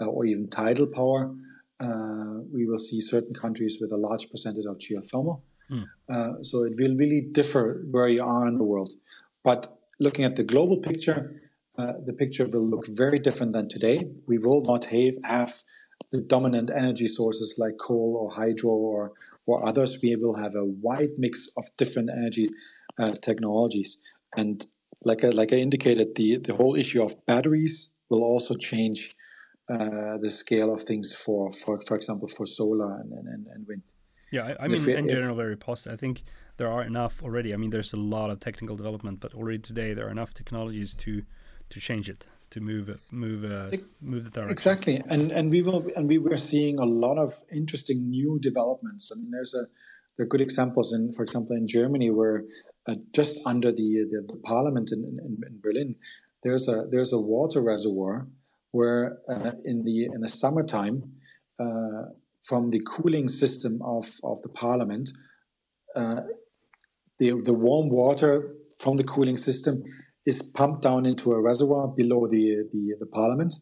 uh, 0.00 0.06
or 0.06 0.24
even 0.24 0.48
tidal 0.48 0.86
power. 0.86 1.34
Uh, 1.78 2.40
we 2.50 2.66
will 2.66 2.78
see 2.78 3.02
certain 3.02 3.34
countries 3.34 3.78
with 3.80 3.92
a 3.92 3.96
large 3.96 4.30
percentage 4.30 4.64
of 4.64 4.78
geothermal. 4.78 5.42
Mm. 5.68 6.46
so 6.46 6.62
it 6.62 6.74
will 6.78 6.94
really 6.94 7.22
differ 7.32 7.84
where 7.90 8.06
you 8.06 8.22
are 8.22 8.46
in 8.46 8.56
the 8.56 8.62
world. 8.62 8.92
But 9.42 9.76
looking 9.98 10.24
at 10.24 10.36
the 10.36 10.44
global 10.44 10.76
picture, 10.76 11.42
uh, 11.78 11.92
the 12.04 12.12
picture 12.12 12.46
will 12.46 12.68
look 12.68 12.86
very 12.88 13.18
different 13.18 13.52
than 13.52 13.68
today. 13.68 14.08
We 14.26 14.38
will 14.38 14.62
not 14.62 14.86
have, 14.86 15.14
have 15.24 15.62
the 16.12 16.22
dominant 16.22 16.70
energy 16.70 17.08
sources 17.08 17.56
like 17.58 17.74
coal 17.80 18.18
or 18.20 18.30
hydro 18.34 18.70
or, 18.70 19.12
or 19.46 19.66
others. 19.66 19.98
We 20.02 20.16
will 20.16 20.36
have 20.36 20.54
a 20.54 20.64
wide 20.64 21.18
mix 21.18 21.48
of 21.56 21.64
different 21.76 22.10
energy 22.10 22.50
uh, 22.98 23.14
technologies. 23.20 23.98
And 24.36 24.64
like 25.04 25.24
I, 25.24 25.28
like 25.28 25.52
I 25.52 25.56
indicated, 25.56 26.14
the, 26.14 26.38
the 26.38 26.54
whole 26.54 26.76
issue 26.76 27.02
of 27.02 27.14
batteries 27.26 27.90
will 28.08 28.22
also 28.22 28.54
change 28.54 29.14
uh, 29.68 30.16
the 30.20 30.30
scale 30.30 30.72
of 30.72 30.82
things 30.82 31.14
for, 31.14 31.50
for, 31.52 31.80
for 31.80 31.96
example, 31.96 32.28
for 32.28 32.46
solar 32.46 33.00
and, 33.00 33.12
and, 33.12 33.46
and 33.48 33.66
wind. 33.66 33.82
Yeah, 34.32 34.54
I, 34.58 34.64
I 34.64 34.68
mean, 34.68 34.84
we, 34.84 34.94
in 34.94 35.08
general, 35.08 35.36
very 35.36 35.56
positive. 35.56 35.92
I 35.92 35.96
think 35.96 36.22
there 36.56 36.68
are 36.68 36.82
enough 36.82 37.22
already. 37.22 37.54
I 37.54 37.56
mean, 37.56 37.70
there's 37.70 37.92
a 37.92 37.96
lot 37.96 38.30
of 38.30 38.40
technical 38.40 38.76
development, 38.76 39.20
but 39.20 39.34
already 39.34 39.58
today 39.58 39.94
there 39.94 40.06
are 40.08 40.10
enough 40.10 40.34
technologies 40.34 40.94
to 40.96 41.22
to 41.70 41.80
change 41.80 42.08
it 42.08 42.26
to 42.50 42.60
move 42.60 42.98
move 43.10 43.44
uh, 43.44 43.76
move 44.00 44.24
the 44.24 44.30
direction. 44.30 44.50
exactly. 44.50 45.02
And 45.08 45.30
and 45.32 45.50
we 45.50 45.62
will 45.62 45.86
and 45.96 46.08
we 46.08 46.18
were 46.18 46.36
seeing 46.36 46.78
a 46.78 46.84
lot 46.84 47.18
of 47.18 47.42
interesting 47.52 48.08
new 48.08 48.38
developments. 48.38 49.10
I 49.12 49.18
mean 49.18 49.30
there's 49.30 49.54
a 49.54 49.66
there 50.16 50.24
are 50.24 50.28
good 50.28 50.40
examples 50.40 50.92
in 50.92 51.12
for 51.12 51.22
example 51.22 51.56
in 51.56 51.66
germany 51.68 52.10
where 52.10 52.44
uh, 52.88 52.94
just 53.12 53.38
under 53.44 53.72
the, 53.72 54.04
the, 54.10 54.24
the 54.32 54.40
parliament 54.44 54.90
in, 54.92 55.00
in, 55.00 55.38
in, 55.46 55.60
berlin 55.60 55.94
there's 56.42 56.68
a 56.68 56.86
there's 56.90 57.12
a 57.12 57.18
water 57.18 57.60
reservoir 57.60 58.26
where 58.72 59.18
uh, 59.28 59.52
in 59.64 59.84
the 59.84 60.04
in 60.04 60.20
the 60.20 60.28
summertime 60.28 61.02
uh, 61.58 62.04
from 62.42 62.70
the 62.70 62.80
cooling 62.86 63.28
system 63.28 63.80
of 63.82 64.10
of 64.22 64.40
the 64.42 64.48
parliament 64.48 65.10
uh, 65.94 66.20
the 67.18 67.30
the 67.42 67.54
warm 67.54 67.88
water 67.88 68.54
from 68.78 68.96
the 68.96 69.04
cooling 69.04 69.36
system 69.36 69.82
is 70.26 70.42
pumped 70.42 70.82
down 70.82 71.06
into 71.06 71.32
a 71.32 71.40
reservoir 71.40 71.88
below 71.88 72.26
the, 72.26 72.68
the, 72.72 72.94
the 72.98 73.06
parliament. 73.06 73.54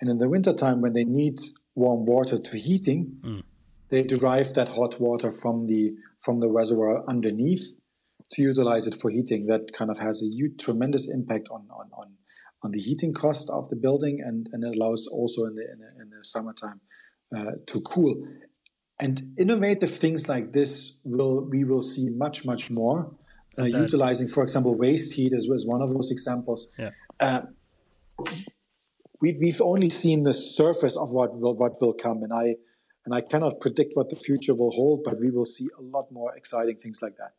And 0.00 0.10
in 0.10 0.18
the 0.18 0.28
wintertime, 0.28 0.80
when 0.80 0.92
they 0.92 1.04
need 1.04 1.38
warm 1.74 2.04
water 2.04 2.38
to 2.38 2.56
heating, 2.58 3.18
mm. 3.20 3.42
they 3.88 4.02
derive 4.02 4.54
that 4.54 4.68
hot 4.68 5.00
water 5.00 5.30
from 5.30 5.66
the 5.66 5.94
from 6.20 6.40
the 6.40 6.48
reservoir 6.48 7.02
underneath 7.08 7.72
to 8.32 8.42
utilize 8.42 8.86
it 8.86 8.94
for 8.94 9.10
heating. 9.10 9.46
That 9.46 9.70
kind 9.72 9.90
of 9.90 9.98
has 9.98 10.22
a 10.22 10.26
huge, 10.26 10.62
tremendous 10.62 11.08
impact 11.08 11.48
on, 11.50 11.66
on, 11.70 11.88
on, 11.94 12.12
on 12.62 12.70
the 12.72 12.78
heating 12.78 13.14
cost 13.14 13.48
of 13.48 13.70
the 13.70 13.76
building 13.76 14.20
and, 14.24 14.48
and 14.52 14.62
it 14.62 14.76
allows 14.76 15.06
also 15.06 15.44
in 15.44 15.54
the, 15.54 15.62
in 15.62 15.78
the, 15.78 16.02
in 16.02 16.10
the 16.10 16.22
summertime 16.24 16.80
uh, 17.34 17.52
to 17.66 17.80
cool. 17.80 18.14
And 19.00 19.34
innovative 19.38 19.94
things 19.96 20.28
like 20.28 20.52
this 20.52 20.98
will 21.04 21.48
we 21.48 21.64
will 21.64 21.80
see 21.80 22.10
much 22.10 22.44
much 22.44 22.70
more. 22.70 23.10
Uh, 23.58 23.64
utilizing, 23.64 24.28
for 24.28 24.42
example, 24.42 24.74
waste 24.74 25.14
heat 25.14 25.32
is, 25.32 25.48
is 25.48 25.66
one 25.66 25.82
of 25.82 25.92
those 25.92 26.10
examples. 26.10 26.68
Yeah. 26.78 26.90
Uh, 27.18 27.42
we, 29.20 29.36
we've 29.40 29.60
only 29.60 29.90
seen 29.90 30.22
the 30.22 30.32
surface 30.32 30.96
of 30.96 31.12
what 31.12 31.30
will, 31.32 31.56
what 31.56 31.74
will 31.80 31.92
come, 31.92 32.22
and 32.22 32.32
I 32.32 32.56
and 33.06 33.14
I 33.14 33.22
cannot 33.22 33.60
predict 33.60 33.92
what 33.94 34.10
the 34.10 34.16
future 34.16 34.54
will 34.54 34.70
hold, 34.70 35.04
but 35.04 35.18
we 35.18 35.30
will 35.30 35.46
see 35.46 35.68
a 35.78 35.82
lot 35.82 36.12
more 36.12 36.34
exciting 36.36 36.76
things 36.76 37.00
like 37.02 37.16
that. 37.16 37.32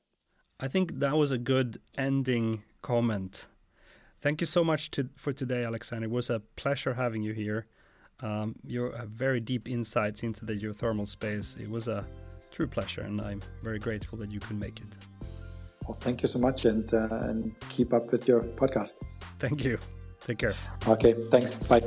I 0.59 0.67
think 0.67 0.99
that 0.99 1.15
was 1.15 1.31
a 1.31 1.37
good 1.37 1.79
ending 1.97 2.63
comment. 2.81 3.45
Thank 4.19 4.41
you 4.41 4.47
so 4.47 4.63
much 4.63 4.91
to, 4.91 5.09
for 5.15 5.33
today, 5.33 5.63
Alexander. 5.63 6.05
It 6.05 6.11
was 6.11 6.29
a 6.29 6.41
pleasure 6.55 6.95
having 6.95 7.21
you 7.23 7.33
here. 7.33 7.67
Um, 8.21 8.55
you 8.65 8.91
have 8.91 9.09
very 9.09 9.39
deep 9.39 9.67
insights 9.67 10.23
into 10.23 10.45
the 10.45 10.53
geothermal 10.53 11.07
space. 11.07 11.55
It 11.59 11.69
was 11.69 11.87
a 11.87 12.05
true 12.51 12.67
pleasure, 12.67 13.01
and 13.01 13.21
I'm 13.21 13.41
very 13.63 13.79
grateful 13.79 14.17
that 14.19 14.31
you 14.31 14.39
could 14.39 14.59
make 14.59 14.79
it. 14.79 15.10
Well, 15.91 15.99
thank 15.99 16.21
you 16.21 16.29
so 16.29 16.39
much, 16.39 16.63
and, 16.63 16.93
uh, 16.93 17.27
and 17.27 17.53
keep 17.67 17.93
up 17.93 18.13
with 18.13 18.25
your 18.25 18.43
podcast. 18.43 19.01
Thank 19.39 19.65
you. 19.65 19.77
Take 20.25 20.37
care. 20.37 20.53
Okay, 20.87 21.11
thanks. 21.11 21.59
Bye. 21.59 21.81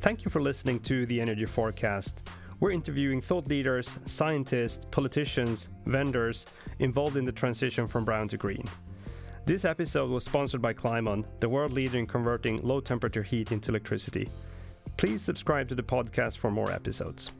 Thank 0.00 0.24
you 0.24 0.30
for 0.30 0.40
listening 0.40 0.80
to 0.84 1.04
the 1.04 1.20
Energy 1.20 1.44
Forecast. 1.44 2.30
We're 2.60 2.70
interviewing 2.70 3.20
thought 3.20 3.46
leaders, 3.46 3.98
scientists, 4.06 4.86
politicians, 4.90 5.68
vendors 5.84 6.46
involved 6.78 7.18
in 7.18 7.26
the 7.26 7.32
transition 7.32 7.86
from 7.86 8.06
brown 8.06 8.28
to 8.28 8.38
green. 8.38 8.64
This 9.44 9.66
episode 9.66 10.08
was 10.08 10.24
sponsored 10.24 10.62
by 10.62 10.72
Climeon, 10.72 11.26
the 11.40 11.48
world 11.50 11.74
leader 11.74 11.98
in 11.98 12.06
converting 12.06 12.56
low 12.62 12.80
temperature 12.80 13.22
heat 13.22 13.52
into 13.52 13.70
electricity. 13.70 14.30
Please 14.96 15.20
subscribe 15.20 15.68
to 15.68 15.74
the 15.74 15.82
podcast 15.82 16.38
for 16.38 16.50
more 16.50 16.72
episodes. 16.72 17.32